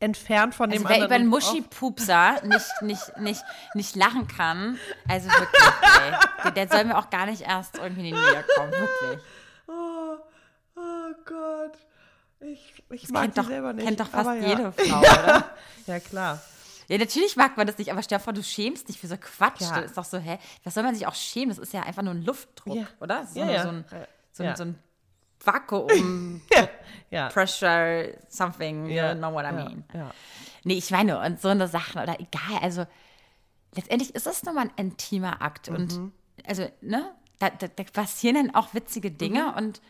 entfernt 0.00 0.54
von 0.54 0.70
Also 0.70 0.82
dem 0.82 0.88
wer 0.88 0.96
über 0.96 1.04
anderen. 1.04 1.22
einen 1.22 1.32
und 1.32 1.42
auch- 1.42 1.52
Muschipupser 1.52 2.42
nicht, 2.44 2.82
nicht, 2.82 3.16
nicht, 3.18 3.42
nicht 3.74 3.94
lachen 3.94 4.26
kann, 4.26 4.78
also 5.08 5.28
wirklich, 5.28 5.62
ey, 6.00 6.12
der, 6.44 6.50
der 6.52 6.68
soll 6.68 6.84
mir 6.86 6.98
auch 6.98 7.08
gar 7.10 7.26
nicht 7.26 7.42
erst 7.42 7.76
irgendwie 7.78 8.08
in 8.08 8.14
die 8.16 8.20
Nähe 8.20 8.44
kommen, 8.56 8.72
wirklich. 8.72 9.20
Oh, 9.68 10.16
oh 10.76 11.12
Gott. 11.24 11.78
Ich, 12.44 12.82
ich 12.90 13.02
Das 13.02 13.10
mag 13.10 13.34
doch, 13.34 13.46
selber 13.46 13.72
nicht. 13.72 13.86
kennt 13.86 14.00
doch 14.00 14.08
fast 14.08 14.26
ja. 14.26 14.34
jede 14.48 14.72
Frau, 14.76 14.98
oder? 15.00 15.50
Ja, 15.86 16.00
klar. 16.00 16.40
Ja, 16.88 16.98
natürlich 16.98 17.36
mag 17.36 17.56
man 17.56 17.66
das 17.66 17.78
nicht, 17.78 17.90
aber 17.92 18.02
vor, 18.20 18.32
du 18.32 18.42
schämst 18.42 18.88
dich 18.88 18.98
für 18.98 19.06
so 19.06 19.16
Quatsch. 19.16 19.60
Ja. 19.62 19.76
Das 19.80 19.86
ist 19.86 19.96
doch 19.98 20.04
so, 20.04 20.18
hä? 20.18 20.38
Was 20.64 20.74
soll 20.74 20.82
man 20.82 20.94
sich 20.94 21.06
auch 21.06 21.14
schämen? 21.14 21.48
Das 21.50 21.58
ist 21.58 21.72
ja 21.72 21.82
einfach 21.82 22.02
nur 22.02 22.12
ein 22.14 22.24
Luftdruck, 22.24 22.74
Ja. 22.76 22.86
oder? 23.00 23.26
So, 23.26 23.38
Ja, 23.40 23.50
ja. 23.50 23.62
so 23.62 23.68
ein, 23.68 23.84
so 24.32 24.42
ein, 24.42 24.48
Ja. 24.48 24.56
so 24.56 24.64
ein 24.64 24.78
Vakuum, 25.44 26.40
Ja. 27.10 27.28
Pressure, 27.28 28.14
something, 28.28 28.86
Ja. 28.86 29.12
you 29.12 29.18
know 29.18 29.32
what 29.32 29.42
I 29.44 29.46
ja. 29.46 29.52
mean. 29.52 29.84
Ja. 29.94 30.10
Nee, 30.64 30.74
ich 30.74 30.90
meine, 30.90 31.18
und 31.20 31.40
so 31.40 31.48
eine 31.48 31.68
Sachen 31.68 32.00
oder 32.02 32.18
egal, 32.20 32.58
also 32.60 32.86
letztendlich 33.74 34.14
ist 34.14 34.26
es 34.26 34.42
nur 34.44 34.54
mal 34.54 34.62
ein 34.62 34.72
intimer 34.76 35.40
Akt 35.42 35.68
und 35.68 35.96
Mhm. 35.96 36.12
also, 36.46 36.68
ne, 36.80 37.10
da, 37.38 37.50
da, 37.50 37.68
da 37.68 37.82
passieren 37.84 38.36
dann 38.36 38.54
auch 38.54 38.74
witzige 38.74 39.10
Dinge 39.10 39.48
Mhm. 39.52 39.54
und 39.56 39.82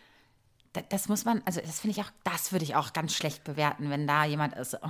das 0.89 1.09
muss 1.09 1.25
man, 1.27 1.43
also 1.45 1.61
das 1.61 1.81
finde 1.81 1.99
ich 1.99 2.05
auch, 2.07 2.11
das 2.25 2.51
würde 2.53 2.65
ich 2.65 2.75
auch 2.77 2.93
ganz 2.95 3.15
schlecht 3.15 3.45
bewerten, 3.45 3.91
wenn 3.91 4.07
da 4.07 4.25
jemand 4.25 4.55
ist 4.55 4.75
oh, 4.83 4.89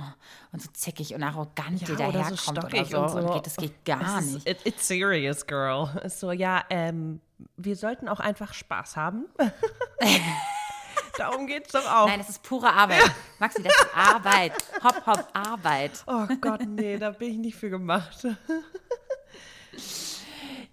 und 0.53 0.61
so 0.61 0.69
zickig 0.71 1.13
und 1.13 1.23
arrogant 1.23 1.81
Ja, 1.81 1.87
dir 1.87 1.93
oder 2.07 2.23
so 2.35 2.53
daherkommt 2.53 2.63
oder 2.73 2.85
so, 2.85 2.99
und 3.01 3.09
so. 3.09 3.17
und 3.17 3.33
geht, 3.33 3.45
das 3.45 3.55
geht 3.57 3.83
gar 3.85 4.17
Es 4.19 4.25
ist- 4.25 4.33
nicht. 4.33 4.49
It, 4.49 4.65
it's 4.65 4.87
serious, 4.87 5.45
girl. 5.45 5.89
Ist 6.03 6.19
So, 6.19 6.31
ja, 6.31 6.63
ähm, 6.69 7.19
wir 7.57 7.75
sollten 7.75 8.07
auch 8.07 8.19
einfach 8.21 8.53
Spaß 8.53 8.95
haben. 8.95 9.25
Darum 11.17 11.45
geht's 11.45 11.71
doch 11.71 11.85
auch. 11.85 12.07
Nein, 12.07 12.19
das 12.19 12.29
ist 12.29 12.41
pure 12.43 12.71
Arbeit. 12.71 13.11
Maxi, 13.39 13.61
das 13.61 13.71
ist 13.73 13.87
Arbeit. 13.95 14.53
Hopp, 14.83 15.05
hopp, 15.05 15.27
Arbeit. 15.33 16.03
Oh 16.07 16.25
Gott, 16.41 16.61
nee, 16.65 16.97
da 16.97 17.11
bin 17.11 17.31
ich 17.33 17.37
nicht 17.37 17.55
für 17.55 17.69
gemacht. 17.69 18.25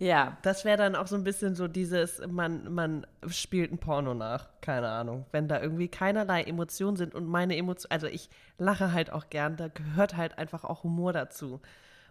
Ja. 0.01 0.39
Das 0.43 0.65
wäre 0.65 0.79
dann 0.79 0.97
auch 0.97 1.07
so 1.07 1.15
ein 1.15 1.25
bisschen 1.25 1.55
so 1.55 1.69
dieses, 1.69 2.27
man, 2.27 2.73
man 2.73 3.07
spielt 3.29 3.71
ein 3.71 3.79
Porno 3.79 4.15
nach, 4.15 4.49
keine 4.63 4.89
Ahnung. 4.89 5.27
Wenn 5.31 5.47
da 5.47 5.61
irgendwie 5.61 5.89
keinerlei 5.89 6.43
Emotionen 6.43 6.97
sind 6.97 7.15
und 7.15 7.27
meine 7.27 7.55
Emotionen, 7.57 7.93
also 7.93 8.07
ich 8.07 8.31
lache 8.59 8.93
halt 8.93 9.13
auch 9.13 9.29
gern, 9.29 9.57
da 9.57 9.69
gehört 9.69 10.17
halt 10.17 10.39
einfach 10.39 10.65
auch 10.65 10.85
Humor 10.85 11.13
dazu. 11.13 11.61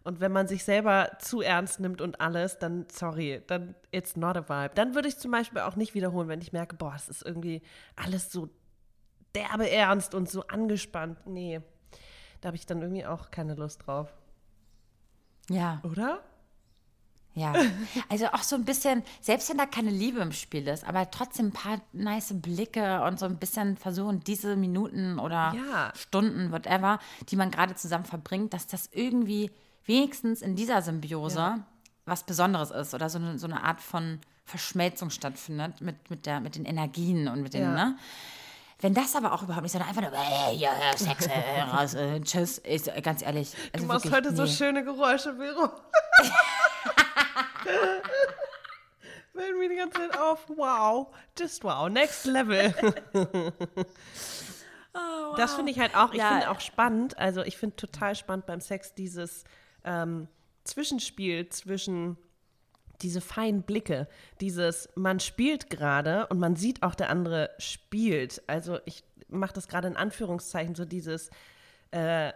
Und 0.04 0.20
wenn 0.22 0.32
man 0.32 0.48
sich 0.48 0.64
selber 0.64 1.18
zu 1.20 1.42
ernst 1.42 1.80
nimmt 1.80 2.00
und 2.00 2.22
alles, 2.22 2.60
dann, 2.60 2.86
sorry, 2.92 3.42
dann 3.48 3.76
it's 3.92 4.16
not 4.16 4.38
a 4.38 4.48
vibe. 4.48 4.76
Dann 4.76 4.94
würde 4.94 5.08
ich 5.08 5.18
zum 5.18 5.32
Beispiel 5.32 5.62
auch 5.62 5.76
nicht 5.76 5.96
wiederholen, 5.96 6.28
wenn 6.28 6.42
ich 6.42 6.54
merke, 6.54 6.76
boah, 6.76 6.94
es 6.96 7.10
ist 7.10 7.26
irgendwie 7.26 7.64
alles 7.96 8.32
so 8.32 8.50
derbe 9.34 9.70
ernst 9.70 10.14
und 10.14 10.30
so 10.30 10.44
angespannt. 10.48 11.26
Nee, 11.26 11.62
da 12.42 12.48
habe 12.48 12.56
ich 12.56 12.68
dann 12.68 12.82
irgendwie 12.82 13.06
auch 13.06 13.32
keine 13.32 13.56
Lust 13.56 13.88
drauf. 13.88 14.14
Ja. 15.50 15.82
Oder? 15.84 16.22
Ja, 17.36 17.54
also 18.10 18.26
auch 18.28 18.42
so 18.44 18.56
ein 18.56 18.66
bisschen, 18.66 19.04
selbst 19.22 19.50
wenn 19.50 19.58
da 19.58 19.66
keine 19.66 19.92
Liebe 19.92 20.20
im 20.20 20.32
Spiel 20.32 20.68
ist, 20.68 20.84
aber 20.84 21.10
trotzdem 21.12 21.48
ein 21.48 21.52
paar 21.52 21.80
nice 21.94 22.34
Blicke 22.34 23.02
und 23.04 23.18
so 23.20 23.26
ein 23.26 23.38
bisschen 23.38 23.78
versuchen, 23.78 24.20
diese 24.22 24.56
Minuten 24.56 25.20
oder 25.20 25.54
Ja. 25.56 25.94
Stunden, 25.96 26.52
whatever, 26.52 27.00
die 27.30 27.36
man 27.36 27.52
gerade 27.52 27.76
zusammen 27.76 28.04
verbringt, 28.06 28.54
dass 28.54 28.68
das 28.68 28.90
irgendwie 28.92 29.52
wenigstens 29.86 30.42
in 30.42 30.56
dieser 30.56 30.82
Symbiose 30.82 31.64
was 32.06 32.24
Besonderes 32.24 32.72
ist 32.72 32.94
oder 32.96 33.10
so 33.10 33.20
eine, 33.20 33.38
so 33.38 33.46
eine 33.48 33.64
Art 33.64 33.80
von 33.82 34.20
Verschmelzung 34.44 35.12
stattfindet 35.12 35.80
mit, 35.80 36.10
mit, 36.10 36.26
der, 36.26 36.40
mit 36.40 36.56
den 36.56 36.66
Energien 36.66 37.28
und 37.28 37.42
mit 37.44 37.54
den, 37.54 37.62
Ja. 37.62 37.72
ne? 37.74 37.98
Wenn 38.82 38.94
das 38.94 39.14
aber 39.16 39.34
auch 39.34 39.44
überhaupt 39.44 39.64
nicht, 39.64 39.74
sondern 39.74 39.90
einfach 39.90 40.02
nur, 40.02 40.14
äh, 40.14 40.56
ja, 40.56 40.72
ja, 40.72 40.98
Sex, 40.98 41.28
äh, 41.28 41.62
raus, 41.62 41.94
äh, 41.96 42.22
tschüss, 42.22 42.60
ist, 42.60 42.88
äh, 42.88 43.02
ganz 43.02 43.22
ehrlich. 43.22 43.54
Also 43.74 43.86
Du 43.86 43.92
machst 43.94 44.06
wirklich, 44.06 44.26
heute 44.26 44.36
so 44.36 44.44
nee. 44.44 44.50
schöne 44.50 44.84
Geräusche, 44.86 45.36
Vero. 45.36 45.70
Fällt 49.36 49.58
mir 49.58 49.70
die 49.70 49.76
ganze 49.76 49.98
Zeit 50.00 50.18
auf. 50.18 50.46
Wow. 50.50 51.16
Just 51.38 51.64
wow. 51.64 51.90
Next 51.90 52.26
level. 52.26 52.74
Das 55.38 55.54
finde 55.54 55.72
ich 55.72 55.80
halt 55.80 55.96
auch, 55.96 56.12
ich 56.12 56.18
Ja. 56.20 56.32
finde 56.32 56.50
auch 56.50 56.60
spannend, 56.60 57.18
also 57.18 57.42
ich 57.44 57.58
finde 57.58 57.76
total 57.76 58.16
spannend 58.16 58.46
beim 58.46 58.60
Sex 58.60 58.94
dieses 58.96 59.44
ähm, 59.84 60.28
Zwischenspiel 60.64 61.48
zwischen 61.50 62.18
diese 63.02 63.22
feinen 63.22 63.62
Blicke, 63.62 64.08
dieses 64.42 64.90
man 64.96 65.20
spielt 65.22 65.70
gerade 65.70 66.28
und 66.28 66.40
man 66.40 66.56
sieht 66.56 66.84
auch 66.84 66.96
der 66.96 67.10
andere 67.10 67.52
spielt. 67.60 68.42
Also 68.48 68.80
ich 68.86 69.04
mache 69.30 69.54
das 69.54 69.68
gerade 69.68 69.88
in 69.88 69.96
Anführungszeichen, 69.96 70.76
so 70.76 70.84
dieses 70.84 71.30
äh, 71.92 72.34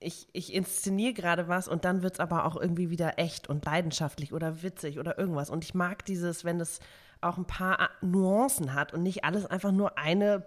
ich, 0.00 0.28
ich 0.32 0.52
inszeniere 0.52 1.14
gerade 1.14 1.48
was 1.48 1.68
und 1.68 1.84
dann 1.84 2.02
wird 2.02 2.14
es 2.14 2.20
aber 2.20 2.44
auch 2.44 2.56
irgendwie 2.56 2.90
wieder 2.90 3.18
echt 3.18 3.48
und 3.48 3.64
leidenschaftlich 3.64 4.32
oder 4.32 4.62
witzig 4.62 4.98
oder 4.98 5.18
irgendwas. 5.18 5.50
Und 5.50 5.64
ich 5.64 5.74
mag 5.74 6.04
dieses, 6.04 6.44
wenn 6.44 6.60
es 6.60 6.80
auch 7.20 7.38
ein 7.38 7.46
paar 7.46 7.90
Nuancen 8.02 8.74
hat 8.74 8.92
und 8.92 9.02
nicht 9.02 9.24
alles 9.24 9.46
einfach 9.46 9.72
nur 9.72 9.98
eine 9.98 10.44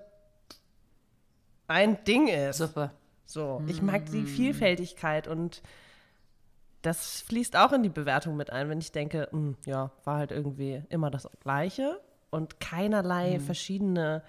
ein 1.68 2.04
Ding 2.06 2.28
ist. 2.28 2.58
Suppe. 2.58 2.92
So, 3.26 3.62
ich 3.68 3.82
mag 3.82 4.06
die 4.06 4.24
Vielfältigkeit 4.24 5.28
und 5.28 5.62
das 6.82 7.22
fließt 7.22 7.58
auch 7.58 7.74
in 7.74 7.84
die 7.84 7.90
Bewertung 7.90 8.38
mit 8.38 8.52
ein, 8.52 8.70
wenn 8.70 8.80
ich 8.80 8.94
denke, 8.94 9.28
hm, 9.32 9.58
ja, 9.66 9.92
war 10.06 10.18
halt 10.18 10.32
irgendwie 10.32 10.84
immer 10.88 11.12
das 11.12 11.28
Gleiche 11.42 12.00
und 12.30 12.62
keinerlei 12.62 13.40
verschiedene 13.40 14.24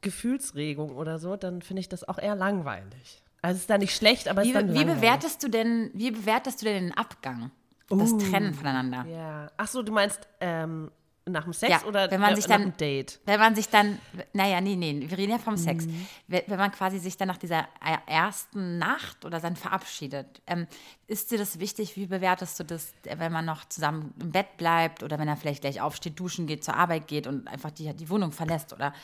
Gefühlsregung 0.00 0.96
oder 0.96 1.18
so, 1.18 1.36
dann 1.36 1.60
finde 1.60 1.80
ich 1.80 1.88
das 1.88 2.08
auch 2.08 2.18
eher 2.18 2.34
langweilig. 2.34 3.22
Also 3.42 3.56
es 3.56 3.62
ist 3.62 3.70
da 3.70 3.76
nicht 3.78 3.94
schlecht, 3.94 4.28
aber 4.28 4.42
es 4.42 4.48
Wie, 4.48 4.54
wie 4.74 4.84
bewertest 4.84 5.42
du 5.42 5.48
denn, 5.48 5.90
wie 5.94 6.10
bewertest 6.12 6.62
du 6.62 6.66
denn 6.66 6.84
den 6.88 6.94
Abgang? 6.96 7.50
Das 7.88 8.16
Trennen 8.16 8.54
voneinander? 8.54 9.04
Ja. 9.06 9.50
Ach 9.58 9.66
so, 9.68 9.82
du 9.82 9.92
meinst 9.92 10.20
ähm, 10.40 10.90
nach 11.26 11.44
dem 11.44 11.52
Sex 11.52 11.70
Ja, 11.70 11.82
oder 11.86 12.10
wenn 12.10 12.20
man 12.20 12.30
nach 12.30 12.36
sich 12.36 12.46
dann- 12.46 12.62
dem 12.62 12.76
Date? 12.76 13.20
Wenn 13.26 13.38
man 13.38 13.54
sich 13.54 13.68
dann, 13.68 13.98
naja, 14.32 14.60
nee, 14.62 14.76
nee, 14.76 15.04
wir 15.08 15.18
reden 15.18 15.32
ja 15.32 15.38
vom 15.38 15.56
Sex. 15.58 15.86
Mhm. 15.86 16.06
Wenn 16.26 16.42
wenn 16.46 16.58
man 16.58 16.72
quasi 16.72 16.98
sich 16.98 17.16
dann 17.18 17.28
nach 17.28 17.36
dieser 17.36 17.66
ersten 18.06 18.78
Nacht 18.78 19.24
oder 19.26 19.40
dann 19.40 19.56
verabschiedet, 19.56 20.40
ähm, 20.46 20.66
ist 21.06 21.30
dir 21.32 21.38
das 21.38 21.58
wichtig? 21.58 21.96
Wie 21.96 22.06
bewertest 22.06 22.58
du 22.60 22.64
das, 22.64 22.92
äh, 23.04 23.18
wenn 23.18 23.30
man 23.32 23.44
noch 23.44 23.64
zusammen 23.68 24.14
im 24.20 24.30
Bett 24.32 24.56
bleibt 24.56 25.02
oder 25.02 25.18
wenn 25.18 25.28
er 25.28 25.36
vielleicht 25.36 25.60
gleich 25.62 25.80
aufsteht, 25.80 26.18
duschen 26.18 26.46
geht, 26.46 26.64
zur 26.64 26.76
Arbeit 26.76 27.08
geht 27.08 27.26
und 27.26 27.46
einfach 27.48 27.72
die, 27.72 27.92
die 27.92 28.08
Wohnung 28.08 28.32
verlässt? 28.32 28.72
Oder 28.72 28.94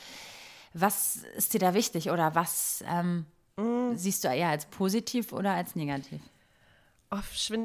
was 0.73 1.17
ist 1.37 1.53
dir 1.53 1.61
da 1.61 1.75
wichtig 1.75 2.11
oder 2.11 2.35
was 2.35 2.83
ähm, 2.89 3.27
Mhm. 3.59 3.97
siehst 3.97 4.25
du 4.25 4.29
eher 4.29 4.49
als 4.49 4.67
positiv 4.67 5.33
oder 5.33 5.53
als 5.53 5.75
negativ? 5.77 6.21
Oh, 7.11 7.17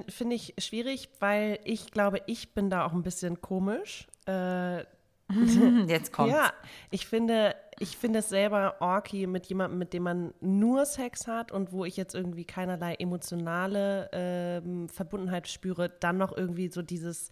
Finde 0.08 0.36
ich 0.36 0.54
schwierig, 0.58 1.10
weil 1.20 1.60
ich 1.66 1.92
glaube, 1.92 2.22
ich 2.28 2.54
bin 2.54 2.70
da 2.70 2.86
auch 2.86 2.94
ein 2.94 3.04
bisschen 3.04 3.42
komisch. 3.42 4.08
Äh, 4.26 4.84
Jetzt 5.88 6.14
kommt. 6.14 6.32
Ja, 6.32 6.54
ich 6.92 7.08
finde, 7.08 7.56
ich 7.80 7.98
finde 7.98 8.20
es 8.20 8.30
selber 8.30 8.76
orky 8.80 9.28
mit 9.28 9.46
jemandem, 9.48 9.80
mit 9.80 9.94
dem 9.94 10.04
man 10.04 10.34
nur 10.42 10.86
Sex 10.86 11.28
hat 11.28 11.52
und 11.52 11.72
wo 11.72 11.86
ich 11.86 11.98
jetzt 11.98 12.14
irgendwie 12.14 12.46
keinerlei 12.46 12.96
emotionale 12.96 14.10
ähm, 14.12 14.90
Verbundenheit 14.90 15.48
spüre, 15.48 15.90
dann 15.90 16.18
noch 16.18 16.36
irgendwie 16.36 16.70
so 16.70 16.82
dieses 16.82 17.30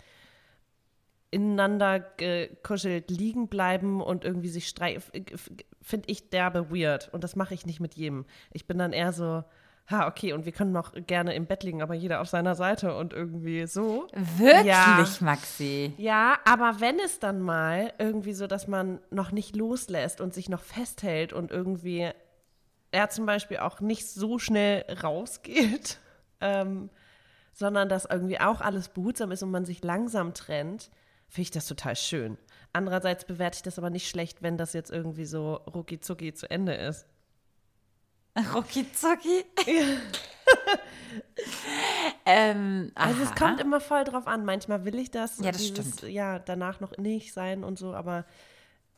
ineinander 1.31 1.99
gekuschelt 2.17 3.09
liegen 3.09 3.47
bleiben 3.47 4.01
und 4.01 4.25
irgendwie 4.25 4.49
sich 4.49 4.67
streiten, 4.67 5.01
finde 5.81 6.09
ich 6.09 6.29
derbe 6.29 6.69
weird. 6.69 7.09
Und 7.13 7.23
das 7.23 7.35
mache 7.35 7.53
ich 7.53 7.65
nicht 7.65 7.79
mit 7.79 7.95
jedem. 7.95 8.25
Ich 8.51 8.67
bin 8.67 8.77
dann 8.77 8.91
eher 8.91 9.13
so, 9.13 9.43
ha, 9.89 10.07
okay, 10.07 10.33
und 10.33 10.45
wir 10.45 10.51
können 10.51 10.71
noch 10.73 10.93
gerne 11.07 11.33
im 11.33 11.45
Bett 11.45 11.63
liegen, 11.63 11.81
aber 11.81 11.93
jeder 11.93 12.21
auf 12.21 12.27
seiner 12.27 12.55
Seite 12.55 12.95
und 12.95 13.13
irgendwie 13.13 13.65
so. 13.65 14.07
Wirklich, 14.37 14.65
Ja. 14.65 15.05
Maxi? 15.21 15.93
Ja, 15.97 16.37
aber 16.45 16.79
wenn 16.79 16.99
es 16.99 17.19
dann 17.19 17.39
mal 17.41 17.93
irgendwie 17.97 18.33
so, 18.33 18.45
dass 18.47 18.67
man 18.67 18.99
noch 19.09 19.31
nicht 19.31 19.55
loslässt 19.55 20.21
und 20.21 20.33
sich 20.33 20.49
noch 20.49 20.61
festhält 20.61 21.33
und 21.33 21.51
irgendwie 21.51 22.09
er 22.91 23.09
zum 23.09 23.25
Beispiel 23.25 23.57
auch 23.57 23.79
nicht 23.79 24.07
so 24.09 24.37
schnell 24.37 24.83
rausgeht, 25.01 25.97
ähm, 26.41 26.89
sondern 27.53 27.87
dass 27.89 28.05
irgendwie 28.05 28.39
auch 28.39 28.59
alles 28.61 28.89
behutsam 28.89 29.31
ist 29.31 29.43
und 29.43 29.51
man 29.51 29.65
sich 29.65 29.83
langsam 29.83 30.33
trennt, 30.33 30.89
finde 31.31 31.43
ich 31.43 31.51
das 31.51 31.65
total 31.65 31.95
schön. 31.95 32.37
Andererseits 32.73 33.25
bewerte 33.25 33.55
ich 33.57 33.63
das 33.63 33.77
aber 33.77 33.89
nicht 33.89 34.07
schlecht, 34.09 34.41
wenn 34.41 34.57
das 34.57 34.73
jetzt 34.73 34.91
irgendwie 34.91 35.25
so 35.25 35.53
rucki 35.55 35.99
zucki 35.99 36.33
zu 36.33 36.49
Ende 36.51 36.73
ist. 36.73 37.07
Rucki 38.53 38.85
zucki. 38.91 39.45
ähm, 42.25 42.91
Also 42.95 43.23
es 43.23 43.33
kommt 43.35 43.59
immer 43.61 43.79
voll 43.79 44.03
drauf 44.03 44.27
an. 44.27 44.45
Manchmal 44.45 44.85
will 44.85 44.95
ich 44.99 45.09
das, 45.11 45.39
Ja, 45.39 45.51
das 45.51 45.61
dieses, 45.61 45.97
stimmt. 45.97 46.11
ja, 46.13 46.39
danach 46.39 46.79
noch 46.81 46.97
nicht 46.97 47.33
sein 47.33 47.63
und 47.63 47.79
so, 47.79 47.93
aber 47.93 48.25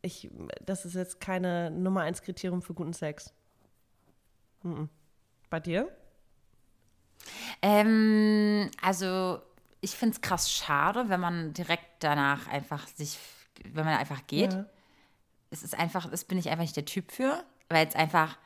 ich, 0.01 0.29
das 0.65 0.85
ist 0.85 0.95
jetzt 0.95 1.19
keine 1.21 1.71
Nummer 1.71 2.01
eins 2.01 2.21
Kriterium 2.21 2.61
für 2.61 2.73
guten 2.73 2.93
Sex. 2.93 3.31
Mhm. 4.63 4.89
Bei 5.49 5.59
dir? 5.59 5.87
Ähm, 7.61 8.69
also 8.81 9.41
ich 9.83 9.91
finde 9.91 10.15
es 10.15 10.21
krass 10.21 10.49
schade, 10.49 11.09
wenn 11.09 11.19
man 11.19 11.53
direkt 11.53 11.85
danach 11.99 12.47
einfach 12.47 12.87
sich, 12.87 13.19
wenn 13.65 13.83
man 13.83 13.97
einfach 13.97 14.25
geht. 14.27 14.53
Ja. 14.53 14.65
Es 15.51 15.61
ist 15.61 15.77
einfach, 15.77 16.09
das 16.09 16.23
bin 16.23 16.37
ich 16.37 16.49
einfach 16.49 16.63
nicht 16.63 16.77
der 16.77 16.85
Typ 16.85 17.11
für, 17.11 17.43
weil 17.67 17.85
es 17.85 17.93
einfach, 17.93 18.37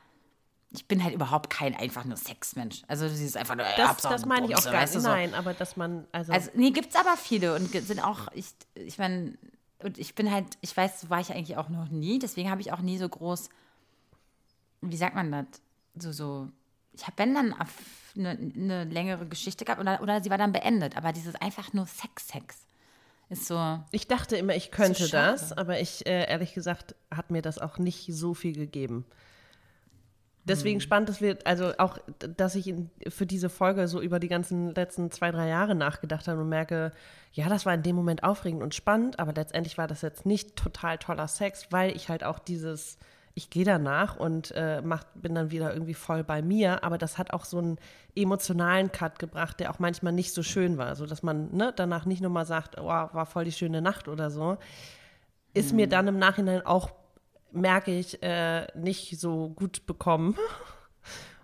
ich 0.72 0.86
bin 0.88 1.02
halt 1.02 1.14
überhaupt 1.14 1.48
kein 1.48 1.76
einfach 1.76 2.04
nur 2.04 2.16
Sexmensch. 2.16 2.82
Also 2.88 3.08
sie 3.08 3.24
ist 3.24 3.36
einfach 3.36 3.54
nur. 3.54 3.64
Das, 3.76 3.98
das 3.98 4.26
meine 4.26 4.46
ich 4.48 4.56
auch 4.56 4.64
gar 4.64 4.80
nicht. 4.80 4.92
so. 4.92 5.00
Nein, 5.00 5.32
aber 5.32 5.54
dass 5.54 5.76
man, 5.76 6.08
also, 6.10 6.32
Also, 6.32 6.50
nee, 6.54 6.72
gibt's 6.72 6.96
aber 6.96 7.16
viele 7.16 7.54
und 7.54 7.70
sind 7.70 8.00
auch, 8.00 8.26
ich, 8.34 8.48
ich 8.74 8.98
meine, 8.98 9.38
und 9.78 9.96
ich 9.96 10.16
bin 10.16 10.32
halt, 10.32 10.58
ich 10.60 10.76
weiß, 10.76 11.02
so 11.02 11.08
war 11.08 11.20
ich 11.20 11.30
eigentlich 11.32 11.56
auch 11.56 11.68
noch 11.68 11.88
nie, 11.88 12.18
deswegen 12.18 12.50
habe 12.50 12.60
ich 12.62 12.72
auch 12.72 12.80
nie 12.80 12.98
so 12.98 13.08
groß, 13.08 13.48
wie 14.80 14.96
sagt 14.96 15.14
man 15.14 15.30
das, 15.30 15.46
so, 15.94 16.10
so, 16.10 16.48
ich 16.92 17.06
habe 17.06 17.18
wenn 17.18 17.32
dann 17.32 17.52
auf 17.52 17.70
eine, 18.18 18.30
eine 18.30 18.84
längere 18.84 19.26
Geschichte 19.26 19.64
gehabt 19.64 19.80
oder, 19.80 20.02
oder 20.02 20.22
sie 20.22 20.30
war 20.30 20.38
dann 20.38 20.52
beendet, 20.52 20.96
aber 20.96 21.12
dieses 21.12 21.34
einfach 21.36 21.72
nur 21.72 21.86
Sex, 21.86 22.28
Sex 22.28 22.66
ist 23.30 23.46
so, 23.46 23.80
ich 23.90 24.08
dachte 24.08 24.36
immer, 24.36 24.54
ich 24.54 24.70
könnte 24.70 25.04
So 25.04 25.12
das, 25.12 25.52
aber 25.52 25.80
ich, 25.80 26.06
äh, 26.06 26.28
ehrlich 26.30 26.54
gesagt, 26.54 26.94
hat 27.10 27.30
mir 27.30 27.42
das 27.42 27.58
auch 27.58 27.78
nicht 27.78 28.06
so 28.12 28.34
viel 28.34 28.54
gegeben. 28.54 29.04
Deswegen 30.44 30.76
Hm. 30.76 30.80
spannend, 30.80 31.08
dass 31.10 31.20
wir, 31.20 31.38
also 31.44 31.72
auch, 31.76 31.98
dass 32.18 32.54
ich 32.54 32.74
für 33.08 33.26
diese 33.26 33.50
Folge 33.50 33.86
so 33.86 34.00
über 34.00 34.18
die 34.18 34.28
ganzen 34.28 34.74
letzten 34.74 35.10
zwei, 35.10 35.30
drei 35.30 35.46
Jahre 35.48 35.74
nachgedacht 35.74 36.26
habe 36.26 36.40
und 36.40 36.48
merke, 36.48 36.92
ja, 37.32 37.50
das 37.50 37.66
war 37.66 37.74
in 37.74 37.82
dem 37.82 37.96
Moment 37.96 38.24
aufregend 38.24 38.62
und 38.62 38.74
spannend, 38.74 39.18
aber 39.18 39.34
letztendlich 39.34 39.76
war 39.76 39.86
das 39.86 40.00
jetzt 40.00 40.24
nicht 40.24 40.56
total 40.56 40.96
toller 40.96 41.28
Sex, 41.28 41.66
weil 41.70 41.94
ich 41.94 42.08
halt 42.08 42.24
auch 42.24 42.38
dieses, 42.38 42.96
ich 43.38 43.50
gehe 43.50 43.64
danach 43.64 44.16
und 44.16 44.50
äh, 44.56 44.82
mach, 44.84 45.04
bin 45.14 45.34
dann 45.36 45.52
wieder 45.52 45.72
irgendwie 45.72 45.94
voll 45.94 46.24
bei 46.24 46.42
mir, 46.42 46.82
aber 46.82 46.98
das 46.98 47.18
hat 47.18 47.32
auch 47.32 47.44
so 47.44 47.58
einen 47.58 47.78
emotionalen 48.16 48.90
Cut 48.90 49.20
gebracht, 49.20 49.60
der 49.60 49.70
auch 49.70 49.78
manchmal 49.78 50.12
nicht 50.12 50.34
so 50.34 50.42
schön 50.42 50.76
war, 50.76 50.96
so 50.96 51.06
dass 51.06 51.22
man 51.22 51.54
ne, 51.54 51.72
danach 51.74 52.04
nicht 52.04 52.20
nochmal 52.20 52.46
sagt, 52.46 52.78
oh, 52.80 52.84
war 52.86 53.26
voll 53.26 53.44
die 53.44 53.52
schöne 53.52 53.80
Nacht 53.80 54.08
oder 54.08 54.30
so, 54.30 54.58
ist 55.54 55.72
mir 55.72 55.86
dann 55.88 56.08
im 56.08 56.18
Nachhinein 56.18 56.66
auch, 56.66 56.90
merke 57.52 57.96
ich, 57.96 58.20
äh, 58.24 58.66
nicht 58.76 59.18
so 59.20 59.50
gut 59.50 59.86
bekommen. 59.86 60.36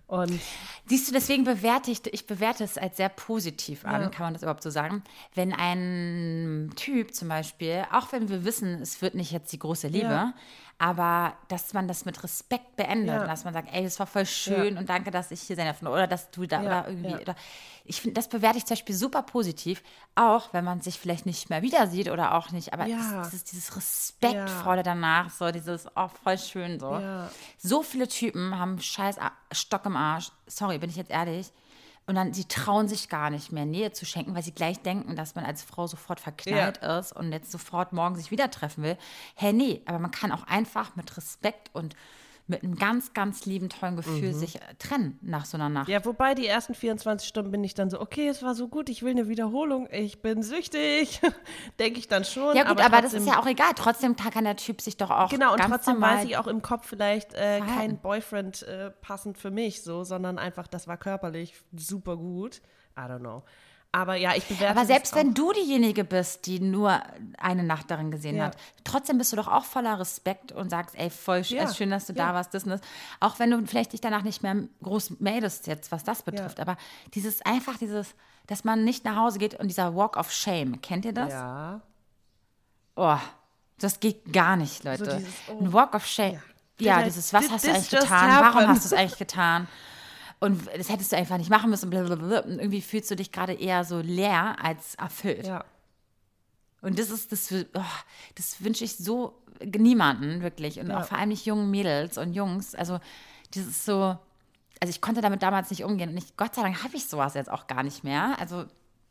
Und 0.07 0.39
Siehst 0.87 1.07
du, 1.09 1.13
deswegen 1.13 1.45
bewerte 1.45 1.89
ich, 1.89 2.01
ich 2.13 2.27
bewerte 2.27 2.63
es 2.63 2.77
als 2.77 2.97
sehr 2.97 3.09
positiv 3.09 3.85
an, 3.85 4.03
Ja. 4.03 4.09
kann 4.09 4.27
man 4.27 4.33
das 4.33 4.43
überhaupt 4.43 4.61
so 4.61 4.69
sagen? 4.69 5.03
Wenn 5.33 5.51
ein 5.51 6.71
Typ 6.75 7.15
zum 7.15 7.27
Beispiel, 7.27 7.85
auch 7.91 8.11
wenn 8.11 8.29
wir 8.29 8.45
wissen, 8.45 8.81
es 8.83 9.01
wird 9.01 9.15
nicht 9.15 9.31
jetzt 9.31 9.51
die 9.51 9.57
große 9.57 9.87
Liebe, 9.87 10.05
Ja. 10.05 10.33
Aber 10.77 11.33
dass 11.47 11.73
man 11.73 11.87
das 11.87 12.03
mit 12.05 12.21
Respekt 12.23 12.75
beendet 12.75 13.15
Ja. 13.15 13.21
und 13.21 13.27
dass 13.27 13.45
man 13.45 13.53
sagt, 13.53 13.69
ey, 13.73 13.83
das 13.83 13.97
war 13.99 14.07
voll 14.07 14.25
schön 14.25 14.77
und 14.77 14.89
danke, 14.89 15.09
dass 15.11 15.31
ich 15.31 15.41
hier 15.41 15.55
sein 15.55 15.65
darf 15.67 15.81
oder 15.81 16.05
dass 16.07 16.31
du 16.31 16.45
da 16.45 16.61
Ja, 16.61 16.65
oder 16.81 16.87
irgendwie, 16.89 17.11
ja. 17.11 17.19
oder 17.19 17.35
ich 17.85 18.01
finde, 18.01 18.15
das 18.15 18.27
bewerte 18.27 18.57
ich 18.57 18.65
zum 18.65 18.75
Beispiel 18.75 18.95
super 18.95 19.21
positiv, 19.23 19.83
auch 20.15 20.51
wenn 20.53 20.65
man 20.65 20.81
sich 20.81 20.99
vielleicht 20.99 21.25
nicht 21.25 21.49
mehr 21.49 21.61
wieder 21.61 21.87
sieht 21.87 22.09
oder 22.09 22.35
auch 22.35 22.51
nicht, 22.51 22.73
aber 22.73 22.87
Ja. 22.87 23.21
dieses, 23.23 23.43
dieses 23.45 23.75
Respektvolle 23.75 24.83
danach, 24.83 25.29
so 25.29 25.49
dieses, 25.51 25.87
oh, 25.95 26.09
voll 26.23 26.37
schön 26.37 26.79
so. 26.79 26.93
Ja. 26.93 27.29
So 27.57 27.81
viele 27.83 28.07
Typen 28.07 28.57
haben 28.57 28.79
scheiß 28.81 29.17
Stock 29.51 29.85
im 29.85 29.95
Arsch. 29.95 30.31
Sorry, 30.47 30.77
bin 30.77 30.89
ich 30.89 30.95
jetzt 30.97 31.11
ehrlich. 31.11 31.51
Und 32.07 32.15
dann, 32.15 32.33
sie 32.33 32.45
trauen 32.45 32.87
sich 32.87 33.09
gar 33.09 33.31
nicht 33.31 33.51
mehr 33.51 33.65
Nähe 33.65 33.91
zu 33.91 34.05
schenken, 34.05 34.35
weil 34.35 34.43
sie 34.43 34.53
gleich 34.53 34.79
denken, 34.79 35.15
dass 35.15 35.33
man 35.33 35.43
als 35.43 35.63
Frau 35.63 35.87
sofort 35.87 36.19
verknallt 36.19 36.77
ist 36.77 37.13
und 37.13 37.31
jetzt 37.31 37.51
sofort 37.51 37.93
morgen 37.93 38.15
sich 38.15 38.29
wieder 38.29 38.51
treffen 38.51 38.83
will. 38.83 38.97
Hey, 39.33 39.53
nee, 39.53 39.81
aber 39.85 39.97
man 39.97 40.11
kann 40.11 40.31
auch 40.31 40.43
einfach 40.43 40.95
mit 40.95 41.17
Respekt 41.17 41.71
und 41.73 41.95
mit 42.47 42.63
einem 42.63 42.75
ganz, 42.75 43.13
ganz 43.13 43.45
lieben, 43.45 43.69
tollen 43.69 43.95
Gefühl 43.95 44.33
sich 44.33 44.57
äh, 44.57 44.59
trennen 44.77 45.17
nach 45.21 45.45
so 45.45 45.57
einer 45.57 45.69
Nacht. 45.69 45.89
ja, 45.89 46.03
wobei 46.05 46.35
die 46.35 46.45
ersten 46.45 46.75
24 46.75 47.27
Stunden 47.27 47.51
bin 47.51 47.63
ich 47.63 47.73
dann 47.73 47.89
so, 47.89 47.99
okay, 47.99 48.27
es 48.27 48.43
war 48.43 48.53
so 48.53 48.67
gut, 48.67 48.89
ich 48.89 49.01
will 49.01 49.11
eine 49.11 49.27
Wiederholung, 49.27 49.87
ich 49.91 50.21
bin 50.21 50.43
süchtig. 50.43 51.21
Denke 51.79 51.99
ich 51.99 52.07
dann 52.07 52.23
schon. 52.23 52.55
Ja, 52.55 52.63
gut, 52.63 52.79
aber, 52.79 53.01
das 53.01 53.11
trotzdem- 53.11 53.21
ist 53.21 53.27
ja 53.27 53.39
auch 53.39 53.47
egal. 53.47 53.71
Trotzdem 53.75 54.15
kann 54.15 54.43
der 54.43 54.57
Typ 54.57 54.81
sich 54.81 54.97
doch 54.97 55.09
auch. 55.09 55.29
Genau, 55.29 55.53
und 55.53 55.57
ganz 55.59 55.71
trotzdem 55.71 55.99
weiß 55.99 56.25
ich 56.25 56.37
auch 56.37 56.47
im 56.47 56.61
Kopf 56.61 56.87
vielleicht 56.87 57.33
äh, 57.33 57.61
kein 57.61 57.97
Boyfriend 57.97 58.61
äh, 58.63 58.91
passend 58.91 59.37
für 59.37 59.51
mich, 59.51 59.81
so, 59.81 60.03
sondern 60.03 60.37
einfach, 60.37 60.67
das 60.67 60.87
war 60.87 60.97
körperlich 60.97 61.55
super 61.75 62.15
gut. 62.15 62.61
I 62.97 63.01
don't 63.01 63.19
know. 63.19 63.43
Aber 63.95 64.15
ja, 64.15 64.35
ich 64.35 64.43
bewerte 64.43 64.77
Aber 64.77 64.85
selbst 64.85 65.15
wenn 65.15 65.33
du 65.33 65.53
diejenige 65.53 66.03
bist, 66.03 66.47
die 66.47 66.59
nur 66.59 67.01
eine 67.37 67.63
Nacht 67.63 67.89
darin 67.89 68.11
gesehen 68.11 68.35
Ja. 68.35 68.47
hat, 68.47 68.57
trotzdem 68.83 69.17
bist 69.17 69.31
du 69.31 69.37
doch 69.37 69.47
auch 69.47 69.63
voller 69.63 69.97
Respekt 69.97 70.51
und 70.51 70.69
sagst, 70.69 70.99
ey, 70.99 71.09
voll 71.09 71.43
Ja, 71.43 71.73
schön, 71.73 71.91
dass 71.91 72.05
du 72.05 72.11
ja. 72.11 72.27
da 72.27 72.33
warst, 72.33 72.53
das 72.53 72.65
und 72.65 72.71
das. 72.71 72.81
Auch 73.21 73.39
wenn 73.39 73.51
du 73.51 73.65
vielleicht 73.65 73.93
dich 73.93 74.01
danach 74.01 74.23
nicht 74.23 74.43
mehr 74.43 74.57
groß 74.83 75.21
meldest 75.21 75.67
jetzt, 75.67 75.93
was 75.93 76.03
das 76.03 76.23
betrifft. 76.23 76.59
Aber 76.59 76.75
dieses 77.13 77.41
einfach 77.43 77.77
dieses, 77.77 78.15
dass 78.47 78.65
man 78.65 78.83
nicht 78.83 79.05
nach 79.05 79.15
Hause 79.15 79.39
geht 79.39 79.57
und 79.57 79.69
dieser 79.69 79.95
Walk 79.95 80.17
of 80.17 80.29
Shame, 80.29 80.81
kennt 80.81 81.05
ihr 81.05 81.13
das? 81.13 81.31
Ja. 81.31 81.79
Oh, 82.97 83.17
das 83.79 84.01
geht 84.01 84.33
gar 84.33 84.57
nicht, 84.57 84.83
Leute. 84.83 85.03
dieses, 85.03 85.33
oh. 85.47 85.57
Ein 85.61 85.71
Walk 85.71 85.95
of 85.95 86.05
Shame. 86.05 86.41
Ja, 86.81 87.01
dieses, 87.01 87.31
was 87.31 87.49
hast 87.49 87.65
du 87.65 87.69
eigentlich 87.71 87.89
getan? 87.91 88.29
Warum 88.29 88.55
happen? 88.55 88.67
hast 88.67 88.83
du 88.83 88.87
es 88.87 88.93
eigentlich 88.93 89.17
getan? 89.17 89.69
Und 90.39 90.67
das 90.77 90.89
hättest 90.89 91.11
du 91.11 91.17
einfach 91.17 91.37
nicht 91.37 91.49
machen 91.49 91.69
müssen. 91.69 91.89
Blablabla. 91.89 92.39
Und 92.41 92.59
irgendwie 92.59 92.81
fühlst 92.81 93.09
du 93.09 93.15
dich 93.15 93.31
gerade 93.31 93.53
eher 93.53 93.83
so 93.83 93.99
leer 93.99 94.57
als 94.63 94.95
erfüllt. 94.95 95.47
Ja. 95.47 95.63
Und 96.81 96.99
das 96.99 97.09
ist, 97.09 97.31
das, 97.31 97.51
oh, 97.51 97.81
das 98.35 98.63
wünsche 98.63 98.83
ich 98.83 98.97
so 98.97 99.41
niemanden, 99.63 100.41
wirklich. 100.41 100.79
Und 100.79 100.87
Ja. 100.89 100.99
auch 100.99 101.05
vor 101.05 101.17
allem 101.17 101.29
nicht 101.29 101.45
jungen 101.45 101.71
Mädels 101.71 102.17
und 102.17 102.33
Jungs. 102.33 102.75
Also, 102.75 102.99
das 103.53 103.65
ist 103.65 103.85
so, 103.85 104.17
also 104.81 104.89
ich 104.89 105.01
konnte 105.01 105.21
damit 105.21 105.41
damals 105.41 105.69
nicht 105.69 105.83
umgehen. 105.83 106.09
Und 106.11 106.17
ich, 106.17 106.35
Gott 106.37 106.53
sei 106.53 106.61
Dank 106.61 106.83
habe 106.83 106.95
ich 106.95 107.07
sowas 107.07 107.33
jetzt 107.33 107.49
auch 107.49 107.65
gar 107.67 107.81
nicht 107.83 108.03
mehr. 108.03 108.35
Also, 108.39 108.65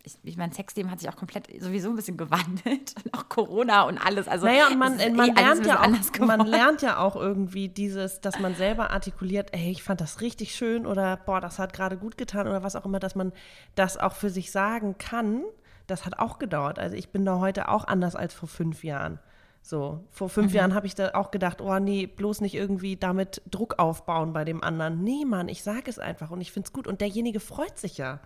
ich, 0.04 0.18
ich 0.22 0.36
mein 0.36 0.52
Sexleben 0.52 0.90
hat 0.90 1.00
sich 1.00 1.08
auch 1.08 1.16
komplett 1.16 1.48
sowieso 1.62 1.88
ein 1.88 1.96
bisschen 1.96 2.18
gewandelt. 2.18 2.94
Und 3.04 3.14
auch 3.14 3.28
Corona 3.28 3.82
und 3.84 3.98
alles. 3.98 4.28
Also, 4.28 4.46
Naja, 4.46 4.68
und 4.68 4.78
man, 4.78 4.96
man, 5.16 5.30
eh 5.30 5.40
lernt 5.40 5.66
ja 5.66 5.82
auch, 5.82 6.18
man 6.20 6.46
lernt 6.46 6.82
ja 6.82 6.98
auch 6.98 7.16
irgendwie 7.16 7.68
dieses, 7.68 8.20
dass 8.20 8.38
man 8.38 8.54
selber 8.54 8.90
artikuliert, 8.90 9.48
ey, 9.52 9.70
ich 9.70 9.82
fand 9.82 10.00
das 10.00 10.20
richtig 10.20 10.54
schön 10.54 10.86
oder 10.86 11.16
boah, 11.16 11.40
das 11.40 11.58
hat 11.58 11.72
gerade 11.72 11.96
gut 11.96 12.18
getan 12.18 12.46
oder 12.46 12.62
was 12.62 12.76
auch 12.76 12.84
immer, 12.84 13.00
dass 13.00 13.14
man 13.14 13.32
das 13.74 13.96
auch 13.96 14.14
für 14.14 14.30
sich 14.30 14.52
sagen 14.52 14.98
kann. 14.98 15.42
Das 15.86 16.04
hat 16.04 16.18
auch 16.18 16.38
gedauert. 16.38 16.78
Also 16.78 16.96
ich 16.96 17.10
bin 17.10 17.24
da 17.24 17.40
heute 17.40 17.68
auch 17.68 17.84
anders 17.86 18.14
als 18.14 18.34
vor 18.34 18.48
fünf 18.48 18.84
Jahren. 18.84 19.18
So, 19.62 20.04
vor 20.10 20.28
fünf 20.28 20.52
Mhm. 20.52 20.56
Jahren 20.56 20.74
habe 20.74 20.86
ich 20.86 20.94
da 20.94 21.12
auch 21.14 21.30
gedacht, 21.30 21.62
oh 21.62 21.78
nee, 21.78 22.06
bloß 22.06 22.42
nicht 22.42 22.54
irgendwie 22.54 22.96
damit 22.96 23.40
Druck 23.50 23.78
aufbauen 23.78 24.34
bei 24.34 24.44
dem 24.44 24.62
anderen. 24.62 25.02
Nee, 25.02 25.24
Mann, 25.24 25.48
ich 25.48 25.62
sage 25.62 25.88
es 25.90 25.98
einfach 25.98 26.30
und 26.30 26.42
ich 26.42 26.52
finde 26.52 26.66
es 26.66 26.72
gut. 26.74 26.86
Und 26.86 27.00
derjenige 27.00 27.40
freut 27.40 27.78
sich 27.78 27.96
ja. 27.96 28.20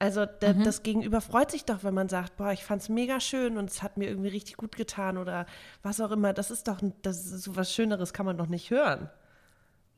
Also 0.00 0.26
der, 0.26 0.54
Mhm. 0.54 0.62
das 0.64 0.84
Gegenüber 0.84 1.20
freut 1.20 1.50
sich 1.50 1.64
doch, 1.64 1.82
wenn 1.82 1.94
man 1.94 2.08
sagt, 2.08 2.36
boah, 2.36 2.52
ich 2.52 2.64
fand 2.64 2.82
es 2.82 2.88
mega 2.88 3.18
schön 3.18 3.58
und 3.58 3.68
es 3.68 3.82
hat 3.82 3.96
mir 3.96 4.08
irgendwie 4.08 4.28
richtig 4.28 4.56
gut 4.56 4.76
getan 4.76 5.18
oder 5.18 5.44
was 5.82 6.00
auch 6.00 6.12
immer. 6.12 6.32
Das 6.32 6.50
ist 6.52 6.68
doch, 6.68 6.78
das 7.02 7.26
ist 7.26 7.42
so 7.42 7.56
was 7.56 7.72
Schöneres 7.74 8.12
kann 8.12 8.24
man 8.24 8.38
doch 8.38 8.46
nicht 8.46 8.70
hören. 8.70 9.10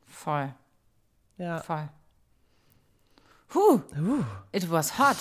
Voll, 0.07 0.55
Ja. 1.37 1.59
voll. 1.61 1.89
Huh, 3.55 3.81
it 4.53 4.71
was 4.71 4.99
hot. 4.99 5.17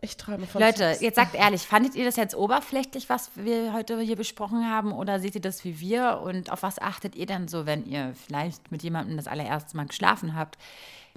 Ich 0.00 0.16
träume 0.16 0.46
von 0.46 0.62
Leute, 0.62 0.96
jetzt 1.00 1.16
sagt 1.16 1.34
ehrlich, 1.34 1.62
fandet 1.62 1.96
ihr 1.96 2.04
das 2.04 2.14
jetzt 2.16 2.36
oberflächlich, 2.36 3.08
was 3.08 3.30
wir 3.34 3.72
heute 3.72 3.98
hier 4.00 4.14
besprochen 4.14 4.70
haben, 4.70 4.92
oder 4.92 5.18
seht 5.18 5.34
ihr 5.34 5.40
das 5.40 5.64
wie 5.64 5.80
wir? 5.80 6.20
Und 6.22 6.52
auf 6.52 6.62
was 6.62 6.78
achtet 6.78 7.16
ihr 7.16 7.26
denn 7.26 7.48
so, 7.48 7.66
wenn 7.66 7.84
ihr 7.84 8.14
vielleicht 8.14 8.70
mit 8.70 8.82
jemandem 8.84 9.16
das 9.16 9.26
allererste 9.26 9.76
Mal 9.76 9.86
geschlafen 9.86 10.36
habt? 10.36 10.56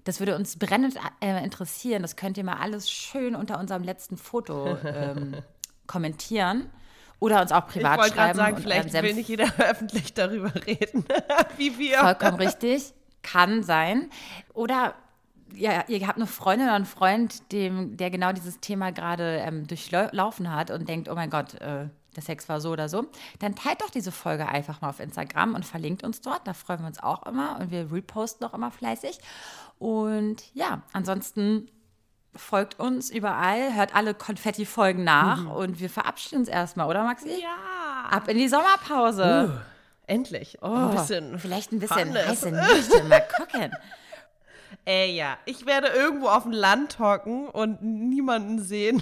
Das 0.04 0.20
würde 0.20 0.36
uns 0.36 0.58
brennend 0.58 0.96
äh, 1.20 1.44
interessieren. 1.44 2.02
Das 2.02 2.16
könnt 2.16 2.38
ihr 2.38 2.44
mal 2.44 2.58
alles 2.58 2.90
schön 2.90 3.36
unter 3.36 3.60
unserem 3.60 3.84
letzten 3.84 4.18
Foto 4.18 4.78
ähm, 4.84 5.36
kommentieren 5.88 6.70
oder 7.22 7.40
uns 7.42 7.52
auch 7.52 7.68
ich 7.68 7.76
privat 7.76 8.00
gerade 8.00 8.14
schreiben. 8.14 8.38
sagen, 8.38 8.56
und 8.56 8.62
vielleicht 8.64 8.94
will 8.94 9.14
nicht 9.14 9.30
jeder 9.30 9.46
öffentlich 9.60 10.14
darüber 10.14 10.54
reden, 10.66 11.06
wie 11.58 11.78
wir. 11.78 12.00
Vollkommen 12.00 12.38
richtig. 12.38 12.94
Kann 13.22 13.62
sein. 13.62 14.10
Oder 14.54 14.96
ja, 15.54 15.84
ihr 15.88 16.08
habt 16.08 16.18
eine 16.18 16.26
Freundin 16.26 16.68
oder 16.68 16.76
einen 16.76 16.86
Freund, 16.86 17.52
dem, 17.52 17.96
der 17.96 18.10
genau 18.10 18.32
dieses 18.32 18.60
Thema 18.60 18.92
gerade 18.92 19.38
ähm, 19.46 19.68
durchlaufen 19.68 20.52
hat 20.52 20.72
und 20.72 20.90
denkt, 20.90 21.10
oh 21.10 21.16
mein 21.16 21.30
Gott, 21.30 21.54
äh, 21.62 21.90
der 22.16 22.24
Sex 22.24 22.50
war 22.50 22.60
so 22.60 22.72
oder 22.72 22.90
so. 22.90 23.06
Dann 23.40 23.56
teilt 23.56 23.82
doch 23.82 23.92
diese 23.92 24.12
Folge 24.12 24.48
einfach 24.48 24.82
mal 24.82 24.90
auf 24.90 25.00
Instagram 25.00 25.54
und 25.54 25.64
verlinkt 25.64 26.04
uns 26.04 26.22
dort. 26.22 26.48
Da 26.48 26.54
freuen 26.54 26.80
wir 26.80 26.88
uns 26.88 27.02
auch 27.02 27.28
immer 27.28 27.60
und 27.60 27.70
wir 27.70 27.92
reposten 27.92 28.48
auch 28.48 28.54
immer 28.56 28.72
fleißig. 28.72 29.20
Und 29.82 30.44
ja, 30.54 30.84
ansonsten 30.94 31.68
folgt 32.36 32.80
uns 32.80 33.10
überall, 33.10 33.74
hört 33.76 33.96
alle 33.96 34.14
Konfetti-Folgen 34.14 35.04
nach 35.04 35.48
und 35.50 35.80
wir 35.80 35.90
verabschieden 35.90 36.42
uns 36.42 36.50
erstmal, 36.50 36.88
oder 36.88 37.04
Maxi? 37.04 37.42
Ja. 37.42 38.08
Ab 38.12 38.28
in 38.28 38.38
die 38.38 38.48
Sommerpause. 38.48 39.60
Endlich. 40.06 40.60
Oh, 40.62 40.68
ein 40.68 40.92
bisschen 40.92 41.40
vielleicht 41.40 41.72
ein 41.72 41.80
bisschen 41.80 42.14
heiße 42.14 42.52
Nächte, 42.52 43.04
mal 43.06 43.24
gucken. 43.36 43.72
Ey, 44.86 45.16
ja. 45.16 45.40
Ich 45.46 45.66
werde 45.66 45.88
irgendwo 45.88 46.28
auf 46.28 46.44
dem 46.44 46.52
Land 46.52 47.00
hocken 47.00 47.50
und 47.50 47.82
niemanden 47.82 48.62
sehen. 48.62 49.02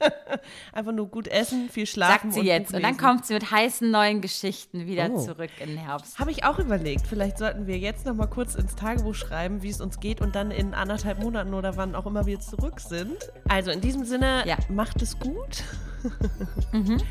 Einfach 0.72 0.92
nur 0.92 1.08
gut 1.08 1.28
essen, 1.28 1.68
viel 1.70 1.86
schlafen. 1.86 2.30
Sagt 2.30 2.34
sie 2.34 2.40
und 2.40 2.46
jetzt. 2.46 2.74
Und 2.74 2.82
dann 2.82 2.96
kommt 2.96 3.24
sie 3.26 3.34
mit 3.34 3.50
heißen 3.50 3.90
neuen 3.90 4.20
Geschichten 4.20 4.86
wieder 4.86 5.08
Oh. 5.10 5.18
zurück 5.24 5.50
in 5.60 5.68
den 5.70 5.78
Herbst. 5.78 6.18
Habe 6.18 6.30
ich 6.30 6.44
auch 6.44 6.58
überlegt. 6.58 7.06
Vielleicht 7.06 7.38
sollten 7.38 7.66
wir 7.66 7.78
jetzt 7.78 8.04
noch 8.06 8.14
mal 8.14 8.26
kurz 8.26 8.54
ins 8.54 8.74
Tagebuch 8.74 9.14
schreiben, 9.14 9.62
wie 9.62 9.68
es 9.70 9.80
uns 9.80 10.00
geht 10.00 10.20
und 10.20 10.34
dann 10.34 10.50
in 10.50 10.74
anderthalb 10.74 11.20
Monaten 11.20 11.54
oder 11.54 11.76
wann 11.76 11.94
auch 11.94 12.06
immer 12.06 12.26
wir 12.26 12.40
zurück 12.40 12.80
sind. 12.80 13.16
Also 13.48 13.70
in 13.70 13.80
diesem 13.80 14.04
Sinne, 14.04 14.42
Ja. 14.46 14.56
macht 14.68 15.00
es 15.02 15.18
gut. 15.18 15.62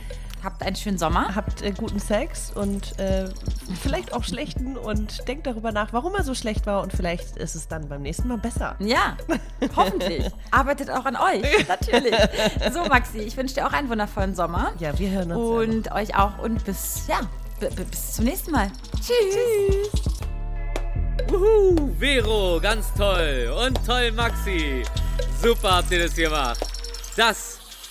Habt 0.43 0.63
einen 0.63 0.75
schönen 0.75 0.97
Sommer. 0.97 1.35
Habt 1.35 1.61
äh, 1.61 1.71
guten 1.71 1.99
Sex 1.99 2.51
und 2.53 2.99
äh, 2.99 3.29
vielleicht 3.81 4.13
auch 4.13 4.23
schlechten 4.23 4.75
und 4.75 5.27
denkt 5.27 5.45
darüber 5.47 5.71
nach, 5.71 5.93
warum 5.93 6.15
er 6.15 6.23
so 6.23 6.33
schlecht 6.33 6.65
war 6.65 6.81
und 6.81 6.91
vielleicht 6.93 7.37
ist 7.37 7.55
es 7.55 7.67
dann 7.67 7.87
beim 7.87 8.01
nächsten 8.01 8.27
Mal 8.27 8.37
besser. 8.37 8.75
Ja, 8.79 9.17
hoffentlich. 9.75 10.25
Arbeitet 10.49 10.89
auch 10.89 11.05
an 11.05 11.15
euch, 11.15 11.67
natürlich. 11.67 12.15
So, 12.73 12.83
Maxi, 12.85 13.19
ich 13.19 13.37
wünsche 13.37 13.55
dir 13.55 13.67
auch 13.67 13.73
einen 13.73 13.89
wundervollen 13.89 14.35
Sommer. 14.35 14.73
Ja, 14.79 14.97
wir 14.97 15.11
hören 15.11 15.31
uns. 15.31 15.69
Und 15.69 15.85
ja 15.85 15.95
euch 15.95 16.15
auch 16.15 16.39
und 16.39 16.63
bis, 16.65 17.07
ja, 17.07 17.19
bis 17.59 18.13
zum 18.13 18.25
nächsten 18.25 18.51
Mal. 18.51 18.71
Tschüss. 18.95 19.91
Tschüss. 19.93 20.21
Uhu, 21.31 21.91
Vero, 21.99 22.59
ganz 22.61 22.93
toll. 22.93 23.53
Und 23.65 23.79
toll, 23.85 24.11
Maxi. 24.11 24.83
Super 25.41 25.77
habt 25.77 25.91
ihr 25.91 26.03
das 26.03 26.15
gemacht. 26.15 26.59
Das 27.15 27.60